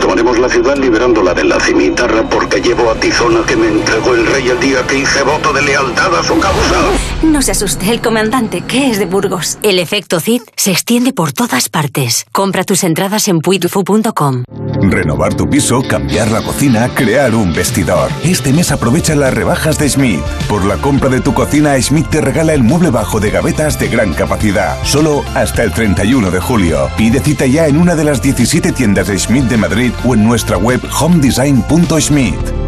[0.01, 3.69] Tomaremos la ciudad liberándola de la cimitarra porque llevo a Tizona que me
[3.99, 6.77] entregó el rey el día que hice voto de lealtad a su causa.
[7.23, 9.59] No se asuste, el comandante, que es de Burgos.
[9.63, 12.25] El efecto Cid se extiende por todas partes.
[12.33, 14.45] Compra tus entradas en puitufu.com.
[14.81, 18.11] Renovar tu piso, cambiar la cocina, crear un vestidor.
[18.23, 20.21] Este mes aprovecha las rebajas de Schmidt.
[20.49, 23.89] Por la compra de tu cocina, Schmidt te regala el mueble bajo de gavetas de
[23.89, 24.77] gran capacidad.
[24.85, 26.89] Solo hasta el 31 de julio.
[26.97, 30.25] Pide cita ya en una de las 17 tiendas de Schmidt de Madrid o en
[30.25, 32.68] nuestra web homedesign.schmidt.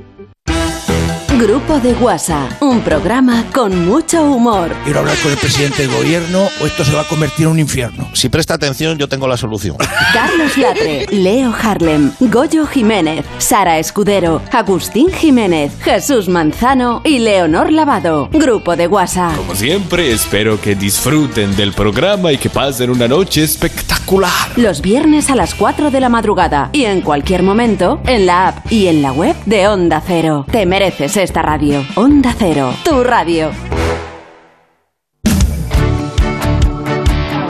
[1.41, 4.69] Grupo de Guasa, un programa con mucho humor.
[4.83, 7.59] Quiero hablar con el presidente del gobierno o esto se va a convertir en un
[7.59, 8.07] infierno.
[8.13, 9.75] Si presta atención, yo tengo la solución.
[10.13, 18.29] Carlos Latre, Leo Harlem, Goyo Jiménez, Sara Escudero, Agustín Jiménez, Jesús Manzano y Leonor Lavado.
[18.31, 19.33] Grupo de Guasa.
[19.35, 24.31] Como siempre, espero que disfruten del programa y que pasen una noche espectacular.
[24.57, 28.71] Los viernes a las 4 de la madrugada y en cualquier momento en la app
[28.71, 30.45] y en la web de Onda Cero.
[30.51, 31.81] Te mereces esta radio.
[31.95, 33.51] Onda Cero, tu radio.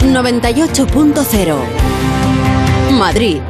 [0.02, 1.56] 98.0
[2.92, 3.42] Madrid.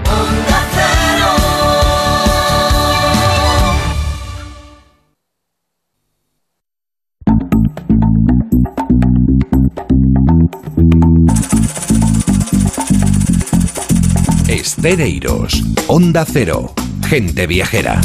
[14.48, 16.74] Estereiros, Onda Cero,
[17.10, 18.00] gente viajera.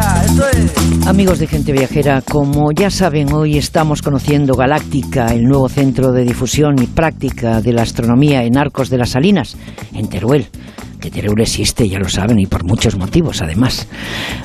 [0.00, 0.80] ¡Vamos allá!
[1.06, 6.24] Amigos de Gente Viajera, como ya saben, hoy estamos conociendo Galáctica, el nuevo centro de
[6.24, 9.56] difusión y práctica de la astronomía en Arcos de las Salinas,
[9.92, 10.46] en Teruel
[11.00, 13.88] que Teruel existe, ya lo saben, y por muchos motivos, además.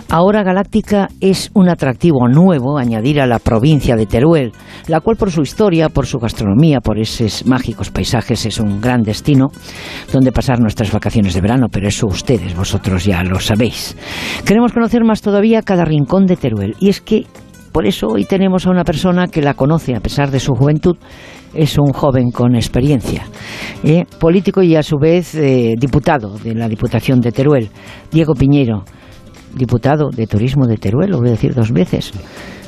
[0.09, 4.53] Ahora Galáctica es un atractivo nuevo añadir a la provincia de Teruel,
[4.87, 9.03] la cual por su historia, por su gastronomía, por esos mágicos paisajes es un gran
[9.03, 9.47] destino
[10.11, 13.95] donde pasar nuestras vacaciones de verano, pero eso ustedes, vosotros ya lo sabéis.
[14.45, 17.25] Queremos conocer más todavía cada rincón de Teruel, y es que
[17.75, 20.95] por eso hoy tenemos a una persona que la conoce a pesar de su juventud
[21.53, 23.25] es un joven con experiencia,
[23.83, 27.67] eh, político y a su vez eh, diputado de la Diputación de Teruel,
[28.13, 28.85] Diego Piñero,
[29.57, 32.13] diputado de Turismo de Teruel, lo voy a decir dos veces.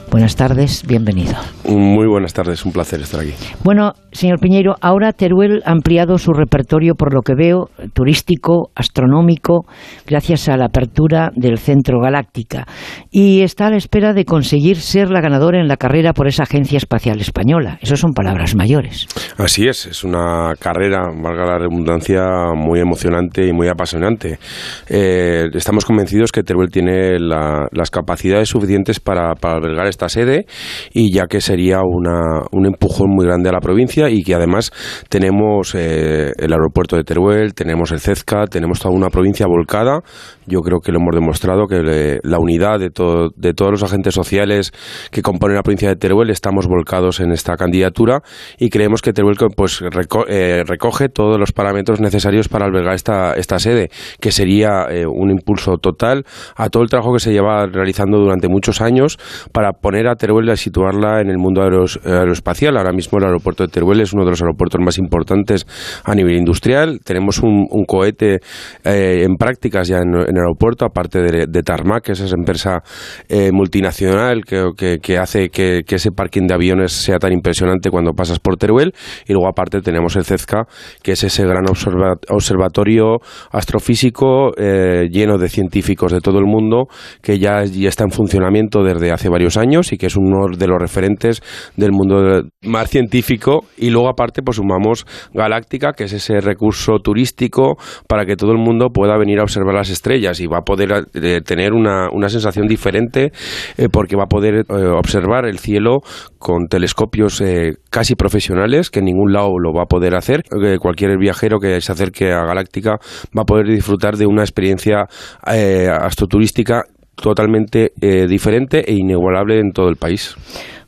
[0.09, 1.33] Buenas tardes, bienvenido.
[1.67, 3.33] Muy buenas tardes, un placer estar aquí.
[3.63, 9.65] Bueno, señor Piñeiro, ahora Teruel ha ampliado su repertorio, por lo que veo, turístico, astronómico,
[10.07, 12.65] gracias a la apertura del Centro Galáctica,
[13.11, 16.43] y está a la espera de conseguir ser la ganadora en la carrera por esa
[16.43, 17.77] Agencia Espacial Española.
[17.81, 19.07] Eso son palabras mayores.
[19.37, 22.23] Así es, es una carrera, valga la redundancia,
[22.55, 24.39] muy emocionante y muy apasionante.
[24.87, 30.45] Eh, estamos convencidos que Teruel tiene las capacidades suficientes para, para albergar esta sede
[30.93, 34.71] y ya que sería una, un empujón muy grande a la provincia y que además
[35.09, 40.01] tenemos eh, el aeropuerto de Teruel, tenemos el CEZCA, tenemos toda una provincia volcada.
[40.45, 44.13] Yo creo que lo hemos demostrado que la unidad de, todo, de todos los agentes
[44.13, 44.71] sociales
[45.11, 48.21] que componen la provincia de Teruel estamos volcados en esta candidatura
[48.59, 49.81] y creemos que Teruel pues
[50.29, 53.89] eh, recoge todos los parámetros necesarios para albergar esta, esta sede,
[54.21, 56.23] que sería eh, un impulso total
[56.55, 59.17] a todo el trabajo que se lleva realizando durante muchos años
[59.51, 62.75] para poner a Teruel y situarla en el mundo aeroespacial.
[62.75, 65.65] Ahora mismo el aeropuerto de Teruel es uno de los aeropuertos más importantes
[66.03, 66.99] a nivel industrial.
[67.05, 68.41] Tenemos un, cohete
[68.83, 72.83] eh, en prácticas ya en, el aeropuerto, aparte de, Tarmac, que es esa empresa
[73.29, 78.57] eh, multinacional que, hace que, ese parking de aviones sea tan impresionante cuando pasas por
[78.57, 78.93] Teruel.
[79.25, 80.65] Y luego aparte tenemos el CEZCA,
[81.01, 83.19] que es ese gran observatorio
[83.51, 86.87] astrofísico eh, lleno de científicos de todo el mundo
[87.21, 90.79] que ya está en funcionamiento desde hace varios años y que es uno de los
[90.79, 91.41] referentes
[91.75, 93.65] del mundo más científico.
[93.77, 97.77] Y luego aparte pues sumamos Galáctica, que es ese recurso turístico
[98.07, 101.07] para que todo el mundo pueda venir a observar las estrellas y va a poder
[101.13, 103.31] eh, tener una, una, sensación diferente
[103.77, 104.63] eh, porque va a poder eh,
[104.97, 105.99] observar el cielo
[106.39, 107.41] con telescopios
[107.89, 110.43] casi profesionales que en ningún lado lo va a poder hacer.
[110.79, 112.97] cualquier viajero que se acerque a Galáctica
[113.37, 115.07] va a poder disfrutar de una experiencia
[115.43, 116.83] astroturística
[117.21, 120.35] totalmente eh, diferente e inigualable en todo el país.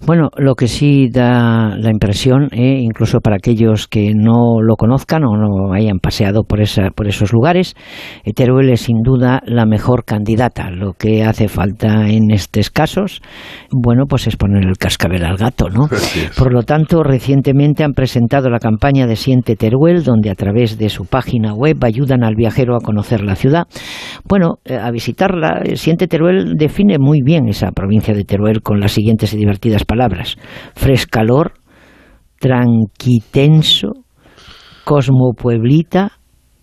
[0.06, 5.26] Bueno, lo que sí da la impresión, eh, incluso para aquellos que no lo conozcan
[5.26, 7.76] o no hayan paseado por, esa, por esos lugares,
[8.24, 10.72] eh, Teruel es sin duda la mejor candidata.
[10.72, 13.22] Lo que hace falta en estos casos,
[13.72, 15.90] bueno, pues es poner el cascabel al gato, ¿no?
[16.38, 20.90] Por lo tanto, recientemente han presentado la campaña de Siente Teruel, donde a través de
[20.90, 23.68] su página web ayudan al viajero a conocer la ciudad.
[24.24, 25.62] Bueno, eh, a visitarla.
[25.76, 30.36] Siente Teruel define muy bien esa provincia de Teruel con las siguientes y divertidas palabras.
[30.76, 31.54] Frescalor,
[32.40, 34.06] tranquitenso,
[34.86, 36.12] cosmopueblita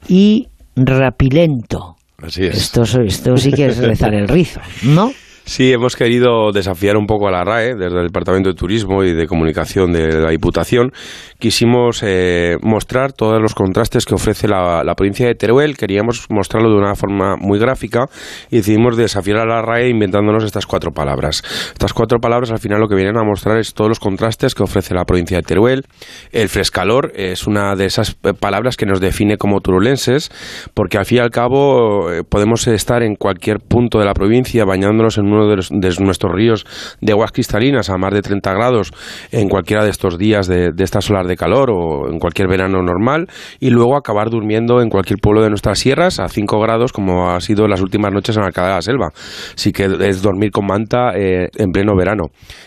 [0.09, 0.47] y
[0.77, 1.97] rapilento.
[2.19, 2.57] Así es.
[2.57, 5.11] Esto, esto sí que es rezar el rizo, ¿no?
[5.49, 9.15] Sí, hemos querido desafiar un poco a la RAE desde el Departamento de Turismo y
[9.15, 10.91] de Comunicación de la Diputación.
[11.39, 15.77] Quisimos eh, mostrar todos los contrastes que ofrece la, provincia de Teruel.
[15.77, 18.07] Queríamos mostrarlo de una forma muy gráfica
[18.51, 21.45] y decidimos desafiar a la RAE inventándonos estas cuatro palabras.
[21.73, 24.65] Estas cuatro palabras al final lo que vienen a mostrar es todos los contrastes que
[24.65, 25.85] ofrece la provincia de Teruel.
[26.33, 30.29] El frescalor es una de esas eh, palabras que nos define como turulenses
[30.75, 34.65] porque al fin y al cabo eh, podemos estar en cualquier punto de la provincia
[34.65, 36.67] bañándonos en un de, nuestros ríos
[37.01, 38.93] de aguas cristalinas a más de 30 grados
[39.33, 43.29] en cualquiera de estos días de, de estas de calor o en cualquier verano normal
[43.61, 47.41] y luego acabar durmiendo en cualquier pueblo de nuestras sierras a 5 grados como ha
[47.41, 49.09] sido las últimas noches en Alcalá de la Selva.
[49.55, 52.25] Así que es dormir con manta eh, en pleno verano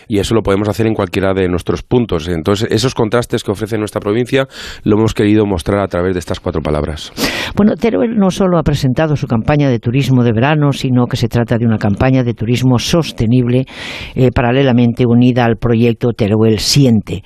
[0.08, 2.28] y eso lo podemos hacer en cualquiera de nuestros puntos.
[2.28, 4.46] Entonces esos contrastes que ofrece nuestra provincia
[4.84, 7.12] lo hemos querido mostrar a través de estas cuatro palabras.
[7.54, 11.28] Bueno, Teruel no solo ha presentado su campaña de turismo de verano, sino que se
[11.28, 13.64] trata de una campaña de turismo sostenible
[14.14, 17.22] eh, paralelamente unida al proyecto Teruel Siente.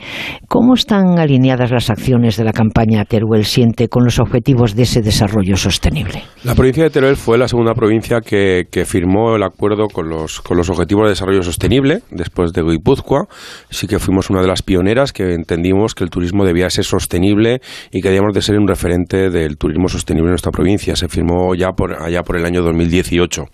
[0.49, 5.03] ¿Cómo están alineadas las acciones de la campaña Teruel Siente con los objetivos de ese
[5.03, 6.23] desarrollo sostenible?
[6.45, 10.59] La provincia de Teruel fue la segunda provincia que, firmó el acuerdo con los, con
[10.59, 13.27] los objetivos de desarrollo sostenible después de Guipúzcoa.
[13.71, 17.61] Sí que fuimos una de las pioneras que entendimos que el turismo debía ser sostenible
[17.91, 20.97] y que debíamos de ser un referente del turismo sostenible en nuestra provincia.
[20.97, 23.45] Se firmó ya por allá por el año 2018.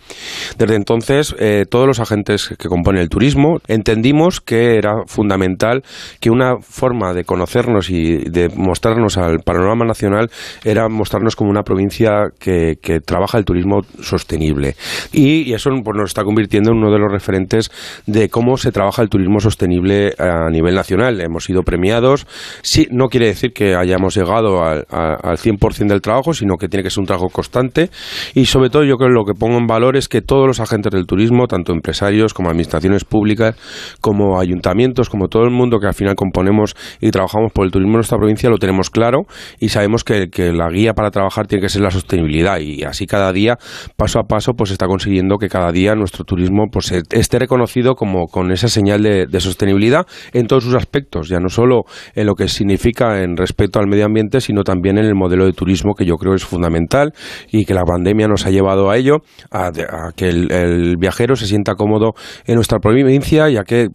[0.58, 5.82] Desde entonces, eh, todos los agentes que componen el turismo, entendimos que era fundamental
[6.20, 10.30] que una forma de conocernos y de mostrarnos al panorama nacional
[10.64, 14.74] era mostrarnos como una provincia que, trabaja el turismo sostenible.
[15.12, 17.70] Y, eso pues, nos está convirtiendo en uno de los referentes
[18.06, 21.20] de cómo se trabaja el turismo sostenible a nivel nacional.
[21.20, 22.26] Hemos sido premiados.
[22.62, 26.82] Sí, no quiere decir que hayamos llegado al, al 100% del trabajo, sino que tiene
[26.82, 27.90] que ser un trabajo constante.
[28.34, 30.60] Y sobre todo yo creo que lo que pongo en valor es que todos los
[30.60, 33.56] agentes del turismo, tanto empresarios como administraciones públicas,
[34.00, 37.92] como ayuntamientos, como todo el mundo que al final componemos y trabajamos por el turismo
[37.92, 39.22] en nuestra provincia, lo tenemos claro
[39.58, 42.58] y sabemos que, la guía para trabajar tiene que ser la sostenibilidad.
[42.58, 43.58] Y así cada día,
[43.96, 48.26] paso a paso, pues está consiguiendo que cada día nuestro turismo pues esté reconocido como
[48.26, 51.82] con esa señal de, sostenibilidad en todos sus aspectos, ya no solo
[52.14, 55.52] en lo que significa en respecto al medio ambiente, sino también en el modelo de
[55.52, 57.12] turismo que yo creo es fundamental
[57.50, 59.18] y que la pandemia nos ha llevado a ello,
[59.50, 59.70] a,
[60.14, 62.14] que el, viajero se sienta cómodo
[62.46, 63.88] en nuestra provincia, ya que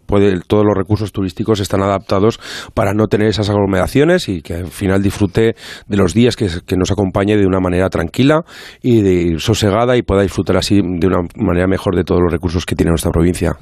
[0.46, 2.38] todos los recursos turísticos están adaptados
[2.74, 5.54] para no tener esas aglomeraciones y que al final disfrute
[5.88, 6.46] de los días que,
[6.76, 8.42] nos acompañe de una manera tranquila
[8.82, 12.66] y de, sosegada y pueda disfrutar así de una manera mejor de todos los recursos
[12.66, 13.56] que tiene nuestra provincia.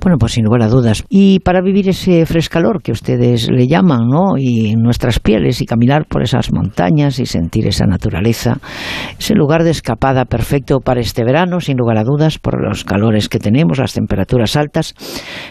[0.00, 1.04] Bueno, pues sin lugar a dudas.
[1.08, 4.38] Y para vivir ese frescalor que ustedes le llaman, ¿no?
[4.38, 8.58] Y nuestras pieles y caminar por esas montañas y sentir esa naturaleza,
[9.18, 13.28] ese lugar de escapada perfecto para este verano, sin lugar a dudas, por los calores
[13.28, 14.94] que tenemos, las temperaturas altas.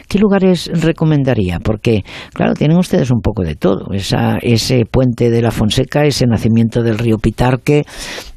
[0.07, 1.59] ¿Qué lugares recomendaría?
[1.59, 2.03] Porque,
[2.33, 3.93] claro, tienen ustedes un poco de todo.
[3.93, 7.83] Esa, ese puente de la Fonseca, ese nacimiento del río Pitarque,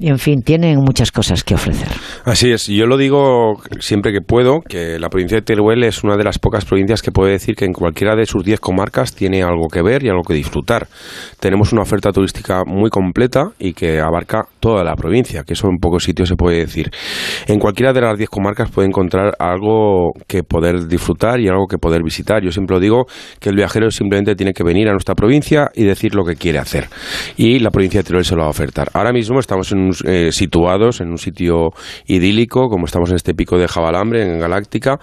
[0.00, 1.88] en fin, tienen muchas cosas que ofrecer.
[2.24, 6.16] Así es, yo lo digo siempre que puedo, que la provincia de Teruel es una
[6.16, 9.42] de las pocas provincias que puede decir que en cualquiera de sus diez comarcas tiene
[9.42, 10.88] algo que ver y algo que disfrutar.
[11.40, 15.78] Tenemos una oferta turística muy completa y que abarca toda la provincia, que eso en
[15.78, 16.90] pocos sitios se puede decir.
[17.46, 21.78] En cualquiera de las diez comarcas puede encontrar algo que poder disfrutar y algo que
[21.78, 22.42] poder visitar.
[22.42, 23.06] Yo siempre digo
[23.40, 26.58] que el viajero simplemente tiene que venir a nuestra provincia y decir lo que quiere
[26.58, 26.88] hacer.
[27.36, 28.88] Y la provincia de Teruel se lo va a ofertar.
[28.94, 29.72] Ahora mismo estamos
[30.04, 31.70] eh, situados en un sitio
[32.06, 34.98] idílico, como estamos en este pico de Jabalambre, en Galáctica,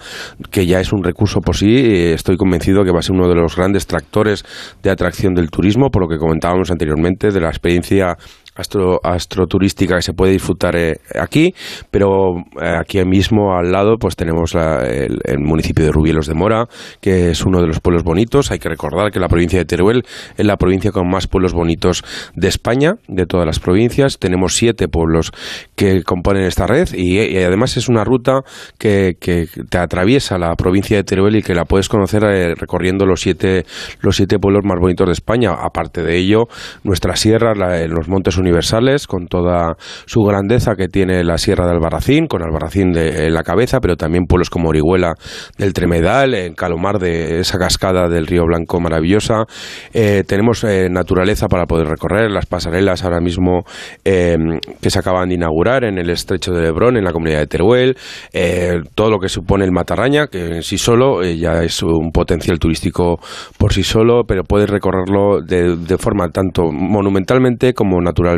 [0.50, 1.74] que ya es un recurso por sí.
[1.76, 4.44] Eh, estoy convencido que va a ser uno de los grandes tractores
[4.82, 8.16] de atracción del turismo, por lo que comentábamos anteriormente, de la experiencia
[8.54, 11.54] astro, astroturística que se puede disfrutar eh, aquí,
[11.90, 16.66] pero eh, aquí mismo al lado pues tenemos el, municipio de Rubielos de Mora,
[17.00, 18.50] que es uno de los pueblos bonitos.
[18.50, 20.02] Hay que recordar que la provincia de Teruel
[20.36, 22.02] es la provincia con más pueblos bonitos
[22.34, 24.18] de España, de todas las provincias.
[24.18, 25.32] Tenemos siete pueblos
[25.74, 28.40] que componen esta red y, además es una ruta
[28.78, 33.20] que, te atraviesa la provincia de Teruel y que la puedes conocer eh, recorriendo los
[33.20, 33.64] siete,
[34.00, 35.52] los siete pueblos más bonitos de España.
[35.52, 36.48] Aparte de ello,
[36.84, 42.26] nuestra sierra, los montes universales, con toda su grandeza que tiene la Sierra de Albarracín,
[42.26, 45.14] con Albarracín de, en la cabeza, pero también pueblos como Orihuela
[45.56, 49.44] del Tremedal, en Calomar de esa cascada del Río Blanco maravillosa.
[49.92, 53.62] Eh, tenemos eh, naturaleza para poder recorrer, las pasarelas ahora mismo
[54.04, 57.46] em, que se acaban de inaugurar en el estrecho de Lebrón, en la comunidad de
[57.46, 57.96] Teruel,
[58.32, 62.58] eh, todo lo que supone el Matarraña, que en sí solo ya es un potencial
[62.58, 63.20] turístico
[63.58, 68.29] por sí solo, pero puedes recorrerlo de, de forma tanto monumentalmente como natural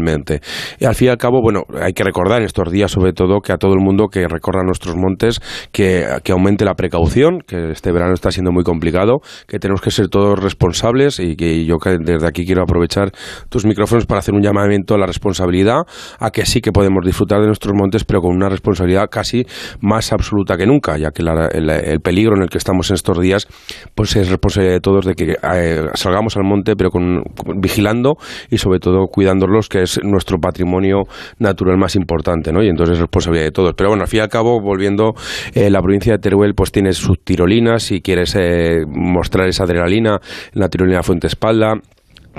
[0.79, 3.41] y al fin y al cabo, bueno, hay que recordar en estos días sobre todo
[3.41, 5.41] que a todo el mundo que recorra nuestros montes
[5.71, 10.09] que, aumente la precaución, que este verano está siendo muy complicado, que tenemos que ser
[10.09, 13.13] todos responsables y que yo desde aquí quiero aprovechar
[13.49, 15.83] tus micrófonos para hacer un llamamiento a la responsabilidad,
[16.19, 19.45] a que sí que podemos disfrutar de nuestros montes, pero con una responsabilidad casi
[19.81, 23.47] más absoluta que nunca, ya que el, peligro en el que estamos en estos días,
[23.95, 27.23] pues es responsabilidad de todos de que eh, salgamos al monte, pero con,
[27.57, 28.17] vigilando
[28.51, 31.03] y sobre todo cuidándolos, que es nuestro patrimonio
[31.39, 32.63] natural más importante, ¿no?
[32.63, 33.75] Y entonces es responsabilidad de todos.
[33.77, 35.15] Pero bueno, al fin y al cabo, volviendo,
[35.55, 40.19] eh, la provincia de Teruel pues tiene sus tirolinas, si quieres eh, mostrar esa adrenalina,
[40.53, 41.75] la tirolina Fuente Espalda,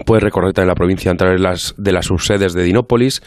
[0.05, 3.21] Puedes recorrer también la provincia a través de las, de las subsedes de Dinópolis,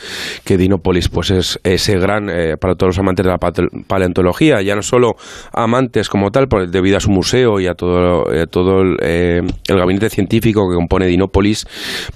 [0.44, 4.74] que Dinópolis pues es ese gran, eh, para todos los amantes de la paleontología, ya
[4.74, 5.12] no solo
[5.52, 10.10] amantes como tal, por, debido a su museo y a todo, todo eh, el, gabinete
[10.10, 11.66] científico que compone Dinópolis,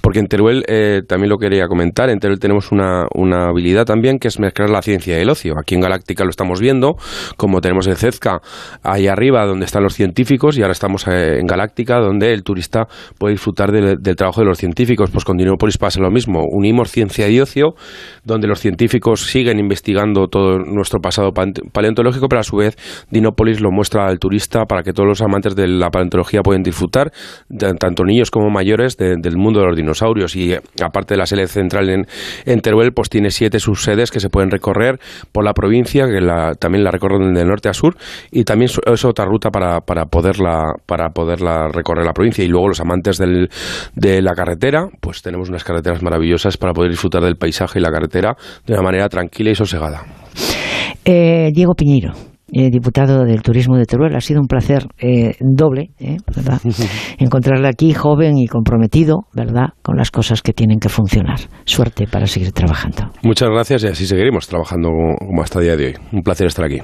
[0.01, 4.19] porque en Teruel, eh, también lo quería comentar, en Teruel tenemos una, una, habilidad también
[4.19, 5.53] que es mezclar la ciencia y el ocio.
[5.59, 6.95] Aquí en Galáctica lo estamos viendo,
[7.37, 8.41] como tenemos en Cezca,
[8.83, 12.87] ahí arriba donde están los científicos, y ahora estamos en Galáctica, donde el turista
[13.17, 16.41] puede disfrutar del trabajo de los científicos, pues con Dinópolis pasa lo mismo.
[16.49, 17.75] Unimos ciencia y ocio,
[18.23, 21.31] donde los científicos siguen investigando todo nuestro pasado
[21.71, 22.75] paleontológico, pero a su vez
[23.09, 27.11] Dinópolis lo muestra al turista para que todos los amantes de la paleontología puedan disfrutar,
[27.79, 30.35] tanto niños como mayores, del mundo de los dinosaurios.
[30.35, 30.53] Y
[30.83, 32.05] aparte de la sede central en,
[32.45, 34.99] en Teruel, pues tiene siete subsedes que se pueden recorrer
[35.31, 36.19] por la provincia, que
[36.59, 37.95] también la recorren de norte a sur,
[38.31, 42.43] y también es otra ruta para, para, poderla, para poderla recorrer la provincia.
[42.43, 43.49] Y luego los amantes del,
[43.95, 47.91] de la carretera, pues tenemos unas carreteras maravillosas para poder disfrutar del paisaje y la
[47.91, 48.35] carretera
[48.65, 50.03] de una manera tranquila y sosegada.
[51.05, 52.13] Eh, Diego Piñeiro.
[52.53, 54.13] Eh, diputado del Turismo de Teruel.
[54.13, 55.91] Ha sido un placer eh, doble,
[56.35, 56.59] ¿verdad?
[57.17, 59.69] Encontrarle aquí joven y comprometido, ¿verdad?
[59.81, 61.39] Con las cosas que tienen que funcionar.
[61.63, 63.09] Suerte para seguir trabajando.
[63.23, 65.93] Muchas gracias y así seguiremos trabajando como hasta el día de hoy.
[66.11, 66.81] Un placer estar aquí.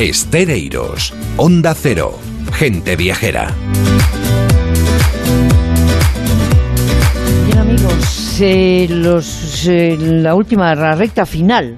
[0.00, 2.18] Estereiros, Onda Cero,
[2.54, 3.54] Gente Viajera.
[7.44, 11.76] Bien amigos, eh, los, eh, la última recta final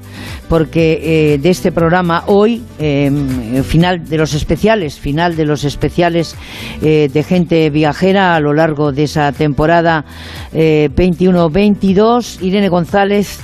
[0.48, 6.36] porque eh, de este programa hoy, em, final de los especiales, final de los especiales
[6.80, 10.04] de gente viajera a lo largo de esa temporada
[10.52, 13.40] 21-22, Irene González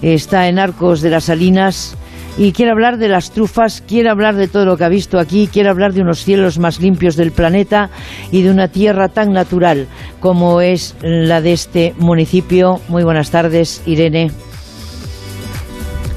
[0.00, 1.96] está en Arcos de las Salinas
[2.36, 5.48] y quiere hablar de las trufas, quiere hablar de todo lo que ha visto aquí,
[5.52, 7.90] quiere hablar de unos cielos más limpios del planeta
[8.30, 9.86] y de una tierra tan natural
[10.20, 12.80] como es la de este municipio.
[12.88, 14.30] Muy buenas tardes, Irene.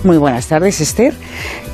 [0.08, 1.14] Muy buenas tardes, Esther.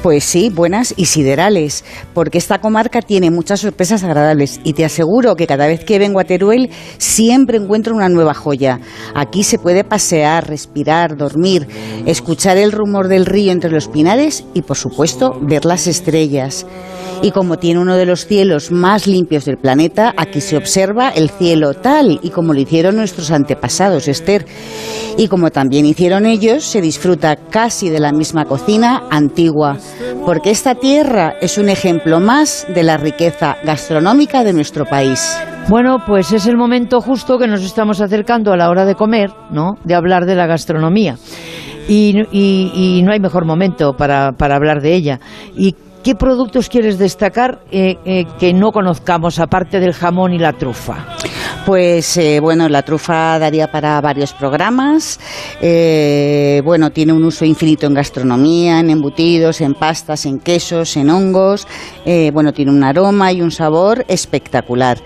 [0.02, 1.86] Pues sí, buenas y siderales,
[2.16, 6.20] porque esta comarca tiene muchas sorpresas agradables y te aseguro que cada vez que vengo
[6.20, 8.80] a Teruel siempre encuentro una nueva joya.
[9.14, 11.68] Aquí se puede pasear, respirar, dormir,
[12.08, 16.66] escuchar el rumor del río entre los pinares y por supuesto ver las estrellas.
[17.24, 21.30] Y como tiene uno de los cielos más limpios del planeta, aquí se observa el
[21.30, 24.46] cielo tal y como lo hicieron nuestros antepasados, Esther.
[25.18, 29.78] Y como también hicieron ellos, se disfruta casi de la misma cocina antigua,
[30.26, 35.38] porque esta tierra es un ejemplo más de la riqueza gastronómica de nuestro país.
[35.70, 39.32] Bueno, pues es el momento justo que nos estamos acercando a la hora de comer,
[39.50, 39.76] ¿no?
[39.86, 41.16] De hablar de la gastronomía.
[41.88, 45.20] Y, no hay mejor momento para, hablar de ella.
[46.04, 50.98] ¿Qué productos quieres destacar eh, eh, que no conozcamos, aparte del jamón y la trufa?
[51.66, 55.20] Pues eh, bueno, la trufa daría para varios programas.
[55.62, 61.66] bueno, tiene un uso infinito en gastronomía, en embutidos, en pastas, en quesos, en hongos.
[62.34, 64.98] bueno, tiene un aroma y un sabor espectacular.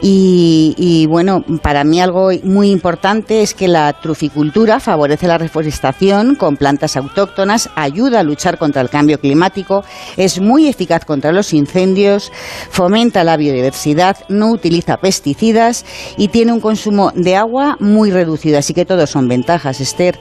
[0.00, 6.36] Y, y, bueno, para mí algo muy importante es que la truficultura favorece la reforestación
[6.36, 9.84] con plantas autóctonas, ayuda a luchar contra el cambio climático,
[10.16, 12.30] es muy eficaz contra los incendios,
[12.70, 15.84] fomenta la biodiversidad, no utiliza pesticidas
[16.16, 18.58] y tiene un consumo de agua muy reducido.
[18.58, 20.18] Así que todos son ventajas, Esther.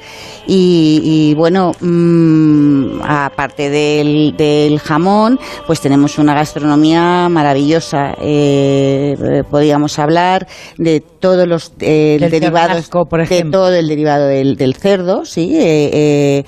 [0.47, 8.15] Y, bueno, mm, aparte del, jamón, pues tenemos una gastronomía maravillosa.
[8.21, 10.47] Eh, podríamos hablar
[10.77, 12.89] de todos los eh, derivados,
[13.29, 16.43] de todo el derivado del, cerdo, sí, eh,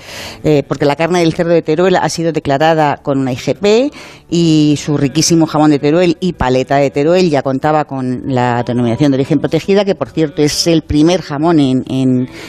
[0.67, 3.93] porque la carne del cerdo de Teruel ha sido declarada con una IGP
[4.29, 9.11] y su riquísimo jamón de Teruel y paleta de Teruel ya contaba con la denominación
[9.11, 11.83] de origen protegida, que por cierto es el primer jamón en,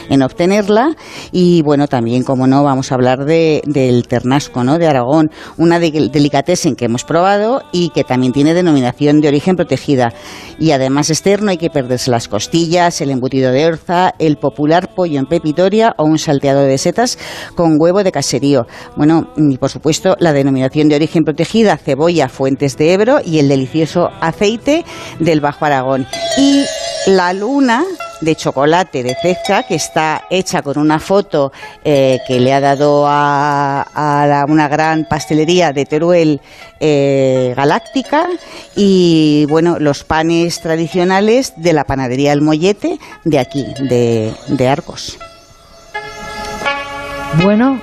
[0.09, 0.95] en, obtenerla.
[1.31, 4.77] Y bueno, también, como no, vamos a hablar de, del ternasco ¿no?
[4.77, 9.55] de Aragón, una de, delicatessen que hemos probado y que también tiene denominación de origen
[9.55, 10.13] protegida.
[10.59, 15.19] Y además externo hay que perderse las costillas, el embutido de orza, el popular pollo
[15.19, 17.17] en pepitoria o un salteado de setas
[17.55, 18.65] con huevo de caserío.
[18.95, 23.49] Bueno, y por supuesto la denominación de origen protegida, cebolla Fuentes de Ebro y el
[23.49, 24.85] delicioso aceite
[25.19, 26.05] del Bajo Aragón.
[26.37, 26.58] Y
[27.07, 27.83] la luna
[28.21, 31.51] de chocolate de Cezca, que está hecha con una foto
[31.83, 36.41] eh, que le ha dado a, una gran pastelería de Teruel
[36.79, 38.27] eh, Galáctica
[38.75, 45.17] y bueno, los panes tradicionales de la panadería El Mollete de aquí, de, de Arcos.
[47.41, 47.81] Bueno,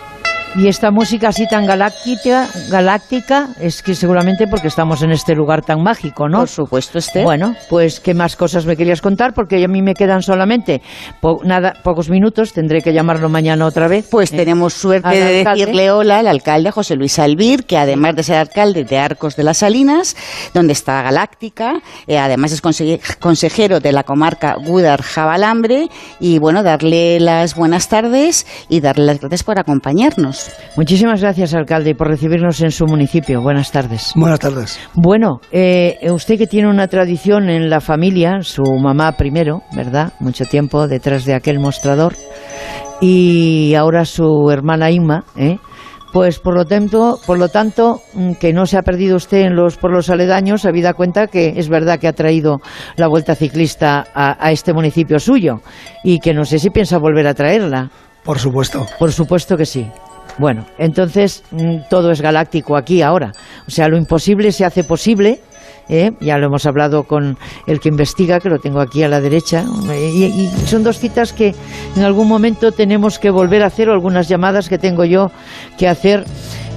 [0.58, 5.62] Y esta música así tan galáctica, galáctica es que seguramente porque estamos en este lugar
[5.62, 6.38] tan mágico, ¿no?
[6.38, 7.24] Por supuesto, Esther.
[7.24, 10.80] Bueno, pues qué más cosas me querías contar porque a mí me quedan solamente
[11.20, 12.54] po- nada pocos minutos.
[12.54, 14.08] Tendré que llamarlo mañana otra vez.
[14.10, 14.36] Pues ¿eh?
[14.38, 15.60] tenemos suerte de alcalde.
[15.60, 19.42] decirle hola al alcalde José Luis Albir, que además de ser alcalde de Arcos de
[19.42, 20.16] las Salinas,
[20.54, 25.88] donde está Galáctica, eh, además es conse- consejero de la comarca Gúdar-Jabalambre,
[26.18, 30.45] y bueno, darle las buenas tardes y darle las gracias por acompañarnos.
[30.76, 33.40] Muchísimas gracias, alcalde, por recibirnos en su municipio.
[33.40, 34.12] Buenas tardes.
[34.14, 34.78] Buenas tardes.
[34.94, 40.12] Bueno, eh, usted que tiene una tradición en la familia, su mamá primero, ¿verdad?
[40.20, 42.14] Mucho tiempo detrás de aquel mostrador,
[43.00, 45.58] y ahora su hermana Inma, ¿eh?
[46.12, 49.54] Pues por lo tanto, por lo tanto, mm, que no se ha perdido usted en
[49.54, 52.60] los por los aledaños, habida cuenta que es verdad que ha traído
[52.96, 55.60] la vuelta ciclista a, a este municipio suyo
[56.04, 57.90] y que no sé si piensa volver a traerla.
[58.24, 58.86] Por supuesto.
[58.98, 59.90] Por supuesto que sí.
[60.38, 63.32] Bueno, entonces mm, todo es galáctico aquí ahora.
[63.66, 65.40] O sea, lo imposible se hace posible.
[65.88, 66.12] ¿Eh?
[66.20, 69.64] Ya lo hemos hablado con el que investiga, que lo tengo aquí a la derecha.
[69.94, 71.54] Y, y son dos citas que
[71.96, 75.30] en algún momento tenemos que volver a hacer, o algunas llamadas que tengo yo
[75.78, 76.24] que hacer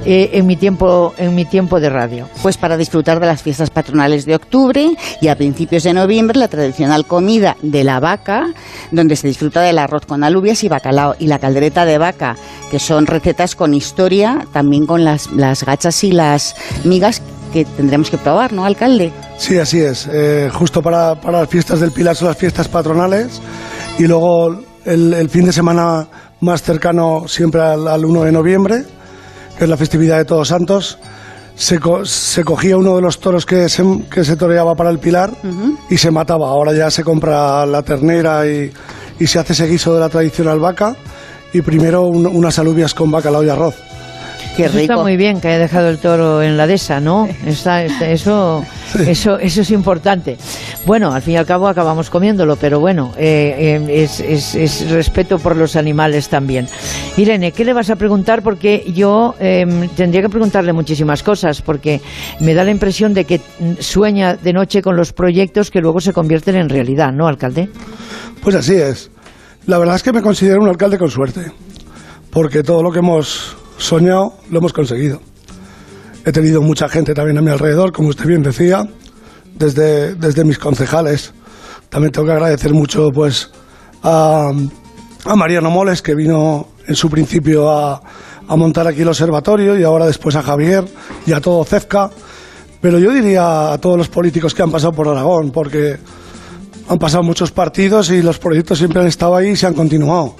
[0.06, 2.30] eh, en mi tiempo en mi tiempo de radio.
[2.42, 6.48] Pues para disfrutar de las fiestas patronales de octubre y a principios de noviembre la
[6.48, 8.48] tradicional comida de la vaca,
[8.92, 12.38] donde se disfruta del arroz con alubias y bacalao y la caldereta de vaca,
[12.72, 16.56] que son recetas con historia, también con las, las gachas y las
[16.86, 19.12] migas que tendremos que probar, ¿no, alcalde?
[19.38, 20.08] Sí, así es.
[20.12, 23.42] Eh, justo para, para las fiestas del Pilar son las fiestas patronales
[23.98, 26.08] y luego el, el fin de semana
[26.42, 28.84] más cercano siempre al, al 1 de noviembre,
[29.58, 30.98] que es la festividad de Todos Santos,
[31.56, 35.00] se, co- se cogía uno de los toros que se, que se toreaba para el
[35.00, 35.32] Pilar
[35.90, 36.48] y se mataba.
[36.48, 38.72] Ahora ya se compra la ternera y,
[39.20, 40.96] y se hace ese guiso de la tradicional vaca
[41.52, 43.76] y primero un- unas alubias con bacalao y arroz.
[44.58, 47.28] Eso Está muy bien que haya dejado el toro en la dehesa, ¿no?
[47.46, 48.66] Está, está- eso,
[49.08, 50.38] eso, eso es importante.
[50.86, 54.90] Bueno, al fin y al cabo acabamos comiéndolo, pero bueno, eh, eh, es, es- es
[54.92, 56.68] respeto por los animales también.
[57.16, 58.42] Irene, ¿qué le vas a preguntar?
[58.44, 62.02] Porque yo eh, tendría que preguntarle muchísimas cosas, porque
[62.42, 66.02] me da la impresión de que mm, sueña de noche con los proyectos que luego
[66.02, 67.70] se convierten en realidad, ¿no, alcalde?
[68.44, 69.10] Pues así es.
[69.68, 71.52] La verdad es que me considero un alcalde con suerte,
[72.30, 75.20] porque todo lo que hemos soñado lo hemos conseguido.
[76.26, 78.88] He tenido mucha gente también a mi alrededor, como usted bien decía,
[79.58, 81.34] desde, desde mis concejales.
[81.90, 83.50] También tengo que agradecer mucho pues
[84.04, 84.52] a,
[85.26, 88.02] a Mariano Moles, que vino en su principio a,
[88.48, 90.86] a montar aquí el observatorio, y ahora después a Javier
[91.26, 92.12] y a todo Cefca.
[92.82, 95.98] Pero yo diría a todos los políticos que han pasado por Aragón, porque
[96.88, 100.36] han pasado muchos partidos y los proyectos siempre han estado ahí y se han continuado.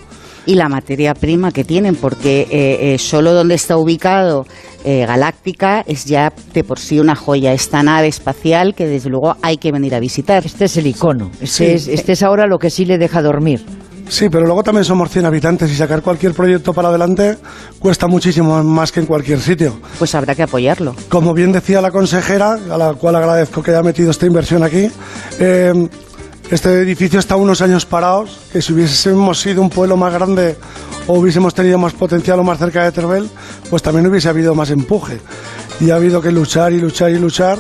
[0.50, 4.48] Y la materia prima que tienen, porque eh, eh, solo donde está ubicado
[4.84, 9.36] eh, Galáctica es ya de por sí una joya, esta nave espacial que desde luego
[9.44, 10.44] hay que venir a visitar.
[10.44, 11.66] Este es el icono, este, Sí.
[11.66, 13.64] es, este es ahora lo que sí le deja dormir.
[14.08, 17.38] Sí, pero luego también somos 100 habitantes y sacar cualquier proyecto para adelante
[17.78, 19.80] cuesta muchísimo más que en cualquier sitio.
[20.00, 20.96] Pues habrá que apoyarlo.
[21.10, 24.90] Como bien decía la consejera, a la cual agradezco que haya metido esta inversión aquí,
[25.40, 25.88] eh,
[26.52, 30.58] este edificio está unos años parados, que si hubiésemos sido un pueblo más grande
[31.08, 33.30] o hubiésemos tenido más potencial o más cerca de Teruel,
[33.70, 35.20] pues también hubiese habido más empuje.
[35.80, 37.60] Y ha habido que luchar y luchar y luchar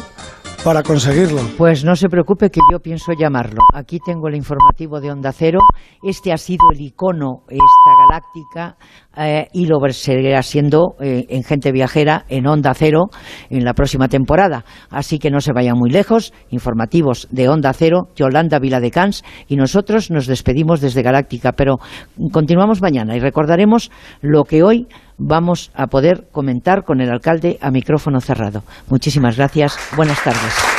[0.64, 1.41] para conseguirlo.
[1.57, 3.61] Pues no se preocupe que yo pienso llamarlo.
[3.74, 5.60] Aquí tengo el informativo de Onda Cero.
[6.03, 8.78] Este ha sido el icono, esta galáctica,
[9.19, 13.09] eh, y lo seguirá siendo eh, en Gente Viajera, en Onda Cero,
[13.49, 14.63] en la próxima temporada.
[14.89, 16.33] Así que no se vayan muy lejos.
[16.51, 21.51] Informativos de Onda Cero, Yolanda Viladecans, y nosotros nos despedimos desde Galáctica.
[21.51, 21.79] Pero
[22.31, 23.91] continuamos mañana y recordaremos
[24.21, 24.87] lo que hoy
[25.17, 28.63] vamos a poder comentar con el alcalde a micrófono cerrado.
[28.89, 29.77] Muchísimas gracias.
[29.95, 30.78] Buenas tardes.